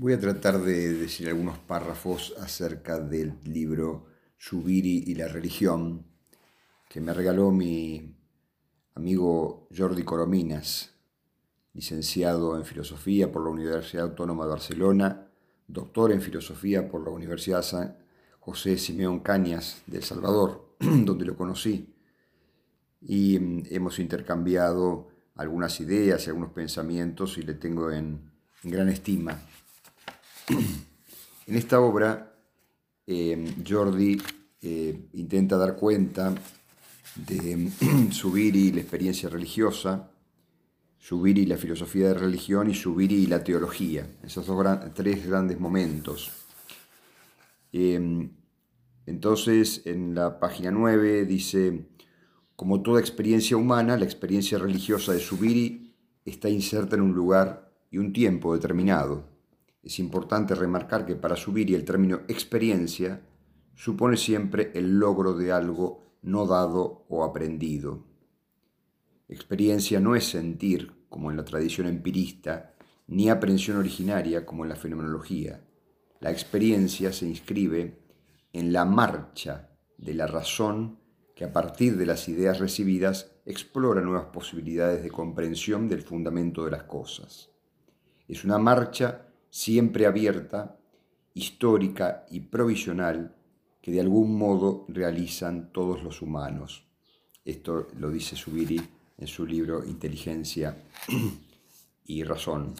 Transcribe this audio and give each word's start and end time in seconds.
Voy 0.00 0.12
a 0.12 0.20
tratar 0.20 0.60
de 0.60 0.94
decir 0.94 1.26
algunos 1.26 1.58
párrafos 1.58 2.32
acerca 2.38 3.00
del 3.00 3.34
libro 3.42 4.06
Subiri 4.36 5.02
y 5.08 5.16
la 5.16 5.26
religión 5.26 6.06
que 6.88 7.00
me 7.00 7.12
regaló 7.12 7.50
mi 7.50 8.14
amigo 8.94 9.66
Jordi 9.76 10.04
Corominas, 10.04 10.94
licenciado 11.74 12.56
en 12.56 12.64
Filosofía 12.64 13.32
por 13.32 13.42
la 13.42 13.50
Universidad 13.50 14.04
Autónoma 14.04 14.44
de 14.44 14.50
Barcelona, 14.50 15.32
doctor 15.66 16.12
en 16.12 16.22
Filosofía 16.22 16.88
por 16.88 17.02
la 17.02 17.10
Universidad 17.10 17.62
San 17.62 17.98
José 18.38 18.78
Simeón 18.78 19.18
Cañas 19.18 19.82
de 19.88 19.96
El 19.96 20.04
Salvador, 20.04 20.76
donde 20.78 21.24
lo 21.24 21.36
conocí. 21.36 21.92
Y 23.00 23.36
mm, 23.40 23.62
hemos 23.70 23.98
intercambiado 23.98 25.08
algunas 25.34 25.80
ideas 25.80 26.24
y 26.24 26.30
algunos 26.30 26.52
pensamientos 26.52 27.36
y 27.36 27.42
le 27.42 27.54
tengo 27.54 27.90
en, 27.90 28.30
en 28.62 28.70
gran 28.70 28.88
estima. 28.90 29.40
En 30.50 31.54
esta 31.56 31.80
obra, 31.80 32.34
eh, 33.06 33.54
Jordi 33.66 34.20
eh, 34.62 35.08
intenta 35.12 35.56
dar 35.58 35.76
cuenta 35.76 36.34
de 37.14 37.70
Subiri 38.10 38.68
y 38.68 38.72
la 38.72 38.80
experiencia 38.80 39.28
religiosa, 39.28 40.10
Subiri 40.98 41.42
y 41.42 41.46
la 41.46 41.58
filosofía 41.58 42.08
de 42.08 42.14
religión 42.14 42.70
y 42.70 42.74
Subiri 42.74 43.16
y 43.16 43.26
la 43.26 43.44
teología, 43.44 44.18
esos 44.22 44.46
dos 44.46 44.66
tres 44.94 45.26
grandes 45.26 45.60
momentos. 45.60 46.30
Eh, 47.72 48.28
entonces, 49.06 49.82
en 49.84 50.14
la 50.14 50.38
página 50.38 50.70
9 50.70 51.24
dice, 51.24 51.88
como 52.56 52.82
toda 52.82 53.00
experiencia 53.00 53.56
humana, 53.56 53.96
la 53.96 54.04
experiencia 54.04 54.58
religiosa 54.58 55.12
de 55.12 55.20
Subiri 55.20 55.94
está 56.24 56.48
inserta 56.48 56.96
en 56.96 57.02
un 57.02 57.12
lugar 57.12 57.72
y 57.90 57.98
un 57.98 58.12
tiempo 58.12 58.54
determinado 58.54 59.37
es 59.88 59.98
importante 60.00 60.54
remarcar 60.54 61.06
que 61.06 61.16
para 61.16 61.34
subir 61.34 61.70
y 61.70 61.74
el 61.74 61.86
término 61.86 62.20
experiencia 62.28 63.22
supone 63.74 64.18
siempre 64.18 64.70
el 64.74 64.98
logro 64.98 65.32
de 65.32 65.50
algo 65.50 66.02
no 66.20 66.46
dado 66.46 67.06
o 67.08 67.24
aprendido. 67.24 68.04
Experiencia 69.30 69.98
no 69.98 70.14
es 70.14 70.26
sentir, 70.26 71.06
como 71.08 71.30
en 71.30 71.38
la 71.38 71.44
tradición 71.46 71.86
empirista, 71.86 72.74
ni 73.06 73.30
aprensión 73.30 73.78
originaria, 73.78 74.44
como 74.44 74.62
en 74.62 74.68
la 74.68 74.76
fenomenología. 74.76 75.64
La 76.20 76.30
experiencia 76.30 77.10
se 77.10 77.26
inscribe 77.26 77.98
en 78.52 78.74
la 78.74 78.84
marcha 78.84 79.70
de 79.96 80.12
la 80.12 80.26
razón 80.26 80.98
que 81.34 81.46
a 81.46 81.52
partir 81.54 81.96
de 81.96 82.04
las 82.04 82.28
ideas 82.28 82.58
recibidas 82.58 83.32
explora 83.46 84.02
nuevas 84.02 84.26
posibilidades 84.26 85.02
de 85.02 85.10
comprensión 85.10 85.88
del 85.88 86.02
fundamento 86.02 86.66
de 86.66 86.72
las 86.72 86.82
cosas. 86.82 87.48
Es 88.28 88.44
una 88.44 88.58
marcha 88.58 89.27
siempre 89.50 90.06
abierta, 90.06 90.76
histórica 91.34 92.26
y 92.30 92.40
provisional 92.40 93.34
que 93.80 93.92
de 93.92 94.00
algún 94.00 94.36
modo 94.36 94.84
realizan 94.88 95.72
todos 95.72 96.02
los 96.02 96.20
humanos. 96.20 96.84
Esto 97.44 97.88
lo 97.98 98.10
dice 98.10 98.36
Subiri 98.36 98.80
en 99.16 99.26
su 99.26 99.46
libro 99.46 99.84
Inteligencia 99.84 100.76
y 102.06 102.22
Razón. 102.22 102.74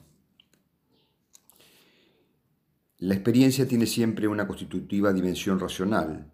La 2.98 3.14
experiencia 3.14 3.66
tiene 3.66 3.86
siempre 3.86 4.26
una 4.26 4.46
constitutiva 4.46 5.12
dimensión 5.12 5.60
racional, 5.60 6.32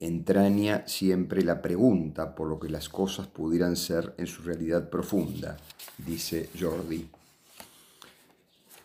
entraña 0.00 0.86
siempre 0.86 1.42
la 1.44 1.62
pregunta 1.62 2.34
por 2.34 2.48
lo 2.48 2.58
que 2.58 2.68
las 2.68 2.88
cosas 2.88 3.28
pudieran 3.28 3.76
ser 3.76 4.12
en 4.18 4.26
su 4.26 4.42
realidad 4.42 4.90
profunda, 4.90 5.56
dice 6.04 6.50
Jordi. 6.60 7.08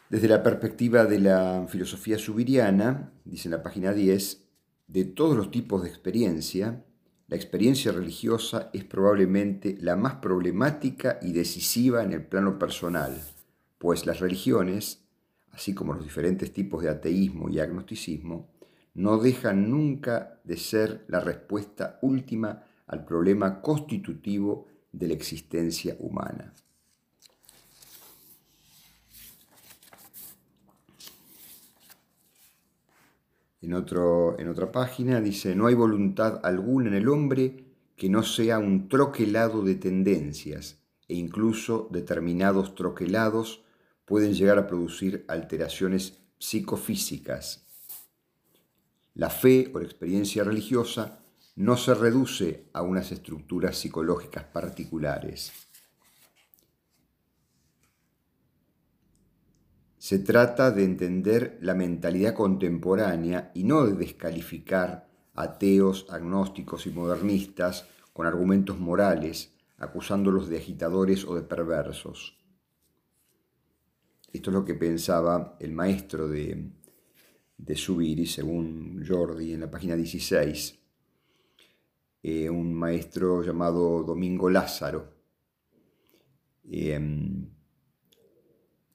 Desde 0.10 0.28
la 0.28 0.42
perspectiva 0.42 1.06
de 1.06 1.20
la 1.20 1.68
filosofía 1.70 2.18
subiriana, 2.18 3.12
dice 3.26 3.48
en 3.48 3.52
la 3.52 3.62
página 3.62 3.94
10, 3.94 4.44
de 4.88 5.06
todos 5.06 5.38
los 5.38 5.52
tipos 5.52 5.84
de 5.84 5.90
experiencia, 5.90 6.84
la 7.28 7.36
experiencia 7.36 7.92
religiosa 7.92 8.72
es 8.74 8.86
probablemente 8.86 9.78
la 9.80 9.96
más 9.96 10.16
problemática 10.16 11.20
y 11.22 11.32
decisiva 11.32 12.04
en 12.04 12.14
el 12.14 12.26
plano 12.26 12.58
personal, 12.58 13.22
pues 13.78 14.08
las 14.08 14.20
religiones, 14.20 15.04
así 15.52 15.76
como 15.76 15.94
los 15.94 16.04
diferentes 16.04 16.52
tipos 16.52 16.82
de 16.82 16.90
ateísmo 16.90 17.48
y 17.48 17.60
agnosticismo, 17.60 18.50
no 18.96 19.20
dejan 19.20 19.70
nunca 19.70 20.40
de 20.44 20.58
ser 20.58 21.06
la 21.08 21.20
respuesta 21.20 22.00
última 22.02 22.64
al 22.88 23.06
problema 23.06 23.62
constitutivo 23.62 24.66
de 24.92 25.10
la 25.10 25.14
existencia 25.14 25.96
humana. 26.00 26.56
En, 33.62 33.74
otro, 33.74 34.40
en 34.40 34.48
otra 34.48 34.72
página 34.72 35.20
dice, 35.20 35.56
no 35.56 35.68
hay 35.68 35.76
voluntad 35.76 36.40
alguna 36.44 36.88
en 36.88 36.96
el 36.96 37.10
hombre 37.10 37.66
que 37.96 38.10
no 38.10 38.24
sea 38.24 38.60
un 38.60 38.88
troquelado 38.88 39.62
de 39.62 39.76
tendencias 39.76 40.80
e 41.08 41.16
incluso 41.16 41.90
determinados 41.92 42.76
troquelados 42.76 43.64
pueden 44.06 44.34
llegar 44.34 44.58
a 44.58 44.68
producir 44.68 45.26
alteraciones 45.28 46.20
psicofísicas. 46.40 47.68
La 49.14 49.30
fe 49.30 49.70
o 49.74 49.80
la 49.80 49.86
experiencia 49.86 50.44
religiosa 50.44 51.20
no 51.56 51.76
se 51.76 51.94
reduce 51.94 52.70
a 52.72 52.82
unas 52.82 53.12
estructuras 53.12 53.78
psicológicas 53.78 54.46
particulares. 54.46 55.69
Se 60.00 60.18
trata 60.18 60.72
de 60.72 60.86
entender 60.86 61.58
la 61.62 61.76
mentalidad 61.76 62.34
contemporánea 62.34 63.52
y 63.54 63.66
no 63.66 63.86
de 63.86 63.98
descalificar 63.98 65.10
ateos, 65.34 66.08
agnósticos 66.10 66.88
y 66.88 66.92
modernistas 66.92 67.86
con 68.14 68.26
argumentos 68.26 68.80
morales, 68.80 69.54
acusándolos 69.78 70.48
de 70.48 70.58
agitadores 70.58 71.26
o 71.26 71.36
de 71.36 71.42
perversos. 71.42 72.40
Esto 74.32 74.52
es 74.52 74.54
lo 74.54 74.64
que 74.64 74.76
pensaba 74.76 75.58
el 75.60 75.74
maestro 75.74 76.30
de, 76.30 76.72
de 77.58 77.76
Subiri, 77.76 78.26
según 78.26 79.04
Jordi, 79.06 79.52
en 79.52 79.60
la 79.60 79.70
página 79.70 79.98
16, 79.98 80.80
eh, 82.24 82.50
un 82.50 82.74
maestro 82.74 83.44
llamado 83.44 84.04
Domingo 84.04 84.50
Lázaro. 84.50 85.14
Eh, 86.72 87.50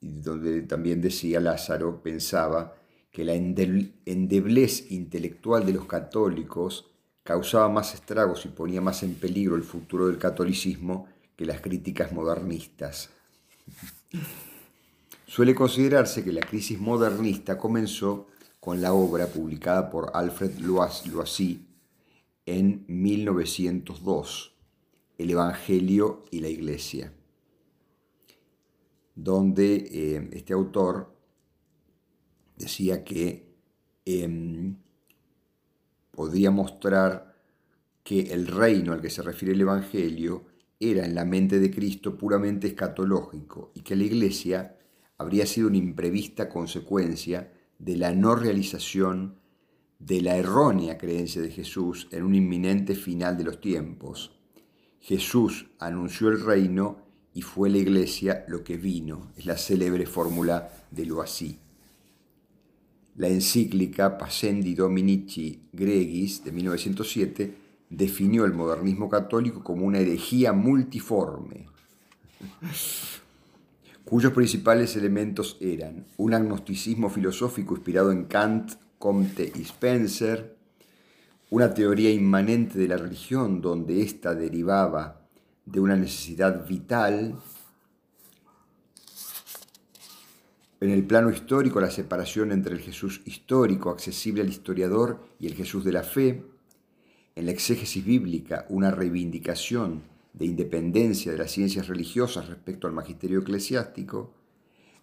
donde 0.04 0.62
también 0.62 1.00
decía 1.00 1.40
Lázaro, 1.40 2.02
pensaba 2.02 2.74
que 3.10 3.24
la 3.24 3.32
endeblez 3.34 4.90
intelectual 4.90 5.64
de 5.64 5.72
los 5.72 5.86
católicos 5.86 6.90
causaba 7.22 7.68
más 7.68 7.94
estragos 7.94 8.44
y 8.44 8.48
ponía 8.48 8.80
más 8.80 9.02
en 9.02 9.14
peligro 9.14 9.56
el 9.56 9.62
futuro 9.62 10.08
del 10.08 10.18
catolicismo 10.18 11.06
que 11.36 11.46
las 11.46 11.60
críticas 11.60 12.12
modernistas. 12.12 13.10
Suele 15.26 15.54
considerarse 15.54 16.22
que 16.22 16.32
la 16.32 16.42
crisis 16.42 16.78
modernista 16.78 17.56
comenzó 17.56 18.28
con 18.60 18.82
la 18.82 18.92
obra 18.92 19.26
publicada 19.28 19.90
por 19.90 20.10
Alfred 20.14 20.58
Loisy 20.58 21.66
en 22.46 22.84
1902, 22.88 24.52
El 25.16 25.30
Evangelio 25.30 26.24
y 26.30 26.40
la 26.40 26.48
Iglesia 26.48 27.12
donde 29.14 29.76
eh, 29.76 30.30
este 30.32 30.52
autor 30.52 31.14
decía 32.56 33.04
que 33.04 33.54
em, 34.04 34.76
podría 36.10 36.50
mostrar 36.50 37.34
que 38.02 38.32
el 38.32 38.46
reino 38.46 38.92
al 38.92 39.00
que 39.00 39.10
se 39.10 39.22
refiere 39.22 39.54
el 39.54 39.62
Evangelio 39.62 40.44
era 40.78 41.04
en 41.04 41.14
la 41.14 41.24
mente 41.24 41.58
de 41.58 41.70
Cristo 41.70 42.18
puramente 42.18 42.66
escatológico 42.66 43.72
y 43.74 43.80
que 43.80 43.96
la 43.96 44.04
iglesia 44.04 44.76
habría 45.16 45.46
sido 45.46 45.68
una 45.68 45.78
imprevista 45.78 46.48
consecuencia 46.48 47.52
de 47.78 47.96
la 47.96 48.12
no 48.12 48.34
realización 48.34 49.38
de 49.98 50.20
la 50.20 50.36
errónea 50.36 50.98
creencia 50.98 51.40
de 51.40 51.50
Jesús 51.50 52.08
en 52.10 52.24
un 52.24 52.34
inminente 52.34 52.94
final 52.94 53.36
de 53.38 53.44
los 53.44 53.60
tiempos. 53.60 54.38
Jesús 55.00 55.66
anunció 55.78 56.28
el 56.28 56.40
reino 56.40 57.03
y 57.34 57.42
fue 57.42 57.68
la 57.68 57.78
iglesia 57.78 58.44
lo 58.46 58.62
que 58.62 58.76
vino, 58.76 59.32
es 59.36 59.44
la 59.44 59.58
célebre 59.58 60.06
fórmula 60.06 60.70
de 60.90 61.04
Loisy. 61.04 61.58
La 63.16 63.28
encíclica 63.28 64.16
Pascendi 64.16 64.74
Dominici 64.74 65.68
Gregis 65.72 66.44
de 66.44 66.52
1907 66.52 67.54
definió 67.90 68.44
el 68.44 68.54
modernismo 68.54 69.08
católico 69.08 69.62
como 69.62 69.84
una 69.84 69.98
herejía 69.98 70.52
multiforme, 70.52 71.66
cuyos 74.04 74.32
principales 74.32 74.96
elementos 74.96 75.56
eran 75.60 76.06
un 76.16 76.34
agnosticismo 76.34 77.10
filosófico 77.10 77.74
inspirado 77.74 78.12
en 78.12 78.24
Kant, 78.24 78.72
Comte 78.98 79.52
y 79.54 79.62
Spencer, 79.62 80.56
una 81.50 81.74
teoría 81.74 82.10
inmanente 82.10 82.78
de 82.78 82.88
la 82.88 82.96
religión 82.96 83.60
donde 83.60 84.02
ésta 84.02 84.34
derivaba 84.34 85.23
de 85.66 85.80
una 85.80 85.96
necesidad 85.96 86.66
vital 86.66 87.36
En 90.84 90.90
el 90.90 91.06
plano 91.06 91.30
histórico, 91.30 91.80
la 91.80 91.90
separación 91.90 92.52
entre 92.52 92.74
el 92.74 92.80
Jesús 92.82 93.22
histórico, 93.24 93.88
accesible 93.88 94.42
al 94.42 94.50
historiador, 94.50 95.18
y 95.40 95.46
el 95.46 95.54
Jesús 95.54 95.82
de 95.82 95.92
la 95.92 96.02
fe. 96.02 96.44
En 97.34 97.46
la 97.46 97.52
exégesis 97.52 98.04
bíblica, 98.04 98.66
una 98.68 98.90
reivindicación 98.90 100.02
de 100.34 100.44
independencia 100.44 101.32
de 101.32 101.38
las 101.38 101.52
ciencias 101.52 101.88
religiosas 101.88 102.50
respecto 102.50 102.86
al 102.86 102.92
magisterio 102.92 103.38
eclesiástico. 103.38 104.34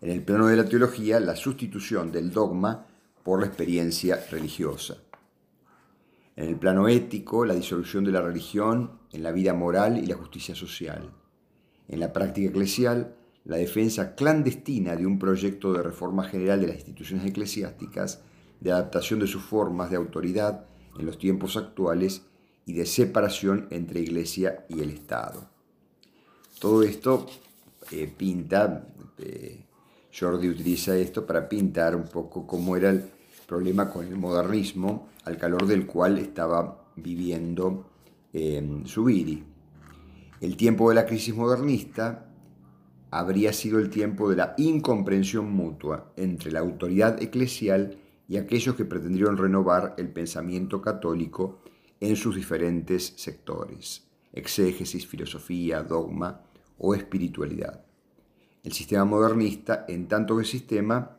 En 0.02 0.12
el 0.12 0.22
plano 0.22 0.46
de 0.46 0.58
la 0.58 0.66
teología, 0.66 1.20
la 1.20 1.36
sustitución 1.36 2.12
del 2.12 2.30
dogma 2.30 2.86
por 3.24 3.40
la 3.40 3.48
experiencia 3.48 4.24
religiosa. 4.30 4.98
En 6.42 6.48
el 6.48 6.56
plano 6.56 6.88
ético, 6.88 7.46
la 7.46 7.54
disolución 7.54 8.04
de 8.04 8.12
la 8.12 8.20
religión 8.20 8.94
en 9.12 9.22
la 9.22 9.32
vida 9.32 9.54
moral 9.54 10.00
y 10.00 10.08
la 10.08 10.16
justicia 10.16 10.56
social. 10.56 11.12
En 11.88 12.00
la 12.00 12.12
práctica 12.14 12.50
eclesial, 12.50 13.14
la 13.46 13.58
defensa 13.58 14.16
clandestina 14.16 14.96
de 14.96 15.06
un 15.06 15.20
proyecto 15.20 15.72
de 15.72 15.84
reforma 15.84 16.24
general 16.24 16.60
de 16.60 16.66
las 16.66 16.78
instituciones 16.78 17.28
eclesiásticas, 17.28 18.24
de 18.60 18.72
adaptación 18.72 19.20
de 19.20 19.28
sus 19.28 19.44
formas 19.44 19.92
de 19.92 19.98
autoridad 19.98 20.66
en 20.98 21.06
los 21.06 21.20
tiempos 21.20 21.58
actuales 21.58 22.24
y 22.66 22.74
de 22.74 22.88
separación 22.88 23.68
entre 23.70 24.00
Iglesia 24.00 24.66
y 24.68 24.82
el 24.82 24.90
Estado. 24.90 25.48
Todo 26.60 26.82
esto 26.82 27.28
eh, 27.92 28.12
pinta, 28.18 28.88
eh, 29.20 29.64
Jordi 30.12 30.50
utiliza 30.50 30.98
esto 30.98 31.24
para 31.24 31.48
pintar 31.48 31.96
un 31.96 32.06
poco 32.06 32.48
cómo 32.48 32.76
era 32.76 32.90
el 32.90 33.21
problema 33.52 33.90
con 33.90 34.08
el 34.08 34.16
modernismo, 34.16 35.10
al 35.26 35.38
calor 35.38 35.66
del 35.66 35.86
cual 35.86 36.18
estaba 36.20 36.86
viviendo 36.96 37.86
eh, 38.32 38.82
Zubiri. 38.88 39.44
El 40.40 40.56
tiempo 40.56 40.88
de 40.88 40.96
la 40.96 41.06
crisis 41.06 41.36
modernista 41.36 42.32
habría 43.10 43.52
sido 43.52 43.80
el 43.80 43.90
tiempo 43.90 44.30
de 44.30 44.38
la 44.38 44.54
incomprensión 44.58 45.52
mutua 45.52 46.14
entre 46.16 46.50
la 46.54 46.62
autoridad 46.62 47.22
eclesial 47.22 47.98
y 48.30 48.38
aquellos 48.38 48.76
que 48.76 48.86
pretendieron 48.86 49.36
renovar 49.36 49.96
el 49.98 50.08
pensamiento 50.08 50.82
católico 50.82 51.60
en 52.00 52.16
sus 52.16 52.38
diferentes 52.38 53.16
sectores, 53.18 54.08
exégesis, 54.32 55.06
filosofía, 55.06 55.84
dogma 55.84 56.40
o 56.78 56.96
espiritualidad. 56.96 57.84
El 58.64 58.72
sistema 58.72 59.04
modernista, 59.04 59.84
en 59.90 60.08
tanto 60.08 60.38
que 60.38 60.46
sistema, 60.46 61.18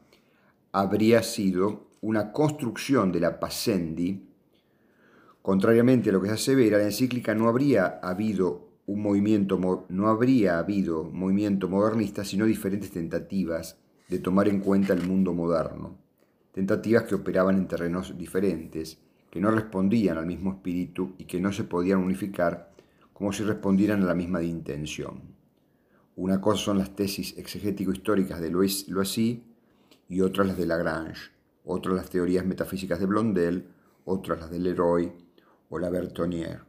habría 0.73 1.23
sido 1.23 1.92
una 2.03 2.33
construcción 2.33 3.13
de 3.13 3.21
la 3.21 3.39
Pascendi. 3.39 4.29
Contrariamente 5.41 6.11
a 6.11 6.13
lo 6.13 6.21
que 6.21 6.29
se 6.29 6.35
asevera, 6.35 6.79
la 6.79 6.85
encíclica 6.85 7.33
no 7.35 7.49
habría 7.49 8.01
habido 8.03 8.73
un 8.87 9.03
movimiento, 9.03 9.87
no 9.89 10.09
habría 10.09 10.59
habido 10.59 11.05
movimiento 11.05 11.69
modernista, 11.69 12.25
sino 12.25 12.45
diferentes 12.45 12.91
tentativas 12.91 13.79
de 14.09 14.19
tomar 14.19 14.49
en 14.49 14.61
cuenta 14.61 14.93
el 14.93 15.07
mundo 15.07 15.33
moderno, 15.33 15.97
tentativas 16.53 17.05
que 17.05 17.15
operaban 17.15 17.57
en 17.57 17.69
terrenos 17.69 18.19
diferentes, 18.19 18.99
que 19.31 19.41
no 19.41 19.53
respondían 19.53 20.19
al 20.19 20.27
mismo 20.27 20.55
espíritu 20.55 21.15
y 21.19 21.25
que 21.25 21.41
no 21.41 21.53
se 21.53 21.65
podían 21.65 22.01
unificar 22.01 22.73
como 23.13 23.33
si 23.33 23.45
respondieran 23.45 24.03
a 24.03 24.07
la 24.07 24.15
misma 24.17 24.43
intención. 24.43 25.21
Una 26.17 26.41
cosa 26.41 26.65
son 26.65 26.79
las 26.79 26.97
tesis 26.97 27.39
exegético-históricas 27.39 28.41
de 28.41 28.51
Loisy 28.51 29.45
y 30.09 30.21
otras 30.21 30.49
las 30.49 30.59
de 30.59 30.67
Lagrange, 30.67 31.31
otras 31.65 31.97
las 31.97 32.11
teorías 32.11 32.45
metafísicas 32.45 32.99
de 32.99 33.07
Blondel, 33.07 33.69
otras 34.05 34.41
las 34.41 34.51
de 34.51 34.59
Leroy 34.59 35.13
o 35.71 35.79
la 35.79 35.91
Bertonier. 35.91 36.61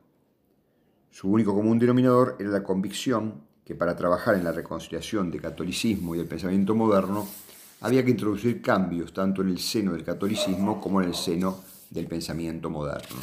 Su 1.09 1.29
único 1.29 1.53
común 1.53 1.79
denominador 1.79 2.37
era 2.39 2.49
la 2.49 2.63
convicción 2.63 3.41
que 3.65 3.75
para 3.75 3.95
trabajar 3.95 4.35
en 4.35 4.43
la 4.43 4.51
reconciliación 4.51 5.31
del 5.31 5.41
catolicismo 5.41 6.15
y 6.15 6.17
del 6.17 6.27
pensamiento 6.27 6.75
moderno 6.75 7.27
había 7.81 8.03
que 8.03 8.11
introducir 8.11 8.61
cambios 8.61 9.13
tanto 9.13 9.41
en 9.41 9.49
el 9.49 9.59
seno 9.59 9.93
del 9.93 10.03
catolicismo 10.03 10.79
como 10.79 11.01
en 11.01 11.09
el 11.09 11.15
seno 11.15 11.59
del 11.89 12.07
pensamiento 12.07 12.69
moderno. 12.69 13.19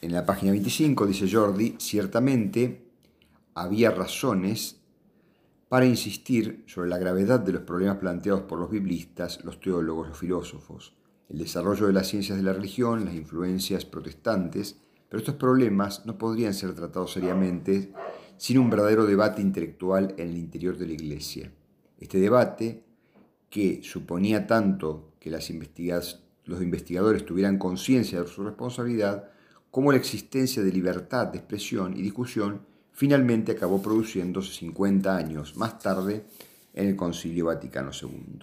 En 0.00 0.12
la 0.12 0.26
página 0.26 0.52
25 0.52 1.06
dice 1.06 1.30
Jordi, 1.30 1.76
ciertamente 1.78 2.84
había 3.54 3.90
razones 3.90 4.76
para 5.74 5.86
insistir 5.86 6.62
sobre 6.68 6.88
la 6.88 6.98
gravedad 6.98 7.40
de 7.40 7.50
los 7.50 7.62
problemas 7.62 7.96
planteados 7.96 8.42
por 8.42 8.60
los 8.60 8.70
biblistas, 8.70 9.44
los 9.44 9.58
teólogos, 9.58 10.06
los 10.06 10.16
filósofos, 10.16 10.94
el 11.28 11.38
desarrollo 11.38 11.88
de 11.88 11.92
las 11.92 12.06
ciencias 12.06 12.38
de 12.38 12.44
la 12.44 12.52
religión, 12.52 13.04
las 13.04 13.16
influencias 13.16 13.84
protestantes, 13.84 14.78
pero 15.08 15.18
estos 15.18 15.34
problemas 15.34 16.06
no 16.06 16.16
podrían 16.16 16.54
ser 16.54 16.74
tratados 16.74 17.14
seriamente 17.14 17.92
sin 18.36 18.58
un 18.58 18.70
verdadero 18.70 19.04
debate 19.04 19.42
intelectual 19.42 20.14
en 20.16 20.28
el 20.28 20.36
interior 20.36 20.78
de 20.78 20.86
la 20.86 20.92
Iglesia. 20.92 21.50
Este 21.98 22.20
debate, 22.20 22.84
que 23.50 23.80
suponía 23.82 24.46
tanto 24.46 25.14
que 25.18 25.28
los 25.28 25.50
investigadores 25.50 27.26
tuvieran 27.26 27.58
conciencia 27.58 28.22
de 28.22 28.28
su 28.28 28.44
responsabilidad, 28.44 29.28
como 29.72 29.90
la 29.90 29.98
existencia 29.98 30.62
de 30.62 30.70
libertad 30.70 31.26
de 31.26 31.38
expresión 31.38 31.96
y 31.96 32.02
discusión, 32.02 32.60
finalmente 32.94 33.52
acabó 33.52 33.82
produciéndose 33.82 34.52
50 34.52 35.16
años 35.16 35.56
más 35.56 35.78
tarde 35.78 36.24
en 36.72 36.88
el 36.88 36.96
Concilio 36.96 37.46
Vaticano 37.46 37.90
II. 37.92 38.38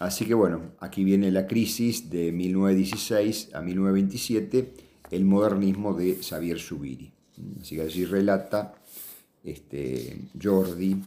Así 0.00 0.26
que 0.26 0.34
bueno, 0.34 0.72
aquí 0.80 1.04
viene 1.04 1.30
la 1.30 1.46
crisis 1.46 2.08
de 2.08 2.32
1916 2.32 3.54
a 3.54 3.60
1927, 3.60 4.72
el 5.10 5.24
modernismo 5.24 5.94
de 5.94 6.16
Xavier 6.22 6.58
Zubiri. 6.58 7.12
Así 7.60 7.76
que 7.76 7.82
allí 7.82 8.04
relata 8.04 8.74
este, 9.44 10.20
Jordi 10.40 11.02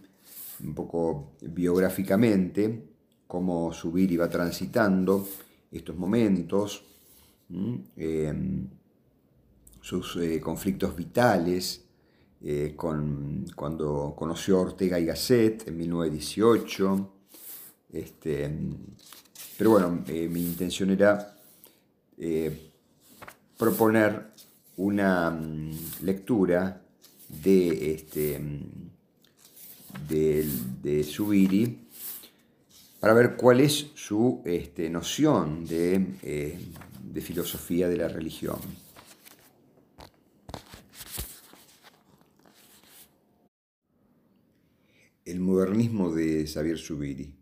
un 0.63 0.75
poco 0.75 1.33
biográficamente 1.41 2.91
cómo 3.27 3.73
Zubiri 3.73 4.17
va 4.17 4.29
transitando 4.29 5.25
estos 5.71 5.95
momentos, 5.95 6.83
sus 9.81 10.15
eh, 10.17 10.39
conflictos 10.39 10.95
vitales, 10.95 11.83
eh, 12.43 12.73
con, 12.75 13.45
cuando 13.55 14.13
conoció 14.15 14.57
a 14.57 14.61
Ortega 14.61 14.99
y 14.99 15.05
Gasset 15.05 15.67
en 15.67 15.77
1918, 15.77 17.13
este, 17.93 18.49
pero 19.57 19.71
bueno, 19.71 20.03
eh, 20.07 20.27
mi 20.29 20.41
intención 20.41 20.91
era 20.91 21.35
proponer 23.57 24.31
una 24.77 25.31
mm, 25.31 25.71
lectura 26.03 26.81
de, 27.27 27.93
este, 27.93 28.39
mm, 28.39 30.07
de, 30.07 30.47
de 30.83 31.77
para 32.99 33.13
ver 33.13 33.35
cuál 33.35 33.61
es 33.61 33.87
su 33.95 34.43
este, 34.45 34.87
noción 34.89 35.65
de, 35.65 36.59
de 37.01 37.21
filosofía 37.21 37.89
de 37.89 37.97
la 37.97 38.07
religión. 38.07 38.59
El 45.31 45.39
modernismo 45.39 46.13
de 46.13 46.45
Xavier 46.45 46.77
Subiri. 46.77 47.33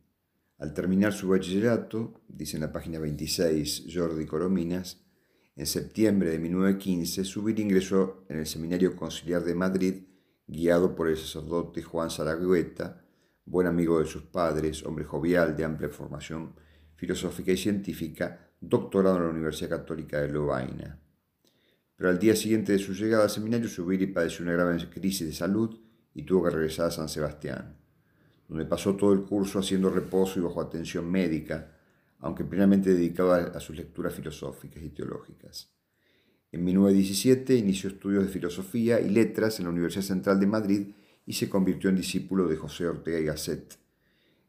Al 0.60 0.75
terminar 0.75 1.12
su 1.12 1.27
bachillerato, 1.29 2.22
dice 2.27 2.58
en 2.58 2.62
la 2.62 2.72
página 2.72 3.00
26 3.00 3.88
Jordi 3.91 4.27
Corominas, 4.27 5.01
en 5.55 5.65
septiembre 5.65 6.29
de 6.29 6.38
1915, 6.38 7.24
Subir 7.24 7.60
ingresó 7.60 8.27
en 8.29 8.38
el 8.38 8.46
Seminario 8.46 8.96
Conciliar 8.96 9.43
de 9.43 9.55
Madrid, 9.55 10.03
guiado 10.46 10.96
por 10.96 11.10
el 11.10 11.17
sacerdote 11.17 11.81
Juan 11.81 12.12
Zaragoeta, 12.12 13.03
buen 13.43 13.65
amigo 13.65 13.98
de 13.98 14.05
sus 14.05 14.22
padres, 14.22 14.86
hombre 14.86 15.05
jovial 15.05 15.58
de 15.58 15.65
amplia 15.65 15.89
formación 15.89 16.53
filosófica 16.93 17.53
y 17.53 17.58
científica, 17.58 18.51
doctorado 18.62 19.17
en 19.17 19.24
la 19.24 19.29
Universidad 19.31 19.79
Católica 19.79 20.22
de 20.22 20.29
Lovaina. 20.29 21.01
Pero 21.96 22.12
al 22.12 22.19
día 22.19 22.36
siguiente 22.36 22.72
de 22.72 22.77
su 22.77 22.93
llegada 22.93 23.24
al 23.24 23.31
seminario, 23.31 23.67
Subiri 23.67 24.05
padeció 24.05 24.43
una 24.43 24.53
grave 24.53 24.77
crisis 24.91 25.25
de 25.25 25.34
salud 25.34 25.88
y 26.20 26.24
tuvo 26.24 26.44
que 26.44 26.52
regresar 26.52 26.88
a 26.88 26.92
San 26.92 27.10
Sebastián 27.10 27.80
donde 28.50 28.66
pasó 28.66 28.96
todo 28.96 29.14
el 29.14 29.22
curso 29.22 29.60
haciendo 29.60 29.92
reposo 29.92 30.40
y 30.40 30.42
bajo 30.42 30.60
atención 30.60 31.10
médica, 31.10 31.72
aunque 32.20 32.44
plenamente 32.44 32.94
dedicado 32.94 33.34
a, 33.34 33.60
sus 33.60 33.78
lecturas 33.78 34.14
filosóficas 34.14 34.84
y 34.84 34.90
teológicas. 34.90 35.72
En 36.52 36.64
1917 36.66 37.56
inició 37.56 37.92
estudios 37.92 38.24
de 38.24 38.30
filosofía 38.30 39.00
y 39.00 39.10
letras 39.10 39.60
en 39.60 39.66
la 39.66 39.72
Universidad 39.72 40.04
Central 40.04 40.40
de 40.40 40.48
Madrid 40.48 40.88
y 41.28 41.34
se 41.34 41.48
convirtió 41.48 41.92
en 41.92 41.98
discípulo 41.98 42.48
de 42.48 42.58
José 42.58 42.88
Ortega 42.88 43.20
y 43.20 43.26
Gasset. 43.26 43.78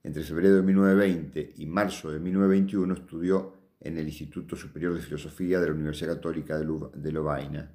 Entre 0.02 0.22
febrero 0.22 0.56
de 0.56 0.62
1920 0.62 1.54
y 1.58 1.66
marzo 1.66 2.10
de 2.10 2.20
1921 2.20 2.94
estudió 2.94 3.52
en 3.80 3.98
el 3.98 4.06
Instituto 4.06 4.56
Superior 4.56 4.94
de 4.94 5.02
Filosofía 5.02 5.60
de 5.60 5.66
la 5.66 5.74
Universidad 5.74 6.14
Católica 6.14 6.58
de 6.58 7.12
Lovaina. 7.12 7.70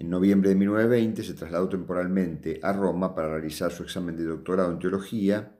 En 0.00 0.08
noviembre 0.08 0.48
de 0.48 0.56
1920 0.56 1.22
se 1.22 1.34
trasladó 1.34 1.68
temporalmente 1.68 2.58
a 2.62 2.72
Roma 2.72 3.14
para 3.14 3.34
realizar 3.34 3.70
su 3.70 3.82
examen 3.82 4.16
de 4.16 4.24
doctorado 4.24 4.72
en 4.72 4.78
teología. 4.78 5.54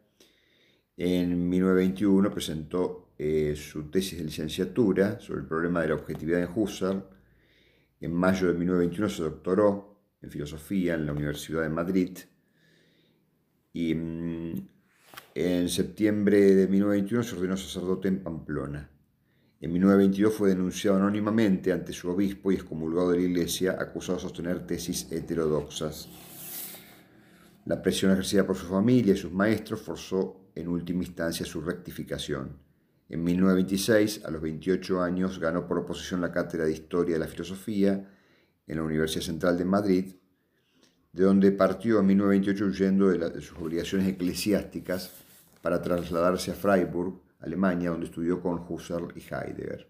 En 0.97 1.47
1921 1.47 2.30
presentó 2.30 3.12
eh, 3.18 3.54
su 3.54 3.90
tesis 3.90 4.16
de 4.18 4.25
licenciatura 4.25 5.20
sobre 5.20 5.40
el 5.40 5.47
problema 5.47 5.82
de 5.82 5.88
la 5.88 5.97
objetividad 5.97 6.40
en 6.40 6.49
Husserl. 6.54 7.04
En 8.00 8.14
mayo 8.14 8.47
de 8.47 8.54
1921 8.54 9.09
se 9.11 9.23
doctoró 9.25 10.00
en 10.23 10.30
filosofía 10.30 10.94
en 10.94 11.04
la 11.04 11.12
Universidad 11.12 11.61
de 11.61 11.68
Madrid. 11.68 12.18
y 13.75 13.94
mm, 13.94 14.68
en 15.35 15.68
septiembre 15.68 16.54
de 16.54 16.66
1921 16.66 17.23
se 17.25 17.37
ordenó 17.37 17.59
sacerdote 17.59 18.09
en 18.09 18.23
Pamplona. 18.23 18.90
En 19.62 19.73
1922 19.73 20.35
fue 20.35 20.49
denunciado 20.49 20.97
anónimamente 20.97 21.71
ante 21.71 21.93
su 21.93 22.09
obispo 22.09 22.50
y 22.50 22.55
excomulgado 22.55 23.11
de 23.11 23.19
la 23.19 23.25
iglesia, 23.25 23.76
acusado 23.79 24.17
de 24.17 24.23
sostener 24.23 24.67
tesis 24.67 25.12
heterodoxas. 25.12 26.09
La 27.67 27.83
presión 27.83 28.11
ejercida 28.12 28.47
por 28.47 28.57
su 28.57 28.67
familia 28.67 29.12
y 29.12 29.19
sus 29.19 29.33
maestros 29.33 29.83
forzó 29.83 30.50
en 30.55 30.69
última 30.69 31.05
instancia 31.05 31.45
su 31.45 31.61
rectificación. 31.61 32.59
En 33.11 33.23
1926, 33.23 34.25
a 34.25 34.31
los 34.31 34.40
28 34.40 35.02
años, 35.02 35.38
ganó 35.38 35.67
por 35.67 35.79
oposición 35.79 36.23
la 36.23 36.33
cátedra 36.33 36.64
de 36.64 36.73
Historia 36.73 37.14
de 37.17 37.21
la 37.21 37.29
Filosofía 37.29 38.09
en 38.67 38.76
la 38.76 38.83
Universidad 38.83 39.25
Central 39.25 39.59
de 39.59 39.64
Madrid, 39.67 40.14
de 41.12 41.25
donde 41.25 41.52
partió 41.52 42.00
en 42.00 42.07
1928 42.07 42.64
huyendo 42.64 43.09
de, 43.09 43.40
sus 43.43 43.59
obligaciones 43.59 44.09
eclesiásticas 44.09 45.12
para 45.61 45.83
trasladarse 45.83 46.52
a 46.52 46.55
Freiburg, 46.55 47.21
Alemania, 47.40 47.90
donde 47.90 48.06
estudió 48.06 48.40
con 48.40 48.64
Husserl 48.68 49.12
y 49.16 49.20
Heidegger. 49.20 49.88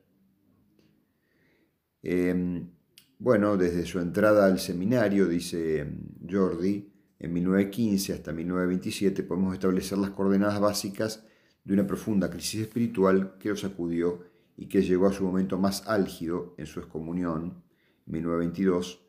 Em, 2.02 2.70
bueno, 3.18 3.56
desde 3.56 3.84
su 3.84 3.98
entrada 3.98 4.46
al 4.46 4.58
seminario, 4.58 5.26
dice 5.26 5.86
Jordi, 6.28 6.90
en 7.18 7.32
1915 7.34 8.14
hasta 8.14 8.32
1927 8.32 9.22
podemos 9.24 9.52
establecer 9.52 9.98
las 9.98 10.10
coordenadas 10.10 10.58
básicas 10.58 11.26
de 11.64 11.74
una 11.74 11.86
profunda 11.86 12.30
crisis 12.30 12.62
espiritual 12.62 13.36
que 13.38 13.50
lo 13.50 13.56
sacudió 13.56 14.24
y 14.56 14.66
que 14.66 14.82
llegó 14.82 15.06
a 15.06 15.12
su 15.12 15.24
momento 15.24 15.58
más 15.58 15.86
álgido 15.86 16.54
en 16.56 16.66
su 16.66 16.80
excomunión, 16.80 17.62
1922. 18.06 19.06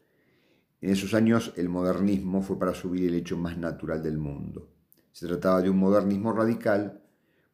En 0.81 0.89
esos 0.89 1.13
años 1.13 1.53
el 1.55 1.69
modernismo 1.69 2.41
fue 2.41 2.59
para 2.59 2.73
subir 2.73 3.07
el 3.07 3.15
hecho 3.15 3.37
más 3.37 3.57
natural 3.57 4.03
del 4.03 4.17
mundo. 4.17 4.69
Se 5.11 5.27
trataba 5.27 5.61
de 5.61 5.69
un 5.69 5.77
modernismo 5.77 6.33
radical, 6.33 7.00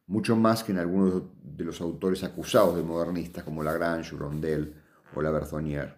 mucho 0.08 0.36
más 0.36 0.64
que 0.64 0.72
en 0.72 0.78
algunos 0.78 1.22
de 1.42 1.64
los 1.64 1.80
autores 1.80 2.24
acusados 2.24 2.76
de 2.76 2.82
modernistas 2.82 3.44
como 3.44 3.62
Lagrange, 3.62 4.16
Rondel 4.16 4.74
o 5.14 5.22
La 5.22 5.30
Berthonier, 5.30 5.96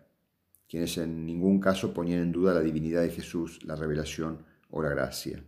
quienes 0.68 0.98
en 0.98 1.24
ningún 1.24 1.60
caso 1.60 1.94
ponían 1.94 2.20
en 2.20 2.32
duda 2.32 2.54
la 2.54 2.60
divinidad 2.60 3.02
de 3.02 3.10
Jesús, 3.10 3.64
la 3.64 3.76
revelación 3.76 4.44
o 4.70 4.82
la 4.82 4.90
gracia. 4.90 5.42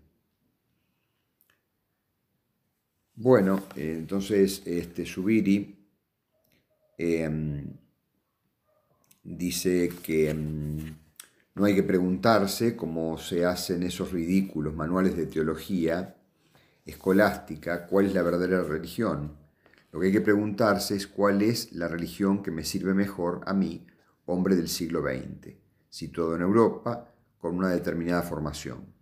Bueno, 3.15 3.65
entonces 3.77 4.63
este 4.65 5.05
Subiri 5.07 5.77
em, 6.99 7.67
dice 9.23 9.91
que 10.03 10.31
em, 10.31 10.97
no 11.55 11.65
hay 11.65 11.75
que 11.75 11.83
preguntarse 11.83 12.77
cómo 12.77 13.19
se 13.19 13.45
hacen 13.45 13.83
esos 13.83 14.13
ridículos 14.13 14.75
manuales 14.75 15.17
de 15.17 15.27
teología 15.27 16.17
escolástica 16.85 17.87
cuál 17.87 18.07
es 18.07 18.15
la 18.15 18.23
verdadera 18.23 18.63
religión. 18.63 19.37
Lo 19.93 20.01
que 20.01 20.07
hay 20.07 20.13
que 20.13 20.21
preguntarse 20.21 20.97
es 20.97 21.07
cuál 21.07 21.43
es 21.43 21.73
la 21.73 21.89
religión 21.89 22.43
que 22.43 22.51
me 22.51 22.65
sirve 22.65 22.95
mejor 22.95 23.41
a 23.47 23.53
mí, 23.53 23.87
hombre 24.27 24.57
del 24.57 24.69
siglo 24.69 25.03
XX, 25.03 25.55
situado 25.89 26.35
en 26.35 26.43
Europa 26.43 27.13
con 27.39 27.57
una 27.57 27.69
determinada 27.69 28.23
formación. 28.23 28.93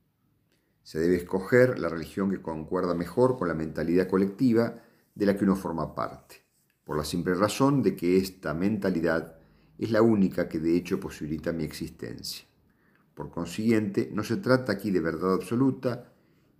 Se 0.82 0.98
debe 0.98 1.16
escoger 1.16 1.78
la 1.78 1.88
religión 1.88 2.30
que 2.30 2.42
concuerda 2.42 2.94
mejor 2.94 3.38
con 3.38 3.48
la 3.48 3.54
mentalidad 3.54 4.08
colectiva 4.08 4.82
de 5.14 5.26
la 5.26 5.36
que 5.36 5.44
uno 5.44 5.56
forma 5.56 5.94
parte, 5.94 6.36
por 6.84 6.96
la 6.96 7.04
simple 7.04 7.34
razón 7.34 7.82
de 7.82 7.94
que 7.94 8.16
esta 8.16 8.54
mentalidad 8.54 9.36
es 9.78 9.90
la 9.90 10.02
única 10.02 10.48
que 10.48 10.58
de 10.58 10.76
hecho 10.76 10.98
posibilita 10.98 11.52
mi 11.52 11.64
existencia. 11.64 12.44
Por 13.14 13.30
consiguiente, 13.30 14.10
no 14.12 14.24
se 14.24 14.36
trata 14.36 14.72
aquí 14.72 14.90
de 14.90 15.00
verdad 15.00 15.34
absoluta, 15.34 16.09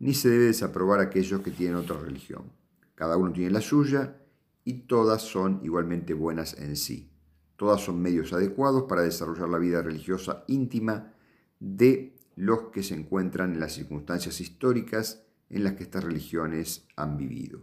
ni 0.01 0.15
se 0.15 0.31
debe 0.31 0.47
desaprobar 0.47 0.99
a 0.99 1.05
aquellos 1.05 1.43
que 1.43 1.51
tienen 1.51 1.77
otra 1.77 2.01
religión. 2.01 2.51
Cada 2.95 3.17
uno 3.17 3.33
tiene 3.33 3.51
la 3.51 3.61
suya 3.61 4.17
y 4.65 4.87
todas 4.87 5.23
son 5.23 5.61
igualmente 5.63 6.15
buenas 6.15 6.59
en 6.59 6.77
sí. 6.77 7.13
Todas 7.57 7.83
son 7.83 8.01
medios 8.01 8.33
adecuados 8.33 8.85
para 8.89 9.03
desarrollar 9.03 9.49
la 9.49 9.59
vida 9.59 9.83
religiosa 9.83 10.45
íntima 10.49 11.13
de 11.61 12.17
los 12.35 12.71
que 12.73 12.83
se 12.83 12.95
encuentran 12.95 13.53
en 13.53 13.61
las 13.61 13.75
circunstancias 13.75 14.41
históricas 14.41 15.23
en 15.51 15.65
las 15.65 15.75
que 15.75 15.83
estas 15.83 16.03
religiones 16.03 16.87
han 16.97 17.19
vivido. 17.19 17.63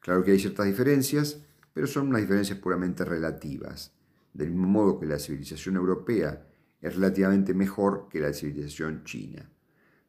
Claro 0.00 0.22
que 0.22 0.32
hay 0.32 0.38
ciertas 0.38 0.66
diferencias, 0.66 1.42
pero 1.72 1.86
son 1.86 2.08
unas 2.08 2.20
diferencias 2.20 2.58
puramente 2.58 3.04
relativas. 3.04 3.94
Del 4.34 4.50
mismo 4.50 4.68
modo 4.68 5.00
que 5.00 5.06
la 5.06 5.18
civilización 5.18 5.76
europea 5.76 6.46
es 6.82 6.94
relativamente 6.94 7.54
mejor 7.54 8.08
que 8.10 8.20
la 8.20 8.34
civilización 8.34 9.04
china. 9.04 9.50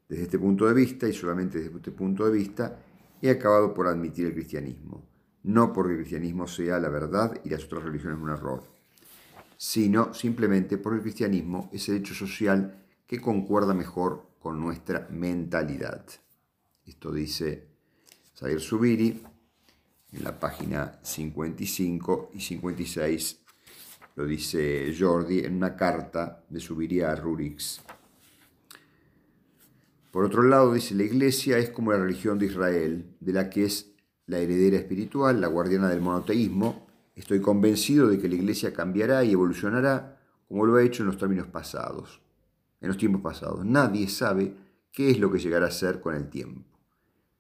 Desde 0.07 0.23
este 0.23 0.39
punto 0.39 0.65
de 0.65 0.73
vista, 0.73 1.07
y 1.07 1.13
solamente 1.13 1.59
desde 1.59 1.75
este 1.75 1.91
punto 1.91 2.25
de 2.25 2.31
vista, 2.31 2.79
he 3.21 3.29
acabado 3.29 3.73
por 3.73 3.87
admitir 3.87 4.27
el 4.27 4.33
cristianismo, 4.33 5.03
no 5.43 5.73
porque 5.73 5.93
el 5.93 5.99
cristianismo 5.99 6.47
sea 6.47 6.79
la 6.79 6.89
verdad 6.89 7.39
y 7.43 7.49
las 7.49 7.65
otras 7.65 7.83
religiones 7.83 8.19
un 8.19 8.29
error, 8.29 8.63
sino 9.57 10.13
simplemente 10.13 10.77
porque 10.77 10.97
el 10.97 11.03
cristianismo 11.03 11.69
es 11.73 11.89
el 11.89 11.97
hecho 11.97 12.13
social 12.13 12.85
que 13.05 13.19
concuerda 13.19 13.73
mejor 13.73 14.27
con 14.39 14.59
nuestra 14.59 15.07
mentalidad. 15.09 16.05
Esto 16.85 17.11
dice 17.11 17.67
Sayer 18.33 18.61
Subiri 18.61 19.21
en 20.13 20.23
la 20.23 20.39
página 20.39 20.99
55 21.01 22.31
y 22.33 22.39
56, 22.39 23.39
lo 24.15 24.25
dice 24.25 24.95
Jordi 24.97 25.39
en 25.39 25.55
una 25.55 25.75
carta 25.75 26.43
de 26.49 26.59
Subiri 26.59 27.01
a 27.01 27.15
Rurix. 27.15 27.81
Por 30.11 30.25
otro 30.25 30.43
lado, 30.43 30.73
dice, 30.73 30.95
la 30.95 31.03
iglesia 31.03 31.57
es 31.57 31.69
como 31.69 31.91
la 31.91 31.99
religión 31.99 32.39
de 32.39 32.47
Israel, 32.47 33.05
de 33.19 33.33
la 33.33 33.49
que 33.49 33.65
es 33.65 33.91
la 34.25 34.39
heredera 34.39 34.77
espiritual, 34.77 35.41
la 35.41 35.47
guardiana 35.47 35.89
del 35.89 36.01
monoteísmo. 36.01 36.87
Estoy 37.15 37.41
convencido 37.41 38.07
de 38.07 38.19
que 38.19 38.29
la 38.29 38.35
iglesia 38.35 38.73
cambiará 38.73 39.23
y 39.23 39.31
evolucionará 39.31 40.19
como 40.47 40.65
lo 40.65 40.75
ha 40.77 40.83
hecho 40.83 41.03
en 41.03 41.07
los 41.07 41.17
términos 41.17 41.47
pasados 41.47 42.21
en 42.81 42.87
los 42.87 42.97
tiempos 42.97 43.21
pasados. 43.21 43.65
Nadie 43.65 44.07
sabe 44.07 44.55
qué 44.91 45.09
es 45.09 45.19
lo 45.19 45.31
que 45.31 45.39
llegará 45.39 45.67
a 45.67 45.71
ser 45.71 46.01
con 46.01 46.15
el 46.15 46.29
tiempo. 46.29 46.63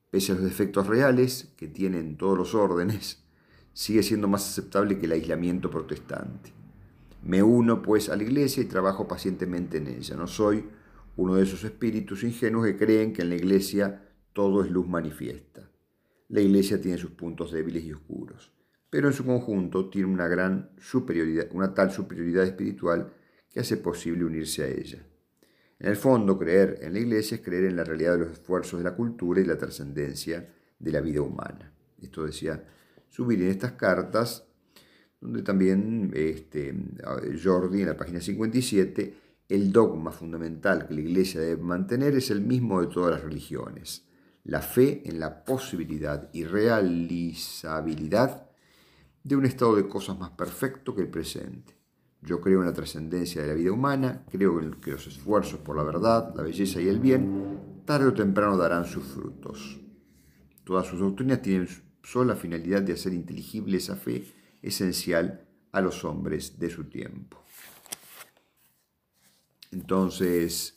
Pese 0.09 0.31
a 0.31 0.35
los 0.35 0.43
defectos 0.43 0.87
reales 0.87 1.49
que 1.57 1.67
tienen 1.67 2.17
todos 2.17 2.37
los 2.37 2.55
órdenes, 2.55 3.23
sigue 3.73 4.03
siendo 4.03 4.27
más 4.27 4.47
aceptable 4.47 4.97
que 4.97 5.05
el 5.05 5.11
aislamiento 5.11 5.69
protestante. 5.69 6.53
Me 7.23 7.43
uno 7.43 7.81
pues 7.81 8.09
a 8.09 8.15
la 8.15 8.23
iglesia 8.23 8.63
y 8.63 8.67
trabajo 8.67 9.07
pacientemente 9.07 9.77
en 9.77 9.87
ella. 9.87 10.15
No 10.15 10.27
soy 10.27 10.65
uno 11.17 11.35
de 11.35 11.43
esos 11.43 11.63
espíritus 11.63 12.23
ingenuos 12.23 12.65
que 12.65 12.77
creen 12.77 13.11
que 13.11 13.23
en 13.23 13.29
la 13.29 13.35
iglesia 13.35 14.07
todo 14.33 14.63
es 14.63 14.71
luz 14.71 14.87
manifiesta. 14.87 15.69
La 16.29 16.41
iglesia 16.41 16.79
tiene 16.79 16.97
sus 16.97 17.11
puntos 17.11 17.51
débiles 17.51 17.83
y 17.83 17.91
oscuros, 17.91 18.53
pero 18.89 19.07
en 19.07 19.13
su 19.13 19.25
conjunto 19.25 19.89
tiene 19.89 20.07
una 20.07 20.27
gran 20.27 20.71
superioridad, 20.79 21.47
una 21.51 21.73
tal 21.73 21.91
superioridad 21.91 22.45
espiritual 22.45 23.11
que 23.51 23.59
hace 23.59 23.77
posible 23.77 24.25
unirse 24.25 24.63
a 24.63 24.67
ella. 24.67 25.05
En 25.79 25.87
el 25.89 25.95
fondo, 25.95 26.37
creer 26.37 26.79
en 26.81 26.93
la 26.93 26.99
iglesia 26.99 27.35
es 27.35 27.41
creer 27.41 27.65
en 27.65 27.75
la 27.75 27.83
realidad 27.83 28.13
de 28.13 28.19
los 28.19 28.31
esfuerzos 28.33 28.79
de 28.79 28.83
la 28.83 28.95
cultura 28.95 29.41
y 29.41 29.45
la 29.45 29.57
trascendencia 29.57 30.53
de 30.77 30.91
la 30.91 31.01
vida 31.01 31.21
humana. 31.21 31.73
Esto 31.99 32.25
decía 32.25 32.63
subir 33.09 33.41
en 33.41 33.49
estas 33.49 33.73
cartas, 33.73 34.47
donde 35.19 35.41
también 35.41 36.11
este, 36.13 36.75
Jordi, 37.43 37.81
en 37.81 37.87
la 37.87 37.97
página 37.97 38.21
57, 38.21 39.26
el 39.49 39.71
dogma 39.71 40.11
fundamental 40.11 40.87
que 40.87 40.93
la 40.93 41.01
iglesia 41.01 41.41
debe 41.41 41.61
mantener 41.61 42.15
es 42.15 42.31
el 42.31 42.41
mismo 42.41 42.81
de 42.81 42.87
todas 42.87 43.11
las 43.11 43.23
religiones, 43.23 44.07
la 44.43 44.61
fe 44.61 45.03
en 45.05 45.19
la 45.19 45.45
posibilidad 45.45 46.29
y 46.33 46.45
realizabilidad 46.45 48.49
de 49.23 49.35
un 49.35 49.45
estado 49.45 49.75
de 49.75 49.87
cosas 49.87 50.17
más 50.17 50.31
perfecto 50.31 50.95
que 50.95 51.01
el 51.01 51.09
presente 51.09 51.77
yo 52.21 52.41
creo 52.41 52.61
en 52.61 52.67
la 52.67 52.73
trascendencia 52.73 53.41
de 53.41 53.47
la 53.47 53.53
vida 53.53 53.71
humana, 53.71 54.23
creo 54.29 54.59
en 54.59 54.73
que 54.73 54.91
los 54.91 55.07
esfuerzos 55.07 55.59
por 55.59 55.77
la 55.77 55.83
verdad, 55.83 56.33
la 56.35 56.43
belleza 56.43 56.81
y 56.81 56.87
el 56.87 56.99
bien, 56.99 57.83
tarde 57.85 58.07
o 58.07 58.13
temprano 58.13 58.57
darán 58.57 58.85
sus 58.85 59.05
frutos. 59.05 59.79
Todas 60.63 60.87
sus 60.87 60.99
doctrinas 60.99 61.41
tienen 61.41 61.67
solo 62.03 62.25
la 62.25 62.35
finalidad 62.35 62.81
de 62.81 62.93
hacer 62.93 63.13
inteligible 63.13 63.77
esa 63.77 63.95
fe 63.95 64.25
esencial 64.61 65.47
a 65.71 65.81
los 65.81 66.03
hombres 66.03 66.59
de 66.59 66.69
su 66.69 66.85
tiempo. 66.85 67.43
Entonces, 69.77 70.75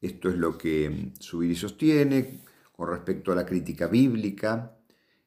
esto 0.00 0.30
es 0.30 0.36
lo 0.36 0.56
que 0.56 1.12
Subiri 1.18 1.54
sostiene 1.54 2.40
con 2.74 2.88
respecto 2.88 3.30
a 3.30 3.34
la 3.34 3.44
crítica 3.44 3.88
bíblica, 3.88 4.74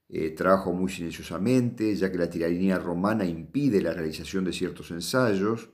eh, 0.10 0.32
trabajo 0.32 0.74
muy 0.74 0.92
silenciosamente, 0.92 1.96
ya 1.96 2.12
que 2.12 2.18
la 2.18 2.30
tiranía 2.30 2.80
romana 2.80 3.24
impide 3.24 3.80
la 3.80 3.94
realización 3.94 4.44
de 4.44 4.54
ciertos 4.54 4.90
ensayos. 4.90 5.70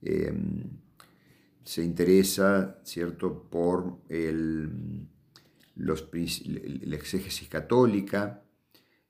Em, 0.00 0.62
se 1.64 1.82
interesa, 1.82 2.78
¿cierto?, 2.84 3.48
por 3.50 3.98
el, 4.08 5.08
los, 5.74 6.08
la 6.12 6.96
exégesis 6.96 7.48
católica, 7.48 8.44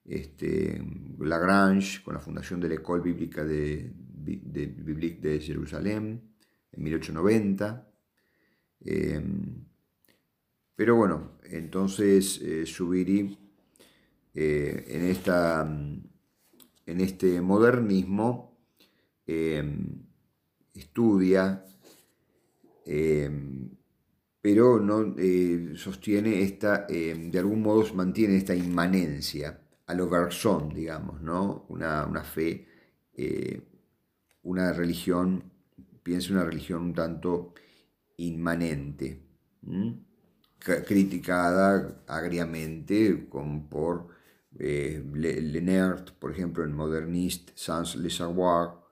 este, 0.07 0.83
Lagrange, 1.19 2.03
con 2.03 2.15
la 2.15 2.21
fundación 2.21 2.59
de 2.61 2.69
la 2.71 2.75
École 2.77 3.03
Bíblica 3.03 3.45
de, 3.45 3.93
de, 3.95 4.67
de 5.21 5.41
Jerusalén 5.41 6.34
en 6.77 6.83
1890. 6.83 7.89
Em, 8.85 9.65
pero 10.77 10.97
bueno, 10.97 11.39
entonces 11.45 12.41
eh, 12.43 12.65
eh, 14.35 14.85
en, 14.89 15.05
esta, 15.07 15.63
en 16.87 17.01
este 17.01 17.41
modernismo 17.41 18.53
estudia, 20.75 21.65
pero 24.43 24.81
no 24.81 25.17
sostiene 25.77 26.43
esta, 26.43 26.87
de 26.87 27.39
algún 27.39 27.63
modo 27.63 27.95
mantiene 27.95 28.37
esta 28.37 28.55
inmanencia 28.55 29.63
a 29.87 29.95
lo 29.95 30.11
Garzón, 30.11 30.75
digamos, 30.75 31.23
¿no? 31.23 31.65
una, 31.71 32.05
una 32.05 32.23
fe, 32.23 32.67
una 34.43 34.75
religión, 34.75 35.54
piensa 36.05 36.33
una 36.33 36.45
religión 36.45 36.83
un 36.83 36.95
tanto 36.95 37.55
inmanente 38.19 39.27
criticada 40.87 42.05
agriamente 42.07 43.29
con, 43.29 43.69
por 43.69 44.15
eh, 44.57 45.03
por 46.21 46.31
ejemplo, 46.31 46.65
en 46.65 46.73
Moderniste 46.73 47.53
Sans 47.57 47.97
le 47.97 48.11
Savoir 48.11 48.85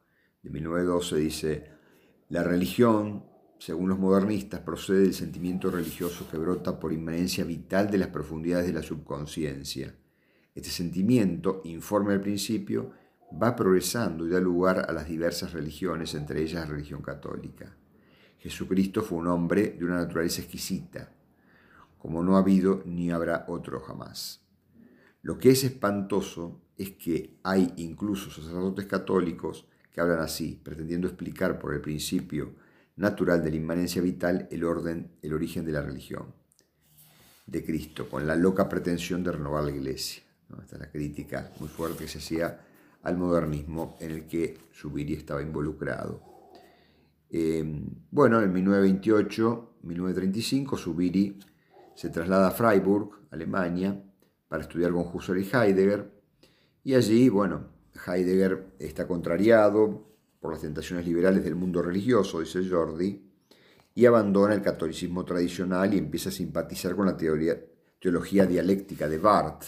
de 0.43 0.51
1912 0.51 1.17
dice, 1.17 1.71
la 2.29 2.43
religión, 2.43 3.25
según 3.59 3.91
los 3.91 3.99
modernistas, 3.99 4.61
procede 4.61 5.03
del 5.03 5.15
sentimiento 5.15 5.71
religioso 5.71 6.29
que 6.29 6.37
brota 6.37 6.81
por 6.81 6.93
inmanencia 6.93 7.45
vital 7.45 7.91
de 7.91 7.99
las 7.99 8.09
profundidades 8.09 8.67
de 8.67 8.73
la 8.73 8.83
subconsciencia. 8.83 9.95
Este 10.55 10.71
sentimiento, 10.71 11.61
informe 11.65 12.15
al 12.15 12.21
principio, 12.21 12.91
va 13.41 13.57
progresando 13.57 14.27
y 14.27 14.31
da 14.31 14.41
lugar 14.41 14.87
a 14.89 14.93
las 14.93 15.09
diversas 15.09 15.53
religiones, 15.53 16.15
entre 16.15 16.43
ellas 16.43 16.67
la 16.67 16.75
religión 16.75 17.03
católica. 17.03 17.77
Jesucristo 18.39 19.03
fue 19.03 19.19
un 19.19 19.29
hombre 19.29 19.77
de 19.79 19.85
una 19.85 19.97
naturaleza 19.97 20.43
exquisita, 20.43 21.13
como 21.99 22.23
no 22.23 22.37
ha 22.37 22.41
habido 22.41 22.83
ni 22.85 23.11
habrá 23.11 23.45
otro 23.49 23.81
jamás. 23.81 24.45
Lo 25.23 25.39
que 25.39 25.51
es 25.51 25.63
espantoso 25.63 26.61
es 26.77 26.91
que 26.93 27.39
hay 27.45 27.73
incluso 27.77 28.31
sacerdotes 28.31 28.87
católicos 28.87 29.67
que 29.93 30.01
hablan 30.01 30.21
así, 30.21 30.61
pretendiendo 30.63 31.07
explicar 31.07 31.59
por 31.59 31.75
el 31.75 31.81
principio 31.81 32.57
natural 32.97 33.45
de 33.45 33.51
la 33.51 33.57
inmanencia 33.57 34.03
vital 34.03 34.49
el 34.51 34.65
orden, 34.65 35.13
el 35.23 35.33
origen 35.33 35.65
de 35.65 35.73
la 35.73 35.83
religión 35.83 36.35
de 37.47 37.65
Cristo, 37.65 38.09
con 38.09 38.27
la 38.27 38.35
loca 38.35 38.69
pretensión 38.69 39.23
de 39.23 39.33
renovar 39.33 39.65
la 39.65 39.71
iglesia. 39.71 40.23
Esta 40.61 40.77
es 40.77 40.81
la 40.83 40.91
crítica 40.91 41.53
muy 41.61 41.69
fuerte 41.69 42.05
que 42.05 42.09
se 42.09 42.19
hacía 42.19 42.61
al 43.03 43.19
modernismo 43.19 43.97
en 44.01 44.11
el 44.13 44.27
que 44.27 44.59
Zubiri 44.73 45.15
estaba 45.15 45.43
involucrado. 45.43 46.21
Eh, 47.31 47.65
bueno, 48.11 48.41
en 48.43 48.53
1928, 48.53 49.79
1935, 49.83 50.77
Zubiri 50.77 51.39
se 51.95 52.11
traslada 52.11 52.49
a 52.49 52.51
Freiburg, 52.51 53.11
Alemania, 53.31 54.03
para 54.49 54.63
estudiar 54.63 54.93
con 54.93 55.07
Husserl 55.13 55.41
y 55.41 55.49
Heidegger, 55.51 56.13
y 56.85 56.95
allí, 56.95 57.29
bueno, 57.29 57.69
Heidegger 58.07 58.75
está 58.79 59.07
contrariado 59.07 60.13
por 60.41 60.53
las 60.53 60.61
tentaciones 60.61 61.07
liberales 61.07 61.45
del 61.45 61.55
mundo 61.55 61.81
religioso, 61.81 62.41
dice 62.41 62.69
Jordi, 62.69 63.31
y 63.95 64.07
abandona 64.07 64.55
el 64.55 64.63
catolicismo 64.63 65.25
tradicional 65.25 65.95
y 65.95 65.99
empieza 65.99 66.31
a 66.31 66.33
simpatizar 66.33 66.97
con 66.97 67.07
la 67.07 67.17
teología 67.17 68.47
dialéctica 68.47 69.09
de 69.09 69.19
Barth. 69.19 69.65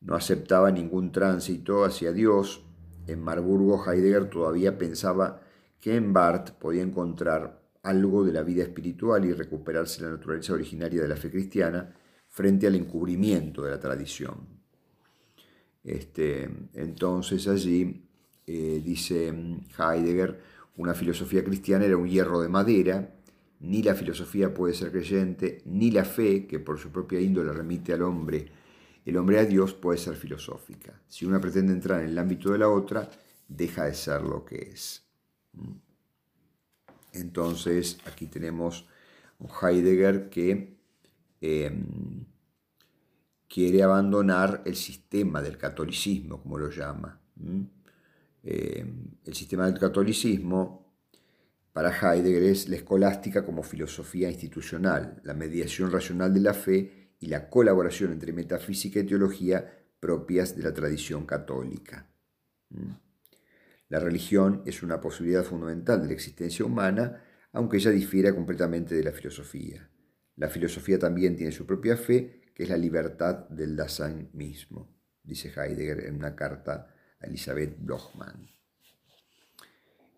No 0.00 0.14
aceptaba 0.14 0.70
ningún 0.70 1.12
tránsito 1.12 1.84
hacia 1.84 2.12
Dios. 2.12 2.64
En 3.06 3.22
Marburgo, 3.22 3.84
Heidegger 3.84 4.30
todavía 4.30 4.78
pensaba 4.78 5.40
que 5.80 5.96
en 5.96 6.12
Barth 6.12 6.52
podía 6.52 6.82
encontrar 6.82 7.62
algo 7.82 8.24
de 8.24 8.32
la 8.32 8.42
vida 8.42 8.62
espiritual 8.62 9.24
y 9.24 9.32
recuperarse 9.32 10.02
la 10.02 10.10
naturaleza 10.10 10.52
originaria 10.52 11.02
de 11.02 11.08
la 11.08 11.16
fe 11.16 11.30
cristiana 11.30 11.94
frente 12.28 12.66
al 12.66 12.74
encubrimiento 12.74 13.62
de 13.62 13.70
la 13.70 13.80
tradición. 13.80 14.58
Este, 15.82 16.48
entonces 16.74 17.48
allí, 17.48 18.04
eh, 18.46 18.82
dice 18.84 19.28
Heidegger, 19.78 20.38
una 20.76 20.94
filosofía 20.94 21.42
cristiana 21.42 21.86
era 21.86 21.96
un 21.96 22.08
hierro 22.08 22.40
de 22.40 22.48
madera, 22.48 23.14
ni 23.60 23.82
la 23.82 23.94
filosofía 23.94 24.54
puede 24.54 24.74
ser 24.74 24.92
creyente, 24.92 25.62
ni 25.64 25.90
la 25.90 26.04
fe, 26.04 26.46
que 26.46 26.60
por 26.60 26.78
su 26.78 26.90
propia 26.90 27.20
índole 27.20 27.52
remite 27.52 27.92
al 27.92 28.02
hombre, 28.02 28.46
el 29.08 29.16
hombre 29.16 29.38
a 29.38 29.44
Dios, 29.44 29.72
puede 29.72 29.98
ser 29.98 30.16
filosófica. 30.16 31.00
Si 31.08 31.24
una 31.24 31.40
pretende 31.40 31.72
entrar 31.72 32.02
en 32.02 32.10
el 32.10 32.18
ámbito 32.18 32.52
de 32.52 32.58
la 32.58 32.68
otra, 32.68 33.08
deja 33.48 33.84
de 33.84 33.94
ser 33.94 34.20
lo 34.22 34.44
que 34.44 34.56
es. 34.56 35.02
¿Mm? 35.52 35.72
Entonces, 37.14 37.98
aquí 38.06 38.26
tenemos 38.26 38.86
un 39.38 39.48
Heidegger 39.48 40.28
que 40.28 40.76
em, 41.40 42.24
quiere 43.48 43.82
abandonar 43.82 44.62
el 44.66 44.76
sistema 44.76 45.40
del 45.40 45.56
catolicismo, 45.56 46.42
como 46.42 46.58
lo 46.58 46.70
llama. 46.70 47.18
Em, 48.42 49.10
el 49.24 49.34
sistema 49.34 49.66
del 49.66 49.78
catolicismo 49.78 50.92
para 51.72 51.90
Heidegger 51.90 52.42
es 52.42 52.68
la 52.68 52.76
escolástica 52.76 53.44
como 53.44 53.62
filosofía 53.62 54.30
institucional, 54.30 55.20
la 55.24 55.32
mediación 55.32 55.90
racional 55.90 56.34
de 56.34 56.40
la 56.40 56.52
fe 56.52 56.97
y 57.20 57.26
la 57.26 57.48
colaboración 57.48 58.12
entre 58.12 58.32
metafísica 58.32 59.00
y 59.00 59.04
teología 59.04 59.84
propias 60.00 60.56
de 60.56 60.62
la 60.62 60.72
tradición 60.72 61.26
católica. 61.26 62.06
La 63.88 63.98
religión 63.98 64.62
es 64.66 64.82
una 64.82 65.00
posibilidad 65.00 65.44
fundamental 65.44 66.00
de 66.02 66.08
la 66.08 66.12
existencia 66.12 66.64
humana, 66.64 67.22
aunque 67.52 67.78
ella 67.78 67.90
difiera 67.90 68.34
completamente 68.34 68.94
de 68.94 69.02
la 69.02 69.12
filosofía. 69.12 69.90
La 70.36 70.48
filosofía 70.48 70.98
también 70.98 71.36
tiene 71.36 71.52
su 71.52 71.66
propia 71.66 71.96
fe, 71.96 72.42
que 72.54 72.64
es 72.64 72.68
la 72.68 72.76
libertad 72.76 73.48
del 73.48 73.74
Dasein 73.74 74.30
mismo, 74.34 74.94
dice 75.22 75.52
Heidegger 75.56 76.06
en 76.06 76.16
una 76.16 76.36
carta 76.36 76.94
a 77.20 77.26
Elizabeth 77.26 77.76
Blochmann. 77.78 78.48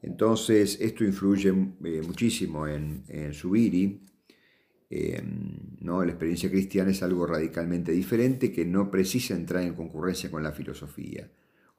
Entonces, 0.02 0.78
esto 0.80 1.04
influye 1.04 1.50
eh, 1.50 2.02
muchísimo 2.02 2.66
en, 2.66 3.04
en 3.08 3.32
Subiri. 3.32 4.06
Em, 4.92 5.78
¿no? 5.80 6.04
La 6.04 6.10
experiencia 6.10 6.50
cristiana 6.50 6.90
es 6.90 7.02
algo 7.04 7.24
radicalmente 7.24 7.92
diferente 7.92 8.52
que 8.52 8.64
no 8.64 8.90
precisa 8.90 9.34
entrar 9.34 9.62
en 9.62 9.74
concurrencia 9.74 10.30
con 10.32 10.42
la 10.42 10.50
filosofía. 10.50 11.30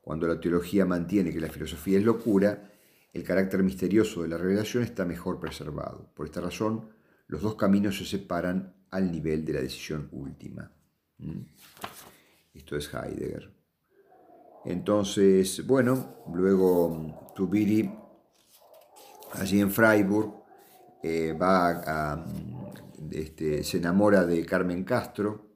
Cuando 0.02 0.28
la 0.28 0.40
teología 0.40 0.86
mantiene 0.86 1.34
que 1.34 1.42
la 1.42 1.50
filosofía 1.50 2.00
es 2.00 2.06
locura, 2.06 2.72
el 3.12 3.24
carácter 3.24 3.64
misterioso 3.64 4.22
de 4.22 4.30
la 4.30 4.38
revelación 4.38 4.84
está 4.84 5.04
mejor 5.04 5.42
preservado. 5.42 6.10
Por 6.16 6.26
esta 6.26 6.40
razón, 6.40 6.90
los 7.28 7.42
dos 7.42 7.56
caminos 7.56 7.98
se 7.98 8.06
separan 8.06 8.74
al 8.90 9.12
nivel 9.12 9.44
de 9.44 9.54
la 9.54 9.62
decisión 9.62 10.08
última. 10.14 10.72
¿Mm? 11.18 11.42
Esto 12.54 12.78
es 12.78 12.90
Heidegger. 12.94 13.52
Entonces, 14.64 15.66
bueno, 15.68 16.24
luego 16.34 17.32
Tubiri, 17.36 17.92
allí 19.34 19.60
en 19.60 19.72
Freiburg, 19.72 20.41
eh, 21.04 21.34
va 21.34 21.82
a, 21.86 22.26
este, 23.12 23.64
se 23.64 23.78
enamora 23.78 24.26
de 24.26 24.46
Carmen 24.46 24.84
Castro 24.84 25.50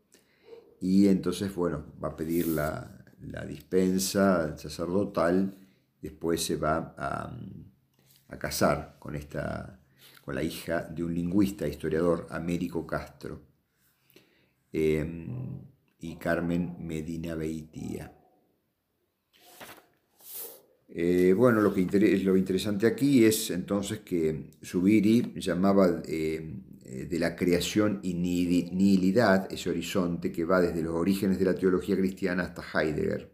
y 0.81 1.07
entonces, 1.07 1.53
bueno, 1.55 1.85
va 2.03 2.09
a 2.09 2.15
pedir 2.15 2.47
la, 2.47 2.95
la 3.31 3.45
dispensa 3.45 4.57
sacerdotal, 4.57 5.55
después 6.01 6.43
se 6.43 6.55
va 6.57 6.93
a, 6.97 7.31
casar 8.37 8.97
con, 8.99 9.15
esta, 9.15 9.79
con 10.23 10.35
la 10.35 10.43
hija 10.43 10.81
de 10.81 11.03
un 11.03 11.13
lingüista, 11.13 11.67
historiador, 11.67 12.27
Américo 12.29 12.85
Castro, 12.85 13.41
em, 14.73 15.61
y 15.99 16.17
Carmen 16.17 16.75
Medina 16.79 17.35
Beitía. 17.35 18.11
Eh, 20.97 21.33
bueno, 21.33 21.59
lo 21.59 21.73
que 21.73 21.81
lo 22.23 22.37
interesante 22.37 22.87
aquí 22.87 23.25
es 23.25 23.51
entonces 23.51 23.99
que 23.99 24.51
Zubiri 24.63 25.33
llamaba 25.35 26.01
eh, 26.07 26.53
eh, 26.85 27.05
de 27.09 27.19
la 27.19 27.35
creación 27.35 27.99
y 28.01 28.13
nihilidad, 28.13 29.51
ese 29.51 29.69
horizonte 29.69 30.31
que 30.31 30.45
va 30.45 30.61
desde 30.61 30.81
los 30.81 30.95
orígenes 30.95 31.37
de 31.37 31.43
la 31.43 31.53
teología 31.53 31.97
cristiana 31.97 32.43
hasta 32.43 32.63
Heidegger, 32.63 33.29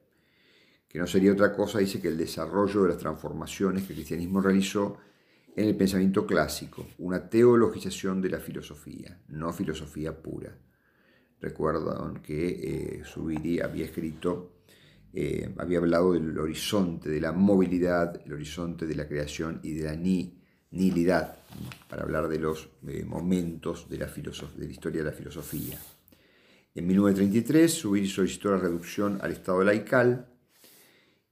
que 0.87 0.97
no 0.97 1.05
sería 1.05 1.33
otra 1.33 1.53
cosa, 1.53 1.77
dice, 1.77 2.01
que 2.01 2.07
el 2.07 2.17
desarrollo 2.17 2.81
de 2.81 2.89
las 2.89 2.97
transformaciones 2.97 3.83
que 3.83 3.93
el 3.93 3.97
cristianismo 3.97 4.41
realizó 4.41 4.97
en 5.55 5.67
el 5.67 5.75
pensamiento 5.75 6.25
clásico, 6.25 6.87
una 6.97 7.29
teologización 7.29 8.23
de 8.23 8.29
la 8.31 8.39
filosofía, 8.39 9.21
no 9.27 9.53
filosofía 9.53 10.19
pura. 10.19 10.57
Recuerdan 11.39 12.23
que 12.23 13.01
eh, 13.03 13.61
había 13.63 13.85
escrito, 13.85 14.63
eh, 15.13 15.53
había 15.57 15.79
hablado 15.79 16.13
del 16.13 16.37
horizonte 16.39 17.09
de 17.09 17.19
la 17.19 17.33
movilidad, 17.33 18.21
el 18.25 18.33
horizonte 18.33 18.85
de 18.85 18.95
la 18.95 19.07
creación 19.07 19.59
y 19.61 19.73
de 19.73 19.83
la 19.83 19.95
ni 19.95 20.41
para 21.89 22.03
hablar 22.03 22.29
de 22.29 22.39
los 22.39 22.69
eh, 22.87 23.03
momentos 23.03 23.89
de 23.89 23.97
la, 23.97 24.09
historia 24.69 25.03
de 25.03 25.09
la 25.09 25.15
filosofía. 25.15 25.77
En 26.73 26.87
1933 26.87 27.81
Zubiri 27.81 28.07
solicitó 28.07 28.51
la 28.51 28.57
reducción 28.57 29.19
al 29.21 29.31
estado 29.31 29.61
laical 29.65 30.27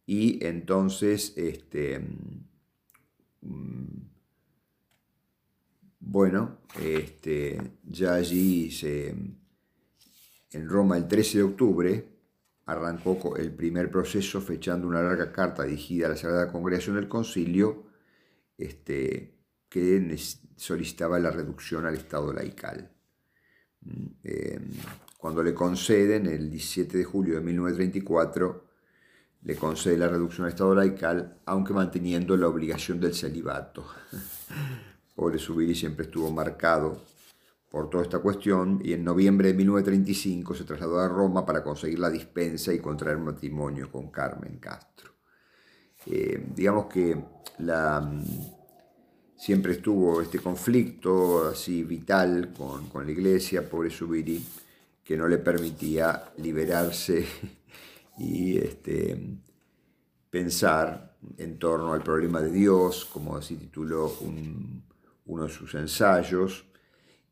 y 0.05 0.45
entonces 0.45 1.33
este, 1.37 1.99
mm, 3.41 4.09
Bueno, 6.01 6.57
este, 6.81 7.61
ya 7.83 8.15
allí 8.15 8.71
se, 8.71 9.15
en 10.51 10.67
Roma 10.67 10.97
el 10.97 11.07
13 11.07 11.37
de 11.37 11.43
octubre 11.43 12.08
arrancó 12.69 13.35
el 13.35 13.51
primer 13.51 13.89
proceso 13.89 14.41
fechando 14.41 14.87
una 14.87 15.01
larga 15.01 15.31
carta 15.31 15.63
dirigida 15.63 16.05
a 16.05 16.09
la 16.09 16.15
Sagrada 16.15 16.51
Congregación 16.51 16.95
del 16.95 17.07
Concilio 17.07 17.87
este, 18.57 19.39
que 19.67 20.17
solicitaba 20.55 21.17
la 21.19 21.31
reducción 21.31 21.85
al 21.85 21.95
Estado 21.95 22.31
laical. 22.31 22.91
Mm, 23.81 24.05
em, 24.23 24.69
cuando 25.17 25.41
le 25.41 25.53
conceden, 25.53 26.27
el 26.27 26.49
17 26.49 26.97
de 26.97 27.03
julio 27.03 27.35
de 27.35 27.41
1934, 27.41 28.67
le 29.41 29.55
concede 29.55 29.97
la 29.97 30.07
reducción 30.07 30.45
al 30.45 30.51
Estado 30.51 30.75
laical, 30.75 31.39
aunque 31.45 31.73
manteniendo 31.73 32.37
la 32.37 32.47
obligación 32.47 32.99
del 32.99 33.15
celibato. 33.15 33.85
Pobre 35.15 35.39
Subiri 35.39 35.73
siempre 35.73 36.05
estuvo 36.05 36.29
marcado 36.31 37.01
por 37.69 37.89
toda 37.89 38.03
esta 38.03 38.19
cuestión 38.19 38.81
y 38.83 38.93
en 38.93 39.03
noviembre 39.03 39.49
de 39.49 39.53
1935 39.53 40.55
se 40.55 40.63
trasladó 40.63 40.99
a 40.99 41.07
Roma 41.07 41.45
para 41.45 41.63
conseguir 41.63 41.99
la 41.99 42.09
dispensa 42.09 42.73
y 42.73 42.79
contraer 42.79 43.17
matrimonio 43.17 43.91
con 43.91 44.09
Carmen 44.09 44.57
Castro. 44.57 45.13
Eh, 46.05 46.47
digamos 46.55 46.87
que 46.87 47.15
la, 47.59 48.01
mm, 48.01 48.23
siempre 49.37 49.73
estuvo 49.73 50.21
este 50.21 50.39
conflicto 50.39 51.47
así 51.49 51.83
vital 51.83 52.53
con, 52.57 52.87
con 52.89 53.05
la 53.05 53.11
iglesia, 53.11 53.69
pobre 53.69 53.89
Subiri, 53.91 54.43
que 55.03 55.17
no 55.17 55.27
le 55.27 55.37
permitía 55.37 56.31
liberarse 56.37 57.25
y 58.17 58.57
este, 58.57 59.37
pensar 60.29 61.17
en 61.37 61.57
torno 61.57 61.93
al 61.93 62.01
problema 62.01 62.41
de 62.41 62.51
Dios, 62.51 63.05
como 63.05 63.35
así 63.35 63.55
tituló 63.55 64.13
uno 65.25 65.43
de 65.43 65.49
sus 65.49 65.73
ensayos, 65.75 66.68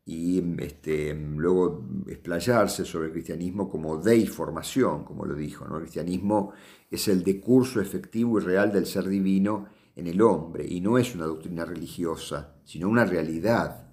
y 0.08 0.42
este, 0.62 1.14
luego 1.14 1.84
explayarse 2.06 2.86
sobre 2.86 3.08
el 3.08 3.12
cristianismo 3.12 3.68
como 3.68 3.98
deiformación, 3.98 5.04
como 5.04 5.26
lo 5.26 5.34
dijo. 5.34 5.66
¿no? 5.66 5.76
El 5.76 5.82
cristianismo 5.82 6.54
es 6.90 7.08
el 7.08 7.22
decurso 7.22 7.78
efectivo 7.78 8.40
y 8.40 8.42
real 8.42 8.72
del 8.72 8.86
ser 8.86 9.06
divino 9.06 9.66
en 9.94 10.06
el 10.06 10.22
hombre 10.22 10.64
y 10.66 10.80
no 10.80 10.96
es 10.96 11.14
una 11.14 11.26
doctrina 11.26 11.66
religiosa, 11.66 12.54
sino 12.64 12.88
una 12.88 13.04
realidad, 13.04 13.90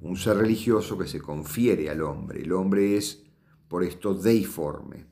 un 0.00 0.16
ser 0.16 0.38
religioso 0.38 0.98
que 0.98 1.06
se 1.06 1.20
confiere 1.20 1.90
al 1.90 2.02
hombre. 2.02 2.42
El 2.42 2.52
hombre 2.52 2.96
es 2.96 3.22
por 3.68 3.84
esto 3.84 4.14
deiforme, 4.14 5.06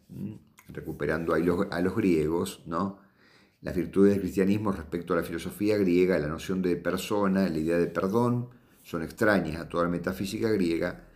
recuperando 0.67 1.33
a 1.33 1.39
los, 1.39 1.69
a 1.71 1.81
los 1.81 1.95
griegos, 1.95 2.65
¿no? 2.67 2.99
las 3.61 3.77
virtudes 3.77 4.15
del 4.15 4.23
cristianismo 4.23 4.73
respecto 4.73 5.13
a 5.13 5.19
la 5.19 5.23
filosofía 5.23 5.79
griega, 5.79 6.19
la 6.19 6.27
noción 6.27 6.61
de 6.61 6.75
persona, 6.75 7.49
la 7.49 7.59
idea 7.59 7.79
de 7.79 7.87
perdón, 7.87 8.49
son 8.85 9.03
extrañas 9.03 9.61
a 9.61 9.69
toda 9.69 9.85
la 9.85 9.91
metafísica 9.91 10.49
griega, 10.51 11.09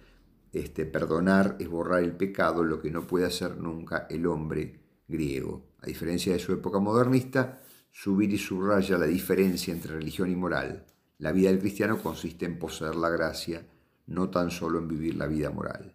este, 0.53 0.87
perdonar 0.87 1.57
es 1.61 1.69
borrar 1.69 2.03
el 2.03 2.17
pecado, 2.17 2.65
lo 2.65 2.81
que 2.81 2.91
no 2.91 3.07
puede 3.07 3.27
hacer 3.27 3.59
nunca 3.59 4.07
el 4.09 4.27
hombre 4.27 4.81
griego. 5.07 5.67
A 5.83 5.87
diferencia 5.87 6.33
de 6.33 6.39
su 6.39 6.53
época 6.53 6.79
modernista, 6.79 7.61
subir 7.91 8.33
y 8.33 8.39
subraya 8.39 8.97
la 8.97 9.07
diferencia 9.07 9.73
entre 9.73 9.93
religión 9.93 10.31
y 10.31 10.37
moral. 10.37 10.87
La 11.19 11.31
vida 11.33 11.51
del 11.51 11.59
cristiano 11.59 11.99
consiste 12.03 12.47
en 12.47 12.59
poseer 12.59 12.97
la 12.97 13.11
gracia, 13.11 13.67
no 14.07 14.31
tan 14.31 14.51
solo 14.51 14.79
en 14.79 14.89
vivir 14.89 15.17
la 15.17 15.27
vida 15.27 15.51
moral. 15.51 15.95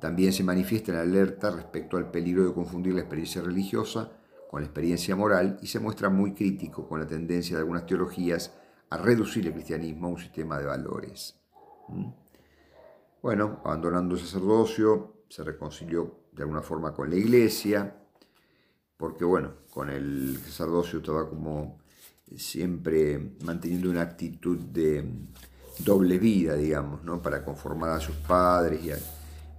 También 0.00 0.32
se 0.32 0.44
manifiesta 0.44 0.92
en 0.92 0.98
alerta 0.98 1.50
respecto 1.50 1.96
al 1.96 2.12
peligro 2.12 2.44
de 2.46 2.54
confundir 2.54 2.94
la 2.94 3.00
experiencia 3.00 3.42
religiosa 3.42 4.12
con 4.48 4.60
la 4.60 4.66
experiencia 4.66 5.16
moral 5.16 5.58
y 5.60 5.66
se 5.66 5.80
muestra 5.80 6.08
muy 6.08 6.34
crítico 6.34 6.88
con 6.88 7.00
la 7.00 7.06
tendencia 7.06 7.56
de 7.56 7.62
algunas 7.62 7.84
teologías 7.84 8.54
a 8.90 8.96
reducir 8.96 9.46
el 9.46 9.52
cristianismo 9.52 10.08
a 10.08 10.10
un 10.10 10.18
sistema 10.18 10.58
de 10.58 10.66
valores. 10.66 11.34
¿Mm? 11.88 12.08
Bueno, 13.22 13.60
abandonando 13.64 14.14
el 14.14 14.20
sacerdocio, 14.20 15.24
se 15.28 15.44
reconcilió 15.44 16.28
de 16.32 16.42
alguna 16.42 16.62
forma 16.62 16.94
con 16.94 17.10
la 17.10 17.16
iglesia, 17.16 17.94
porque 18.96 19.24
bueno, 19.24 19.54
con 19.70 19.90
el 19.90 20.38
sacerdocio 20.38 21.00
estaba 21.00 21.28
como 21.28 21.78
siempre 22.36 23.36
manteniendo 23.44 23.90
una 23.90 24.02
actitud 24.02 24.58
de 24.58 25.04
doble 25.80 26.18
vida, 26.18 26.54
digamos, 26.54 27.02
¿no? 27.04 27.20
para 27.20 27.44
conformar 27.44 27.90
a 27.90 28.00
sus 28.00 28.16
padres 28.16 28.84
y 28.84 28.90
a, 28.92 28.98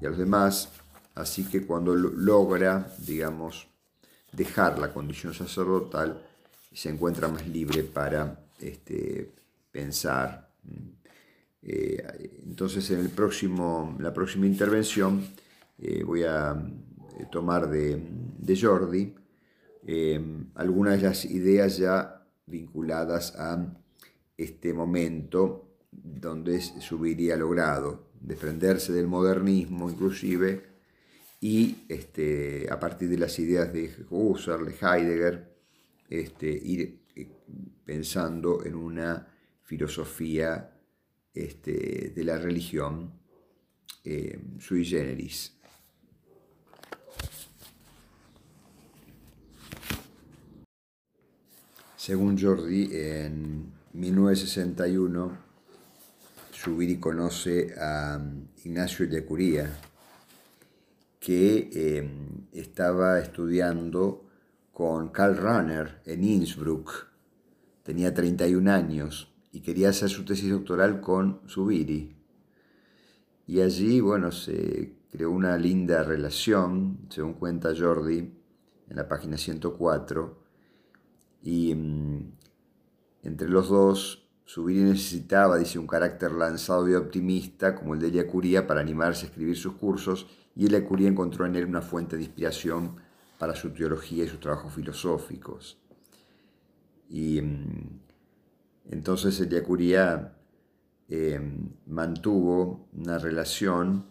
y 0.02 0.06
a 0.06 0.10
los 0.10 0.18
demás. 0.18 0.70
Así 1.16 1.46
que 1.46 1.66
cuando 1.66 1.96
logra, 1.96 2.94
digamos, 3.00 3.68
dejar 4.32 4.80
la 4.80 4.94
condición 4.94 5.34
sacerdotal, 5.34 6.26
se 6.74 6.90
encuentra 6.90 7.28
más 7.28 7.48
libre 7.48 7.84
para 7.84 8.40
este, 8.62 9.32
pensar. 9.72 10.50
Eh, 11.62 12.02
entonces 12.48 12.90
en 12.92 13.00
el 13.00 13.10
próximo, 13.10 13.98
la 14.00 14.14
próxima 14.14 14.46
intervención 14.46 15.26
eh, 15.78 16.04
voy 16.04 16.24
a 16.24 16.52
eh, 17.20 17.26
tomar 17.32 17.70
de, 17.70 18.02
Jordi 18.60 19.16
algunas 20.56 21.02
de 21.02 21.08
las 21.08 21.26
ideas 21.26 21.78
ya 21.78 22.26
vinculadas 22.46 23.36
a 23.38 23.74
este 24.38 24.74
momento 24.74 25.70
donde 25.92 26.62
subiría 26.62 27.36
logrado 27.36 28.10
desprenderse 28.20 28.94
del 28.94 29.08
modernismo 29.08 29.90
inclusive 29.90 30.64
y 31.42 31.86
este, 31.88 32.68
a 32.70 32.80
partir 32.80 33.10
de 33.10 33.18
las 33.18 33.40
ideas 33.40 33.72
de 33.72 33.92
Husserl, 34.10 34.66
de 34.66 34.76
Heidegger, 34.82 35.56
este, 36.10 36.50
ir 36.52 37.00
pensando 37.86 38.64
en 38.66 38.76
una 38.76 39.28
filosofía 39.64 40.72
este, 41.34 42.12
de 42.16 42.24
la 42.24 42.38
religión 42.38 43.12
eh, 44.04 44.40
sui 44.60 44.86
generis. 44.86 45.54
Según 51.96 52.40
Jordi, 52.40 52.90
en 52.92 53.72
1961, 53.94 55.38
Subiri 56.52 56.98
conoce 56.98 57.74
a 57.78 58.20
Ignacio 58.64 59.08
de 59.08 59.24
Curía, 59.26 59.80
que 61.20 61.70
eh, 61.72 62.10
estaba 62.54 63.20
estudiando 63.20 64.29
con 64.80 65.10
Karl 65.10 65.36
Rahner 65.36 66.02
en 66.06 66.24
Innsbruck. 66.24 67.10
Tenía 67.84 68.14
31 68.14 68.72
años 68.72 69.30
y 69.52 69.60
quería 69.60 69.90
hacer 69.90 70.08
su 70.08 70.24
tesis 70.24 70.52
doctoral 70.52 71.02
con 71.02 71.42
Zubiri. 71.50 72.16
Y 73.46 73.60
allí, 73.60 74.00
bueno, 74.00 74.32
se 74.32 74.96
creó 75.12 75.32
una 75.32 75.58
linda 75.58 76.02
relación, 76.04 76.98
según 77.10 77.34
cuenta 77.34 77.74
Jordi, 77.78 78.20
en 78.88 78.96
la 78.96 79.06
página 79.06 79.36
104. 79.36 80.42
Y 81.44 81.76
mm, 81.76 82.32
entre 83.24 83.50
los 83.50 83.68
dos, 83.68 84.30
Zubiri 84.48 84.80
necesitaba, 84.80 85.58
dice, 85.58 85.78
un 85.78 85.88
carácter 85.88 86.32
lanzado 86.32 86.88
y 86.88 86.94
optimista 86.94 87.76
como 87.76 87.96
el 87.96 88.00
de 88.00 88.12
Yacuría 88.12 88.66
para 88.66 88.80
animarse 88.80 89.26
a 89.26 89.30
escribir 89.30 89.58
sus 89.58 89.74
cursos, 89.74 90.26
y 90.56 90.70
Yacuría 90.70 91.10
encontró 91.10 91.46
en 91.46 91.58
él 91.58 91.66
una 91.66 91.82
fuente 91.82 92.16
de 92.16 92.24
inspiración 92.24 93.09
para 93.40 93.56
su 93.56 93.72
teología 93.72 94.26
y 94.26 94.28
sus 94.28 94.40
trabajos 94.40 94.74
filosóficos. 94.74 95.80
Y 97.10 97.42
mm, 97.42 98.00
entonces 98.92 99.40
el 99.40 99.64
Curía 99.64 100.36
em, 101.08 101.70
mantuvo 101.88 102.90
una 102.94 103.18
relación 103.18 104.06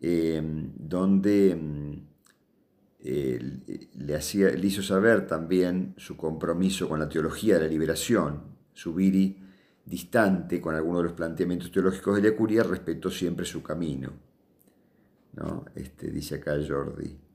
em, 0.00 0.72
donde 0.74 1.54
mm, 1.54 2.10
le, 3.02 4.16
hacía, 4.16 4.50
le 4.50 4.66
hizo 4.66 4.82
saber 4.82 5.26
también 5.26 5.94
su 5.98 6.16
compromiso 6.16 6.88
con 6.88 6.98
la 6.98 7.08
teología 7.08 7.54
de 7.56 7.60
la 7.60 7.68
liberación. 7.68 8.58
Subiri, 8.72 9.36
distante 9.84 10.60
con 10.62 10.74
algunos 10.74 11.02
de 11.02 11.08
los 11.08 11.12
planteamientos 11.12 11.70
teológicos 11.70 12.22
de 12.22 12.34
Curía, 12.34 12.62
respetó 12.62 13.10
siempre 13.10 13.44
su 13.44 13.62
camino. 13.62 14.12
¿no? 15.34 15.66
Este, 15.74 16.10
dice 16.10 16.36
acá 16.36 16.56
Jordi. 16.66 17.29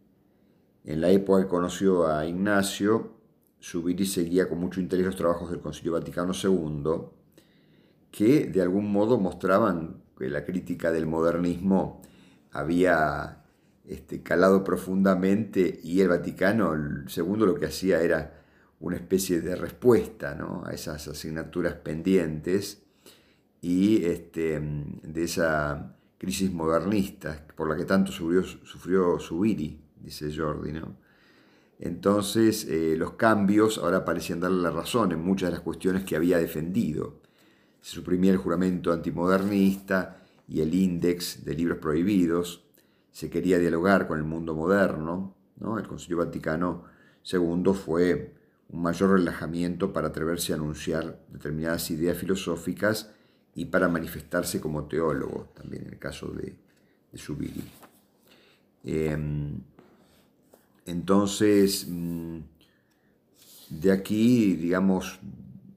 En 0.86 1.02
la 1.02 1.10
época 1.10 1.42
que 1.42 1.50
conoció 1.50 2.08
a 2.08 2.28
Ignacio, 2.28 3.16
Subiri 3.60 4.06
seguía 4.06 4.48
con 4.48 4.60
mucho 4.60 4.80
interés 4.80 5.08
los 5.08 5.16
trabajos 5.16 5.50
del 5.50 5.60
Concilio 5.60 5.94
Vaticano 5.94 6.32
II, 6.32 6.84
que 8.12 8.46
de 8.46 8.62
algún 8.62 8.92
modo 8.92 9.20
mostraban 9.20 10.04
que 10.16 10.30
la 10.30 10.46
crítica 10.46 10.92
del 10.92 11.08
modernismo 11.08 12.04
había 12.52 13.44
este, 13.84 14.22
calado 14.22 14.64
profundamente 14.64 15.80
y 15.84 16.02
el 16.02 16.10
Vaticano 16.10 16.76
II 16.76 17.36
lo 17.38 17.56
que 17.56 17.66
hacía 17.66 18.02
era 18.02 18.44
una 18.80 18.98
especie 18.98 19.42
de 19.42 19.56
respuesta 19.56 20.38
a 20.66 20.72
esas 20.72 21.08
asignaturas 21.08 21.74
pendientes 21.74 22.84
y 23.60 24.06
este, 24.06 24.60
de 24.60 25.24
esa 25.24 25.98
crisis 26.20 26.52
modernista 26.52 27.44
por 27.56 27.68
la 27.68 27.76
que 27.76 27.86
tanto 27.86 28.12
sufrió, 28.12 28.44
sufrió 28.44 29.20
Subiri 29.20 29.85
dice 30.06 30.36
Jordi, 30.36 30.72
¿no? 30.72 30.96
Entonces, 31.80 32.66
eh, 32.70 32.96
los 32.98 33.14
cambios 33.14 33.78
ahora 33.78 34.06
parecían 34.06 34.40
darle 34.40 34.62
la 34.62 34.72
razón 34.72 35.12
en 35.12 35.22
muchas 35.22 35.50
de 35.50 35.56
las 35.56 35.62
cuestiones 35.62 36.06
que 36.06 36.16
había 36.16 36.38
defendido. 36.38 37.22
se 37.82 37.92
suprimía 37.92 38.32
el 38.32 38.38
juramento 38.38 38.92
antimodernista 38.92 40.24
y 40.48 40.62
el 40.62 40.74
índice 40.74 41.42
de 41.44 41.54
libros 41.54 41.78
prohibidos, 41.78 42.66
se 43.12 43.30
quería 43.30 43.60
dialogar 43.60 44.08
con 44.08 44.18
el 44.18 44.24
mundo 44.24 44.56
moderno, 44.56 45.36
¿no? 45.58 45.78
el 45.78 45.88
Concilio 45.88 46.18
Vaticano 46.18 46.84
II 47.24 47.74
fue 47.74 48.34
un 48.70 48.82
mayor 48.82 49.12
relajamiento 49.12 49.94
para 49.94 50.08
atreverse 50.08 50.54
a 50.54 50.56
anunciar 50.56 51.20
determinadas 51.30 51.92
ideas 51.92 52.18
filosóficas 52.18 53.12
y 53.54 53.66
para 53.66 53.88
manifestarse 53.88 54.60
como 54.60 54.86
teólogo, 54.86 55.50
también 55.54 55.84
en 55.84 55.94
el 55.94 56.00
caso 56.00 56.28
de, 56.32 56.56
de 57.12 57.18
entonces, 60.86 61.88
mm, 61.90 62.38
de 63.70 63.92
aquí, 63.92 64.54
digamos, 64.54 65.20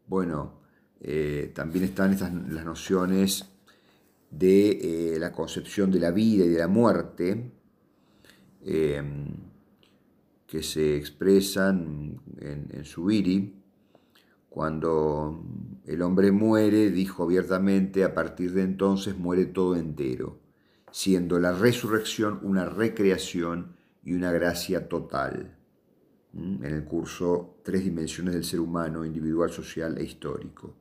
bueno, 0.06 0.60
eh, 1.00 1.50
también 1.54 1.84
están 1.84 2.12
estas, 2.12 2.32
las 2.32 2.64
nociones 2.64 3.46
de 4.30 5.14
eh, 5.14 5.18
la 5.18 5.32
concepción 5.32 5.90
de 5.90 6.00
la 6.00 6.10
vida 6.10 6.44
y 6.44 6.48
de 6.48 6.58
la 6.58 6.68
muerte, 6.68 7.50
em, 8.64 9.28
que 10.46 10.62
se 10.62 10.96
expresan 10.96 12.20
en, 12.40 12.68
en 12.72 12.84
Subiri. 12.84 13.54
Cuando 14.50 15.42
el 15.86 16.02
hombre 16.02 16.32
muere, 16.32 16.90
dijo 16.90 17.24
abiertamente, 17.24 18.04
a 18.04 18.14
partir 18.14 18.52
de 18.52 18.62
entonces 18.62 19.16
muere 19.16 19.46
todo 19.46 19.76
entero, 19.76 20.40
siendo 20.90 21.38
la 21.38 21.52
resurrección 21.52 22.40
una 22.42 22.66
recreación 22.66 23.77
y 24.08 24.14
una 24.14 24.32
gracia 24.32 24.88
total. 24.88 25.54
En 26.34 26.64
el 26.64 26.84
curso 26.84 27.60
Tres 27.62 27.84
Dimensiones 27.84 28.34
del 28.34 28.44
Ser 28.44 28.60
Humano, 28.60 29.04
Individual, 29.04 29.50
Social 29.50 29.98
e 29.98 30.04
Histórico 30.04 30.76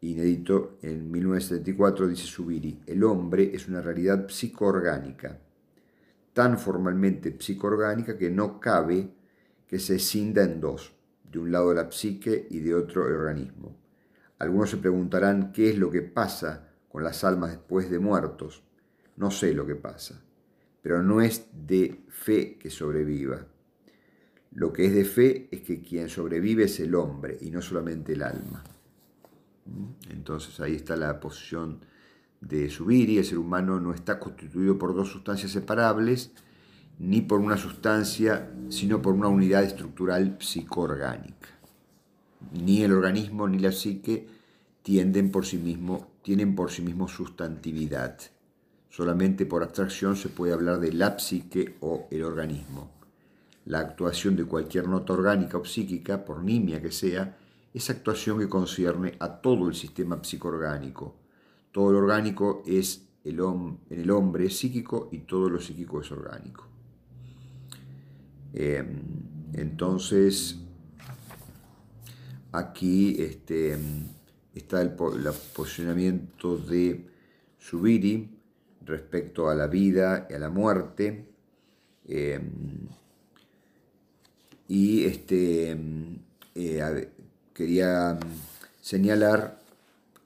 inédito 0.00 0.78
en 0.82 1.10
1974, 1.10 2.08
dice 2.08 2.24
Subiri, 2.24 2.80
el 2.86 3.02
hombre 3.02 3.54
es 3.54 3.68
una 3.68 3.80
realidad 3.80 4.28
psicoorgánica, 4.28 5.40
tan 6.32 6.58
formalmente 6.58 7.36
psicoorgánica 7.38 8.16
que 8.16 8.30
no 8.30 8.60
cabe 8.60 9.12
que 9.66 9.78
se 9.78 9.96
escinda 9.96 10.44
en 10.44 10.60
dos, 10.60 10.94
de 11.24 11.38
un 11.38 11.50
lado 11.50 11.74
la 11.74 11.90
psique 11.90 12.46
y 12.50 12.60
de 12.60 12.74
otro 12.74 13.06
el 13.08 13.14
organismo. 13.14 13.76
Algunos 14.38 14.70
se 14.70 14.76
preguntarán 14.76 15.52
qué 15.52 15.70
es 15.70 15.78
lo 15.78 15.90
que 15.90 16.02
pasa 16.02 16.68
con 16.88 17.02
las 17.02 17.24
almas 17.24 17.50
después 17.50 17.90
de 17.90 17.98
muertos. 17.98 18.62
No 19.16 19.30
sé 19.30 19.52
lo 19.52 19.66
que 19.66 19.74
pasa, 19.74 20.22
pero 20.88 21.02
no 21.02 21.20
es 21.20 21.48
de 21.52 22.00
fe 22.08 22.56
que 22.56 22.70
sobreviva. 22.70 23.44
Lo 24.52 24.72
que 24.72 24.86
es 24.86 24.94
de 24.94 25.04
fe 25.04 25.46
es 25.50 25.60
que 25.60 25.82
quien 25.82 26.08
sobrevive 26.08 26.64
es 26.64 26.80
el 26.80 26.94
hombre 26.94 27.36
y 27.42 27.50
no 27.50 27.60
solamente 27.60 28.14
el 28.14 28.22
alma. 28.22 28.64
Entonces 30.08 30.58
ahí 30.60 30.74
está 30.74 30.96
la 30.96 31.20
posición 31.20 31.80
de 32.40 32.70
Subiri, 32.70 33.18
el 33.18 33.26
ser 33.26 33.36
humano 33.36 33.78
no 33.80 33.92
está 33.92 34.18
constituido 34.18 34.78
por 34.78 34.94
dos 34.94 35.10
sustancias 35.10 35.52
separables, 35.52 36.32
ni 36.98 37.20
por 37.20 37.40
una 37.40 37.58
sustancia, 37.58 38.50
sino 38.70 39.02
por 39.02 39.12
una 39.12 39.28
unidad 39.28 39.64
estructural 39.64 40.38
psicoorgánica. 40.40 41.50
Ni 42.54 42.82
el 42.82 42.94
organismo 42.94 43.46
ni 43.46 43.58
la 43.58 43.72
psique 43.72 44.26
tienden 44.82 45.32
por 45.32 45.44
sí 45.44 45.58
mismo, 45.58 46.12
tienen 46.22 46.54
por 46.54 46.70
sí 46.70 46.80
mismo 46.80 47.08
sustantividad. 47.08 48.18
Solamente 48.98 49.46
por 49.46 49.62
abstracción 49.62 50.16
se 50.16 50.28
puede 50.28 50.52
hablar 50.52 50.80
de 50.80 50.92
la 50.92 51.16
psique 51.20 51.76
o 51.82 52.08
el 52.10 52.24
organismo. 52.24 52.90
La 53.66 53.78
actuación 53.78 54.34
de 54.34 54.44
cualquier 54.44 54.88
nota 54.88 55.12
orgánica 55.12 55.56
o 55.56 55.64
psíquica, 55.64 56.24
por 56.24 56.42
nimia 56.42 56.82
que 56.82 56.90
sea, 56.90 57.38
esa 57.72 57.92
actuación 57.92 58.40
que 58.40 58.48
concierne 58.48 59.14
a 59.20 59.40
todo 59.40 59.68
el 59.68 59.76
sistema 59.76 60.18
psicoorgánico. 60.20 61.14
Todo 61.70 61.92
lo 61.92 61.98
orgánico 61.98 62.64
es 62.66 63.06
el 63.22 63.38
en 63.38 64.00
el 64.00 64.10
hombre 64.10 64.50
psíquico 64.50 65.08
y 65.12 65.18
todo 65.18 65.48
lo 65.48 65.60
psíquico 65.60 66.00
es 66.00 66.10
orgánico. 66.10 66.66
Em, 68.52 69.00
entonces, 69.52 70.58
aquí 72.50 73.14
este, 73.20 73.78
está 74.56 74.82
el, 74.82 74.90
posicionamiento 74.90 76.58
de 76.58 77.06
Subiri 77.60 78.37
respecto 78.88 79.48
a 79.48 79.54
la 79.54 79.66
vida 79.66 80.26
y 80.28 80.34
a 80.34 80.38
la 80.38 80.50
muerte. 80.50 81.26
Em, 82.06 82.88
y 84.68 85.04
este, 85.04 85.70
em, 85.70 86.18
eh, 86.54 87.08
quería 87.52 88.14
mm, 88.14 88.80
señalar 88.80 89.60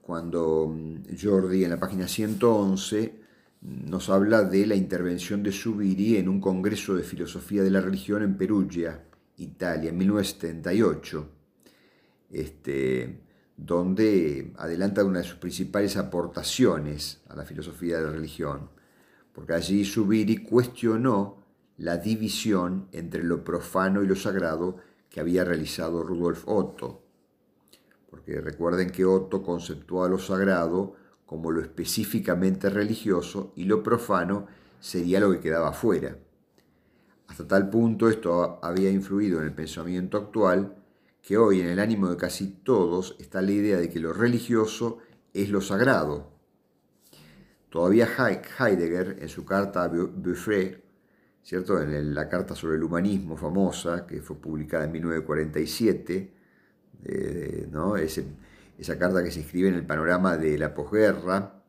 cuando 0.01 0.75
Jordi 1.21 1.65
en 1.65 1.71
la 1.71 1.81
página 1.81 2.09
111 2.09 3.13
mm, 3.61 3.91
nos 3.91 4.09
habla 4.09 4.43
de 4.43 4.67
la 4.67 4.75
intervención 4.75 5.43
de 5.43 5.53
Subiri 5.53 6.17
en 6.17 6.29
un 6.29 6.41
congreso 6.41 6.95
de 6.95 7.03
filosofía 7.03 7.63
de 7.63 7.71
la 7.71 7.81
religión 7.81 8.23
en 8.23 8.37
Perugia, 8.37 9.05
Italia, 9.39 9.91
en 9.91 9.99
1978, 9.99 11.29
este, 12.31 13.22
donde 13.65 14.53
adelanta 14.57 15.05
una 15.05 15.21
de 15.21 15.25
sus 15.25 15.39
principales 15.39 15.97
aportaciones 15.97 17.23
a 17.29 17.37
la 17.37 17.45
filosofía 17.45 17.99
de 17.99 18.05
la 18.05 18.11
religión, 18.11 18.71
porque 19.33 19.55
allí 19.55 19.85
Subiri 19.85 20.39
cuestionó 20.39 21.43
la 21.79 21.97
división 21.97 22.89
entre 22.93 23.23
lo 23.23 23.45
profano 23.45 24.03
y 24.03 24.07
lo 24.07 24.17
sagrado 24.17 24.77
que 25.09 25.21
había 25.21 25.45
realizado 25.45 26.03
Rudolf 26.03 26.45
Otto 26.47 27.03
porque 28.13 28.43
recuerden 28.43 28.91
que 28.91 29.07
Otto 29.07 29.43
conceptuó 29.43 30.07
lo 30.07 30.19
sagrado 30.19 30.93
como 31.25 31.51
lo 31.51 31.63
específicamente 31.63 32.69
religioso 32.69 33.55
y 33.57 33.65
lo 33.65 33.83
profano 33.83 34.47
sería 34.81 35.19
lo 35.19 35.33
que 35.33 35.41
quedaba 35.41 35.73
fuera. 35.73 36.19
Hasta 37.29 37.49
tal 37.49 37.71
punto 37.71 38.11
esto 38.11 38.61
había 38.63 38.91
influido 38.91 39.39
en 39.39 39.47
el 39.47 39.55
pensamiento 39.55 40.19
actual 40.19 40.77
que 41.23 41.37
hoy 41.37 41.61
en 41.61 41.69
el 41.69 41.79
ánimo 41.79 42.09
de 42.09 42.17
casi 42.17 42.49
todos 42.49 43.17
está 43.21 43.41
la 43.41 43.53
idea 43.53 43.79
de 43.79 43.89
que 43.89 44.01
lo 44.01 44.13
religioso 44.13 44.99
es 45.33 45.49
lo 45.51 45.61
sagrado. 45.61 46.33
Todavía 47.71 48.07
Heidegger, 48.07 49.19
en 49.21 49.29
su 49.29 49.45
carta 49.47 49.85
a 49.85 49.89
Buffet, 49.89 50.83
¿cierto? 51.43 51.81
en 51.81 52.15
la 52.15 52.29
carta 52.29 52.55
sobre 52.55 52.77
el 52.77 52.83
humanismo 52.83 53.37
famosa, 53.37 54.05
que 54.07 54.21
fue 54.21 54.37
publicada 54.37 54.85
en 54.85 54.93
1947, 54.93 56.33
eh, 57.05 57.69
¿no? 57.71 57.97
esa 57.97 58.99
carta 58.99 59.23
que 59.23 59.31
se 59.31 59.41
escribe 59.41 59.69
en 59.69 59.75
el 59.77 59.87
panorama 59.87 60.37
de 60.37 60.59
la 60.59 60.75
posguerra 60.75 61.63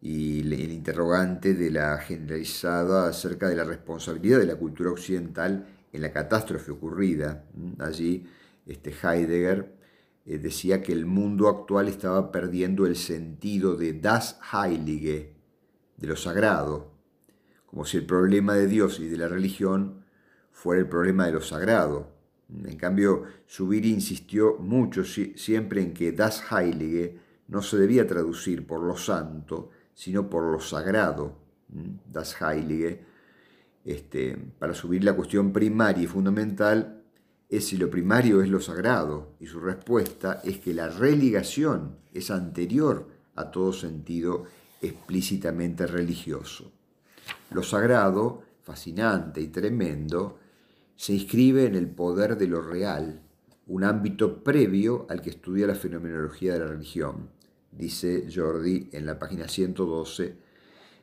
y 0.00 0.40
el 0.40 0.72
interrogante 0.72 1.54
de 1.54 1.70
la 1.70 1.98
generalizada 1.98 3.08
acerca 3.08 3.48
de 3.48 3.56
la 3.56 3.64
responsabilidad 3.64 4.38
de 4.38 4.46
la 4.46 4.56
cultura 4.56 4.90
occidental 4.90 5.66
en 5.92 6.02
la 6.02 6.12
catástrofe 6.12 6.70
ocurrida. 6.72 7.44
Allí 7.78 8.26
este 8.66 8.90
Heidegger 8.90 9.74
eh, 10.24 10.38
decía 10.38 10.82
que 10.82 10.92
el 10.92 11.06
mundo 11.06 11.48
actual 11.48 11.88
estaba 11.88 12.30
perdiendo 12.30 12.86
el 12.86 12.96
sentido 12.96 13.76
de 13.76 13.92
das 13.92 14.38
Heilige, 14.52 15.34
de 15.96 16.06
lo 16.06 16.16
sagrado, 16.16 16.92
como 17.66 17.84
si 17.84 17.96
el 17.96 18.06
problema 18.06 18.54
de 18.54 18.66
Dios 18.66 19.00
y 19.00 19.08
de 19.08 19.16
la 19.16 19.28
religión 19.28 20.04
fuera 20.50 20.80
el 20.80 20.88
problema 20.88 21.26
de 21.26 21.32
lo 21.32 21.40
sagrado. 21.40 22.12
En 22.64 22.76
cambio, 22.76 23.24
Subiri 23.46 23.90
insistió 23.90 24.58
mucho 24.58 25.04
siempre 25.04 25.80
en 25.80 25.94
que 25.94 26.12
Das 26.12 26.42
Heilige 26.52 27.18
no 27.48 27.62
se 27.62 27.78
debía 27.78 28.06
traducir 28.06 28.66
por 28.66 28.82
lo 28.82 28.96
santo, 28.96 29.70
sino 29.94 30.28
por 30.28 30.44
lo 30.52 30.60
sagrado. 30.60 31.38
Das 31.68 32.36
Heilige, 32.40 33.04
este, 33.84 34.36
para 34.58 34.74
subir 34.74 35.02
la 35.02 35.14
cuestión 35.14 35.52
primaria 35.52 36.04
y 36.04 36.06
fundamental 36.06 37.01
es 37.52 37.66
si 37.66 37.76
lo 37.76 37.90
primario 37.90 38.40
es 38.40 38.48
lo 38.48 38.60
sagrado, 38.60 39.34
y 39.38 39.46
su 39.46 39.60
respuesta 39.60 40.40
es 40.42 40.56
que 40.56 40.72
la 40.72 40.88
religación 40.88 41.98
es 42.14 42.30
anterior 42.30 43.10
a 43.34 43.50
todo 43.50 43.74
sentido 43.74 44.44
explícitamente 44.80 45.86
religioso. 45.86 46.72
Lo 47.50 47.62
sagrado, 47.62 48.42
fascinante 48.62 49.42
y 49.42 49.48
tremendo, 49.48 50.38
se 50.96 51.12
inscribe 51.12 51.66
en 51.66 51.74
el 51.74 51.90
poder 51.90 52.38
de 52.38 52.48
lo 52.48 52.62
real, 52.62 53.20
un 53.66 53.84
ámbito 53.84 54.42
previo 54.42 55.06
al 55.10 55.20
que 55.20 55.30
estudia 55.30 55.66
la 55.66 55.74
fenomenología 55.74 56.54
de 56.54 56.58
la 56.60 56.66
religión. 56.68 57.28
Dice 57.70 58.28
Jordi 58.34 58.88
en 58.92 59.04
la 59.04 59.18
página 59.18 59.46
112 59.46 60.36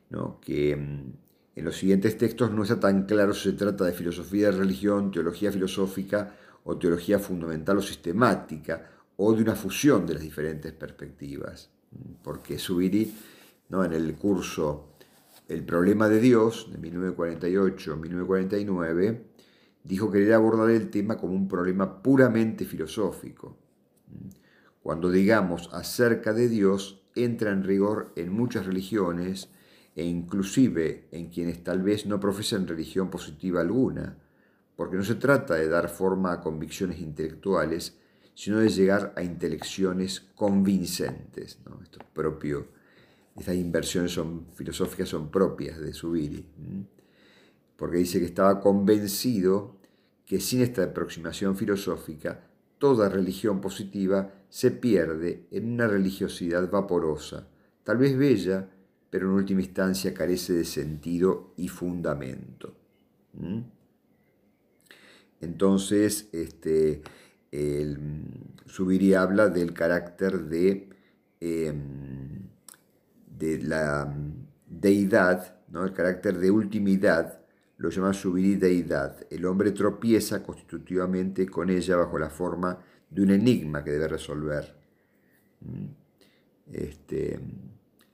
¿no? 0.10 0.40
que 0.42 0.76
mm, 0.76 1.29
en 1.60 1.66
los 1.66 1.78
siguientes 1.78 2.18
textos 2.18 2.52
no 2.52 2.64
está 2.64 2.80
tan 2.80 3.06
claro 3.06 3.34
si 3.34 3.52
se 3.52 3.58
trata 3.58 3.84
de 3.84 3.92
filosofía 3.92 4.50
de 4.50 4.58
religión, 4.58 5.12
teología 5.12 5.52
filosófica 5.52 6.38
o 6.64 6.78
teología 6.78 7.20
fundamental 7.20 7.80
o 7.80 7.82
sistemática, 7.82 8.90
o 9.18 9.34
de 9.34 9.44
una 9.44 9.56
fusión 9.56 10.06
de 10.06 10.14
las 10.14 10.24
diferentes 10.24 10.72
perspectivas. 10.72 11.70
Porque 12.24 12.58
Subiri, 12.58 13.14
¿no? 13.68 13.84
en 13.84 13.92
el 13.92 14.16
curso 14.16 14.94
El 15.50 15.66
problema 15.66 16.08
de 16.08 16.22
Dios, 16.22 16.70
de 16.72 16.80
1948-1949, 16.80 19.20
dijo 19.84 20.10
querer 20.12 20.32
abordar 20.34 20.70
el 20.70 20.90
tema 20.90 21.18
como 21.18 21.34
un 21.34 21.50
problema 21.50 22.02
puramente 22.02 22.64
filosófico. 22.64 23.58
cuando 24.82 25.12
digamos 25.12 25.70
acerca 25.74 26.32
de 26.32 26.48
Dios, 26.48 27.04
entra 27.16 27.52
en 27.52 27.66
rigor 27.66 28.14
en 28.16 28.32
muchas 28.32 28.66
religiones 28.66 29.50
e 30.00 30.06
inclusive 30.06 31.10
en 31.12 31.28
quienes 31.28 31.62
tal 31.62 31.82
vez 31.82 32.06
no 32.06 32.22
profesan 32.22 32.66
religión 32.66 33.10
positiva 33.10 33.60
alguna, 33.60 34.18
porque 34.78 34.96
no 34.96 35.04
se 35.04 35.16
trata 35.16 35.56
de 35.56 35.68
dar 35.68 35.90
forma 35.90 36.32
a 36.32 36.40
convicciones 36.40 37.02
intelectuales, 37.02 37.98
sino 38.34 38.60
de 38.60 38.70
llegar 38.70 39.12
a 39.18 39.24
intelecciones 39.24 40.22
convincentes. 40.36 41.60
Esto 41.84 42.00
propio, 42.14 42.68
estas 43.36 43.56
inversiones 43.56 44.14
son, 44.14 44.46
filosóficas 44.56 45.10
son 45.10 45.30
propias 45.30 45.78
de 45.82 45.92
Subiri, 45.92 46.46
porque 47.76 47.98
dice 47.98 48.20
que 48.20 48.26
estaba 48.26 48.62
convencido 48.62 49.76
que 50.26 50.40
sin 50.40 50.62
esta 50.62 50.82
aproximación 50.82 51.58
filosófica, 51.58 52.48
toda 52.78 53.10
religión 53.10 53.60
positiva 53.60 54.32
se 54.48 54.72
pierde 54.72 55.46
en 55.52 55.74
una 55.74 55.90
religiosidad 55.90 56.72
vaporosa, 56.72 57.50
tal 57.84 57.98
vez 57.98 58.18
bella, 58.18 58.70
pero 59.10 59.28
en 59.28 59.34
última 59.34 59.62
instancia 59.62 60.14
carece 60.14 60.54
de 60.54 60.66
sentido 60.66 61.54
y 61.58 61.68
fundamento. 61.68 62.76
Entonces, 65.42 66.30
este, 66.32 67.02
el, 67.52 67.98
Subiri 68.66 69.14
habla 69.14 69.50
del 69.50 69.74
carácter 69.74 70.44
de, 70.44 70.90
em, 71.40 72.50
de 73.38 73.64
la 73.64 74.14
deidad, 74.68 75.60
¿no? 75.70 75.84
el 75.86 75.94
carácter 75.94 76.38
de 76.38 76.52
ultimidad, 76.52 77.40
lo 77.78 77.90
llama 77.90 78.14
Subiri 78.14 78.56
deidad. 78.56 79.26
El 79.30 79.46
hombre 79.46 79.72
tropieza 79.72 80.44
constitutivamente 80.44 81.48
con 81.48 81.70
ella 81.70 81.96
bajo 81.96 82.20
la 82.20 82.30
forma 82.30 82.78
de 83.10 83.22
un 83.22 83.32
enigma 83.32 83.84
que 83.84 83.92
debe 83.92 84.10
resolver. 84.10 84.76
Este, 86.72 87.40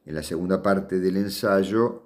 en 0.06 0.16
la 0.16 0.24
segunda 0.24 0.62
parte 0.62 1.00
del 1.00 1.18
ensayo 1.18 2.04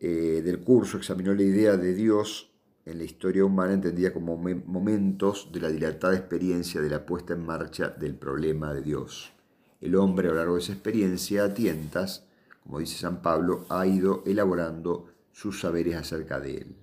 eh, 0.00 0.42
del 0.44 0.60
curso 0.60 0.96
examinó 0.96 1.34
la 1.34 1.42
idea 1.42 1.76
de 1.76 1.94
Dios 1.94 2.50
en 2.84 2.98
la 2.98 3.04
historia 3.04 3.44
humana 3.44 3.74
entendida 3.74 4.12
como 4.12 4.36
momentos 4.36 5.50
de 5.52 5.60
la 5.60 5.68
dilatada 5.68 6.14
experiencia 6.14 6.80
de 6.80 6.90
la 6.90 7.06
puesta 7.06 7.32
en 7.32 7.44
marcha 7.44 7.88
del 7.88 8.14
problema 8.14 8.74
de 8.74 8.82
Dios. 8.82 9.32
El 9.80 9.96
hombre 9.96 10.28
a 10.28 10.32
lo 10.32 10.36
largo 10.36 10.54
de 10.54 10.60
esa 10.60 10.72
experiencia 10.72 11.44
a 11.44 11.54
tientas, 11.54 12.26
como 12.62 12.78
dice 12.78 12.98
San 12.98 13.22
Pablo, 13.22 13.64
ha 13.70 13.86
ido 13.86 14.22
elaborando 14.26 15.06
sus 15.32 15.60
saberes 15.60 15.96
acerca 15.96 16.40
de 16.40 16.56
él. 16.58 16.76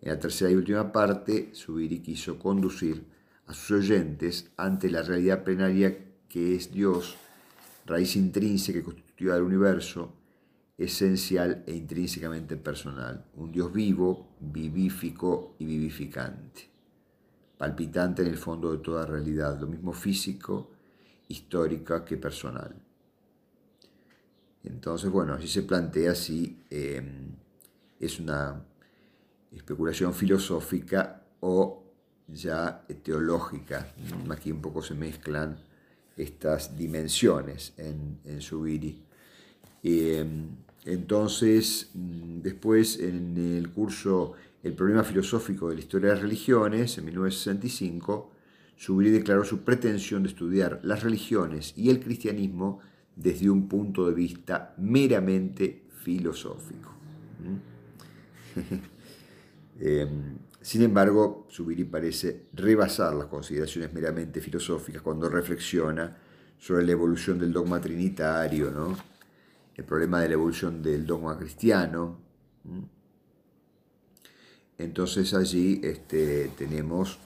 En 0.00 0.10
la 0.10 0.18
tercera 0.18 0.50
y 0.50 0.54
última 0.54 0.92
parte, 0.92 1.50
Subiri 1.52 2.00
quiso 2.00 2.38
conducir 2.38 3.04
a 3.46 3.52
sus 3.52 3.72
oyentes 3.72 4.50
ante 4.56 4.90
la 4.90 5.02
realidad 5.02 5.42
plenaria 5.42 5.98
que 6.28 6.54
es 6.54 6.70
Dios 6.72 7.16
raíz 7.86 8.16
intrínseca 8.16 8.82
constitutiva 8.82 9.34
del 9.34 9.44
universo, 9.44 10.16
esencial 10.76 11.62
e 11.66 11.74
intrínsecamente 11.74 12.56
personal, 12.56 13.26
un 13.36 13.52
Dios 13.52 13.72
vivo, 13.72 14.36
vivífico 14.40 15.54
y 15.58 15.66
vivificante, 15.66 16.70
palpitante 17.58 18.22
en 18.22 18.28
el 18.28 18.38
fondo 18.38 18.72
de 18.72 18.78
toda 18.78 19.04
realidad, 19.04 19.60
lo 19.60 19.66
mismo 19.66 19.92
físico, 19.92 20.70
histórica 21.28 22.04
que 22.04 22.16
personal. 22.16 22.74
Entonces, 24.64 25.10
bueno, 25.10 25.34
así 25.34 25.48
se 25.48 25.62
plantea 25.62 26.14
si 26.14 26.64
em, 26.70 27.34
es 27.98 28.18
una 28.18 28.62
especulación 29.52 30.14
filosófica 30.14 31.22
o 31.40 31.82
ya 32.26 32.86
teológica. 33.02 33.92
Aquí 34.30 34.50
un 34.52 34.60
poco 34.60 34.82
se 34.82 34.94
mezclan 34.94 35.58
estas 36.22 36.76
dimensiones 36.76 37.72
en, 37.76 38.18
en. 38.24 38.40
Em, 39.82 40.48
entonces, 40.84 41.90
mm, 41.94 42.40
después 42.40 42.98
en 42.98 43.36
el 43.36 43.70
curso 43.70 44.34
El 44.62 44.74
problema 44.74 45.02
filosófico 45.02 45.70
de 45.70 45.76
la 45.76 45.80
historia 45.80 46.08
de 46.08 46.14
las 46.16 46.22
religiones, 46.22 46.98
en 46.98 47.06
1965, 47.06 48.30
Subiri 48.76 49.10
declaró 49.10 49.42
su 49.42 49.60
pretensión 49.60 50.22
de 50.22 50.28
estudiar 50.28 50.80
las 50.82 51.02
religiones 51.02 51.72
y 51.76 51.88
el 51.88 51.98
cristianismo 51.98 52.80
desde 53.16 53.48
un 53.48 53.68
punto 53.68 54.06
de 54.06 54.14
vista 54.14 54.74
meramente 54.76 55.84
filosófico. 56.02 56.94
Em, 59.80 60.36
sin 60.70 60.82
embargo, 60.82 61.48
Subiri 61.48 61.82
parece 61.82 62.46
rebasar 62.52 63.12
las 63.14 63.26
consideraciones 63.26 63.92
meramente 63.92 64.40
filosóficas 64.40 65.02
cuando 65.02 65.28
reflexiona 65.28 66.16
sobre 66.60 66.84
la 66.84 66.92
evolución 66.92 67.40
del 67.40 67.52
dogma 67.52 67.80
trinitario, 67.80 68.70
¿no? 68.70 68.96
el 69.74 69.84
problema 69.84 70.20
de 70.20 70.28
la 70.28 70.34
evolución 70.34 70.80
del 70.80 71.04
dogma 71.04 71.36
cristiano. 71.36 72.20
Entonces 74.78 75.34
allí 75.34 75.80
este, 75.82 76.52
tenemos 76.56 77.18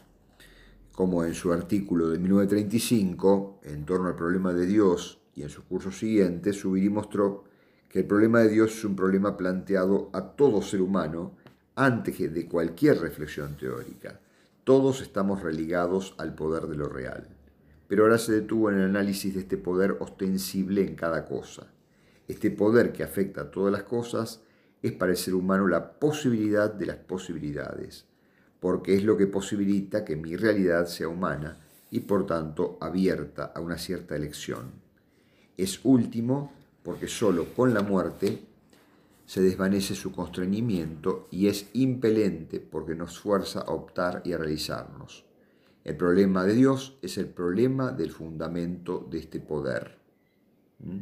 como 0.92 1.22
en 1.22 1.34
su 1.34 1.52
artículo 1.52 2.08
de 2.08 2.18
1935, 2.18 3.60
en 3.64 3.84
torno 3.84 4.08
al 4.08 4.16
problema 4.16 4.54
de 4.54 4.64
Dios, 4.64 5.18
y 5.34 5.42
en 5.42 5.50
su 5.50 5.64
curso 5.64 5.92
siguiente, 5.92 6.54
Subiri 6.54 6.88
mostró 6.88 7.44
que 7.90 7.98
el 7.98 8.06
problema 8.06 8.40
de 8.40 8.48
Dios 8.48 8.72
es 8.72 8.84
un 8.86 8.96
problema 8.96 9.36
planteado 9.36 10.08
a 10.14 10.22
todo 10.34 10.62
ser 10.62 10.80
humano, 10.80 11.43
antes 11.76 12.32
de 12.32 12.46
cualquier 12.46 13.00
reflexión 13.00 13.56
teórica. 13.56 14.20
Todos 14.62 15.00
estamos 15.00 15.42
religados 15.42 16.14
al 16.18 16.34
poder 16.34 16.68
de 16.68 16.76
lo 16.76 16.88
real. 16.88 17.28
Pero 17.88 18.04
ahora 18.04 18.18
se 18.18 18.32
detuvo 18.32 18.70
en 18.70 18.78
el 18.78 18.84
análisis 18.84 19.34
de 19.34 19.40
este 19.40 19.56
poder 19.56 19.96
ostensible 20.00 20.86
en 20.86 20.94
cada 20.94 21.26
cosa. 21.26 21.66
Este 22.28 22.50
poder 22.50 22.92
que 22.92 23.02
afecta 23.02 23.42
a 23.42 23.50
todas 23.50 23.72
las 23.72 23.82
cosas 23.82 24.42
es 24.82 24.92
para 24.92 25.12
el 25.12 25.18
ser 25.18 25.34
humano 25.34 25.66
la 25.66 25.98
posibilidad 25.98 26.72
de 26.72 26.86
las 26.86 26.96
posibilidades, 26.96 28.06
porque 28.60 28.94
es 28.94 29.04
lo 29.04 29.16
que 29.16 29.26
posibilita 29.26 30.04
que 30.04 30.16
mi 30.16 30.36
realidad 30.36 30.86
sea 30.86 31.08
humana 31.08 31.58
y 31.90 32.00
por 32.00 32.26
tanto 32.26 32.78
abierta 32.80 33.52
a 33.54 33.60
una 33.60 33.78
cierta 33.78 34.16
elección. 34.16 34.72
Es 35.56 35.80
último 35.84 36.52
porque 36.82 37.08
solo 37.08 37.46
con 37.54 37.74
la 37.74 37.82
muerte 37.82 38.42
se 39.26 39.42
desvanece 39.42 39.94
su 39.94 40.12
constreñimiento 40.12 41.28
y 41.30 41.46
es 41.48 41.70
impelente 41.72 42.60
porque 42.60 42.94
nos 42.94 43.18
fuerza 43.18 43.60
a 43.60 43.72
optar 43.72 44.22
y 44.24 44.32
a 44.32 44.38
realizarnos. 44.38 45.24
El 45.82 45.96
problema 45.96 46.44
de 46.44 46.54
Dios 46.54 46.98
es 47.02 47.18
el 47.18 47.26
problema 47.26 47.92
del 47.92 48.10
fundamento 48.10 49.06
de 49.10 49.18
este 49.18 49.40
poder. 49.40 49.98
¿Mm? 50.78 51.00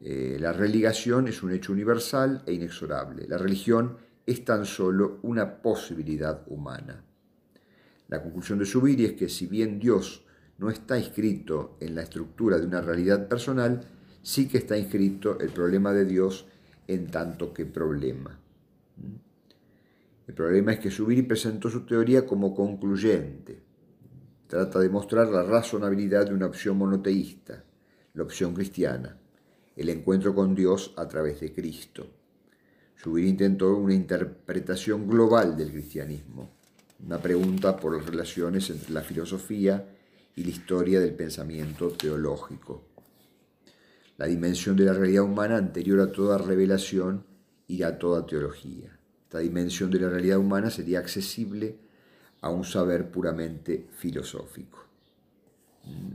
Eh, 0.00 0.36
la 0.40 0.52
religación 0.52 1.26
es 1.28 1.42
un 1.42 1.52
hecho 1.52 1.72
universal 1.72 2.42
e 2.46 2.52
inexorable. 2.52 3.26
La 3.26 3.38
religión 3.38 3.96
es 4.24 4.44
tan 4.44 4.64
solo 4.64 5.18
una 5.22 5.60
posibilidad 5.60 6.44
humana. 6.48 7.02
La 8.08 8.22
conclusión 8.22 8.58
de 8.58 8.66
Subiri 8.66 9.06
es 9.06 9.12
que 9.14 9.28
si 9.28 9.46
bien 9.46 9.78
Dios 9.78 10.24
no 10.58 10.70
está 10.70 10.98
inscrito 10.98 11.76
en 11.80 11.94
la 11.94 12.02
estructura 12.02 12.58
de 12.58 12.66
una 12.66 12.80
realidad 12.80 13.28
personal, 13.28 13.80
sí 14.22 14.48
que 14.48 14.58
está 14.58 14.76
inscrito 14.76 15.38
el 15.40 15.50
problema 15.50 15.92
de 15.92 16.04
Dios 16.04 16.46
en 16.88 17.10
tanto 17.10 17.52
que 17.52 17.66
problema. 17.66 18.40
El 20.26 20.34
problema 20.34 20.72
es 20.72 20.80
que 20.80 20.90
Subiri 20.90 21.22
presentó 21.22 21.70
su 21.70 21.86
teoría 21.86 22.26
como 22.26 22.54
concluyente. 22.54 23.62
Trata 24.46 24.78
de 24.80 24.88
mostrar 24.88 25.28
la 25.28 25.42
razonabilidad 25.42 26.26
de 26.26 26.34
una 26.34 26.46
opción 26.46 26.78
monoteísta, 26.78 27.62
la 28.14 28.22
opción 28.22 28.54
cristiana, 28.54 29.18
el 29.76 29.90
encuentro 29.90 30.34
con 30.34 30.54
Dios 30.54 30.94
a 30.96 31.06
través 31.06 31.40
de 31.40 31.52
Cristo. 31.52 32.06
Subiri 32.96 33.28
intentó 33.28 33.76
una 33.76 33.94
interpretación 33.94 35.06
global 35.06 35.56
del 35.56 35.70
cristianismo, 35.70 36.50
una 37.04 37.18
pregunta 37.18 37.76
por 37.76 37.96
las 37.96 38.06
relaciones 38.06 38.70
entre 38.70 38.92
la 38.92 39.02
filosofía 39.02 39.86
y 40.34 40.42
la 40.42 40.50
historia 40.50 41.00
del 41.00 41.14
pensamiento 41.14 41.90
teológico 41.90 42.87
la 44.18 44.26
dimensión 44.26 44.76
de 44.76 44.84
la 44.84 44.92
realidad 44.92 45.22
humana 45.22 45.56
anterior 45.56 46.00
a 46.00 46.12
toda 46.12 46.38
revelación 46.38 47.24
y 47.68 47.84
a 47.84 47.98
toda 47.98 48.26
teología. 48.26 48.98
Esta 49.22 49.38
dimensión 49.38 49.90
de 49.90 50.00
la 50.00 50.08
realidad 50.08 50.38
humana 50.38 50.70
sería 50.70 50.98
accesible 50.98 51.76
a 52.40 52.50
un 52.50 52.64
saber 52.64 53.10
puramente 53.10 53.86
filosófico. 53.92 54.84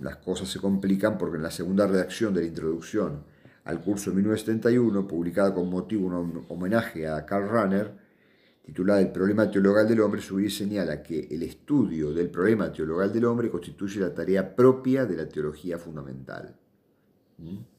Las 0.01 0.18
cosas 0.18 0.49
se 0.49 0.60
complican 0.60 1.18
porque 1.18 1.38
en 1.38 1.43
la 1.43 1.51
segunda 1.51 1.88
redacción 1.88 2.34
de 2.34 2.41
la 2.41 2.47
introducción 2.47 3.24
al 3.64 3.82
curso 3.82 4.10
de 4.10 4.18
1971, 4.18 5.08
publicada 5.08 5.54
con 5.54 5.70
motivo 5.70 6.10
de 6.10 6.16
un 6.18 6.45
homenaje 6.49 7.08
a 7.08 7.26
Karl 7.26 7.47
Rahner, 7.47 7.93
titulada 8.66 8.99
El 8.99 9.12
problema 9.12 9.49
teologal 9.49 9.88
del 9.88 10.01
hombre, 10.01 10.22
Subir 10.22 10.51
señala 10.51 11.01
que 11.01 11.28
el 11.32 11.43
estudio 11.43 12.14
del 12.14 12.30
problema 12.30 12.72
teologal 12.72 13.14
del 13.14 13.26
hombre 13.26 13.49
constituye 13.49 14.01
la 14.01 14.14
tarea 14.14 14.54
propia 14.56 15.06
de 15.06 15.16
la 15.16 15.28
teología 15.28 15.78
fundamental. 15.78 16.54
¿Mm? 17.38 17.72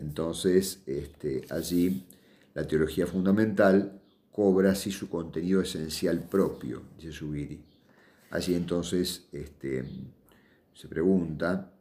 Entonces, 0.00 0.82
este, 0.86 1.44
allí 1.50 2.06
la 2.54 2.66
teología 2.66 3.06
fundamental 3.06 4.00
cobra 4.32 4.72
así 4.72 4.90
su 4.90 5.10
contenido 5.10 5.60
esencial 5.60 6.24
propio, 6.28 6.82
dice 6.96 7.12
Subiri. 7.12 7.60
Allí 8.30 8.54
entonces 8.54 9.28
este, 9.32 9.84
se 10.72 10.88
pregunta 10.88 11.72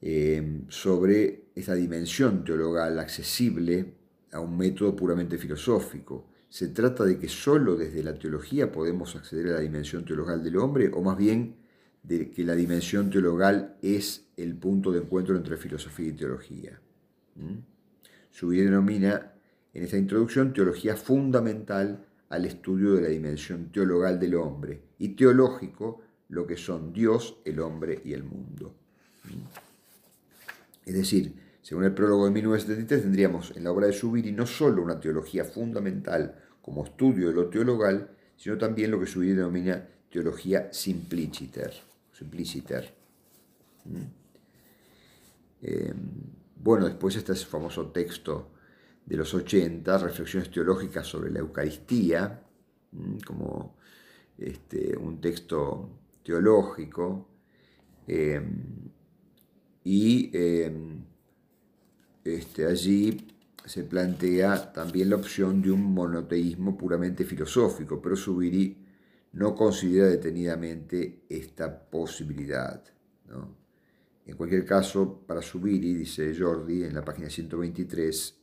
eh, 0.00 0.62
sobre 0.68 1.50
esta 1.54 1.74
dimensión 1.74 2.44
teologal 2.44 2.98
accesible 2.98 3.94
a 4.32 4.40
un 4.40 4.56
método 4.56 4.96
puramente 4.96 5.36
filosófico. 5.36 6.30
¿Se 6.48 6.68
trata 6.68 7.04
de 7.04 7.18
que 7.18 7.28
solo 7.28 7.76
desde 7.76 8.02
la 8.02 8.14
teología 8.14 8.72
podemos 8.72 9.14
acceder 9.16 9.48
a 9.48 9.54
la 9.54 9.60
dimensión 9.60 10.04
teologal 10.04 10.42
del 10.42 10.56
hombre 10.56 10.90
o 10.94 11.02
más 11.02 11.18
bien 11.18 11.56
de 12.02 12.30
que 12.30 12.44
la 12.44 12.54
dimensión 12.54 13.10
teologal 13.10 13.76
es 13.82 14.26
el 14.36 14.56
punto 14.56 14.90
de 14.90 15.00
encuentro 15.00 15.36
entre 15.36 15.56
filosofía 15.56 16.08
y 16.08 16.12
teología? 16.12 16.80
Subir 18.30 18.64
denomina 18.64 19.32
en 19.72 19.84
esta 19.84 19.98
introducción 19.98 20.52
teología 20.52 20.96
fundamental 20.96 22.04
al 22.28 22.44
estudio 22.44 22.94
de 22.94 23.02
la 23.02 23.08
dimensión 23.08 23.70
teologal 23.72 24.18
del 24.18 24.34
hombre 24.36 24.80
y 24.98 25.10
teológico 25.10 26.02
lo 26.28 26.46
que 26.46 26.56
son 26.56 26.92
Dios, 26.92 27.38
el 27.44 27.60
hombre 27.60 28.00
y 28.04 28.12
el 28.12 28.22
mundo. 28.22 28.74
Es 30.86 30.94
decir, 30.94 31.34
según 31.60 31.84
el 31.84 31.92
prólogo 31.92 32.24
de 32.24 32.30
1973, 32.30 33.02
tendríamos 33.02 33.52
en 33.56 33.64
la 33.64 33.72
obra 33.72 33.86
de 33.86 33.92
Subiri 33.92 34.32
no 34.32 34.46
solo 34.46 34.82
una 34.82 34.98
teología 34.98 35.44
fundamental 35.44 36.34
como 36.62 36.84
estudio 36.84 37.28
de 37.28 37.34
lo 37.34 37.48
teologal, 37.48 38.10
sino 38.36 38.56
también 38.56 38.90
lo 38.90 39.00
que 39.00 39.06
Subiri 39.06 39.34
denomina 39.34 39.86
teología 40.10 40.72
simpliciter. 40.72 41.89
Simpliciter. 42.20 42.94
¿Mm? 43.86 43.96
Eh, 45.62 45.94
bueno, 46.56 46.86
después 46.86 47.16
está 47.16 47.32
ese 47.32 47.46
famoso 47.46 47.86
texto 47.90 48.50
de 49.06 49.16
los 49.16 49.32
80, 49.32 49.98
reflexiones 49.98 50.50
teológicas 50.50 51.06
sobre 51.06 51.30
la 51.30 51.38
Eucaristía, 51.40 52.42
como 53.26 53.76
este, 54.36 54.96
un 54.96 55.20
texto 55.20 55.88
teológico, 56.22 57.28
em, 58.06 58.90
y 59.84 60.30
em, 60.34 61.02
este, 62.22 62.66
allí 62.66 63.26
se 63.64 63.84
plantea 63.84 64.72
también 64.72 65.08
la 65.10 65.16
opción 65.16 65.62
de 65.62 65.70
un 65.70 65.82
monoteísmo 65.94 66.76
puramente 66.76 67.24
filosófico, 67.24 68.00
pero 68.02 68.16
Subiri 68.16 68.76
no 69.32 69.54
considera 69.54 70.06
detenidamente 70.06 71.24
esta 71.28 71.88
posibilidad. 71.88 72.82
En 74.26 74.36
cualquier 74.36 74.64
caso, 74.64 75.24
para 75.26 75.42
Subiri, 75.42 75.94
dice 75.94 76.34
Jordi 76.36 76.84
en 76.84 76.94
la 76.94 77.04
página 77.04 77.30
123, 77.30 78.40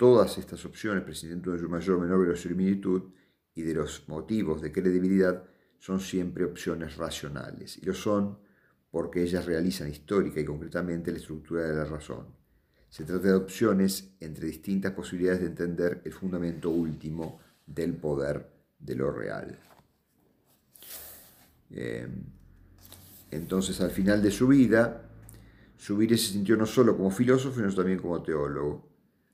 Todas 0.00 0.38
estas 0.38 0.64
opciones, 0.64 1.04
prescindiendo 1.04 1.52
de 1.52 1.68
mayor 1.68 1.98
o 1.98 2.00
menor 2.00 2.20
verosimilitud 2.20 3.10
y 3.54 3.60
de 3.60 3.74
los 3.74 4.08
motivos 4.08 4.62
de 4.62 4.72
credibilidad, 4.72 5.44
son 5.78 6.00
siempre 6.00 6.46
opciones 6.46 6.96
racionales, 6.96 7.76
y 7.76 7.84
lo 7.84 7.92
son 7.92 8.38
porque 8.90 9.22
ellas 9.22 9.44
realizan 9.44 9.90
histórica 9.90 10.40
y 10.40 10.46
concretamente 10.46 11.12
la 11.12 11.18
estructura 11.18 11.64
de 11.64 11.74
la 11.74 11.84
razón. 11.84 12.28
Se 12.88 13.04
trata 13.04 13.28
de 13.28 13.34
opciones 13.34 14.16
entre 14.20 14.46
distintas 14.46 14.92
posibilidades 14.92 15.42
de 15.42 15.48
entender 15.48 16.00
el 16.02 16.14
fundamento 16.14 16.70
último 16.70 17.38
del 17.66 17.92
poder 17.92 18.50
de 18.78 18.94
lo 18.94 19.12
real. 19.12 19.69
Em, 21.70 22.24
entonces, 23.30 23.80
al 23.80 23.90
final 23.90 24.22
de 24.22 24.30
su 24.30 24.48
vida, 24.48 25.10
Subir 25.80 26.10
se 26.10 26.32
sintió 26.32 26.58
no 26.58 26.66
solo 26.66 26.94
como 26.94 27.10
filósofo, 27.10 27.56
sino 27.56 27.72
también 27.72 27.98
como 27.98 28.22
teólogo. 28.22 28.86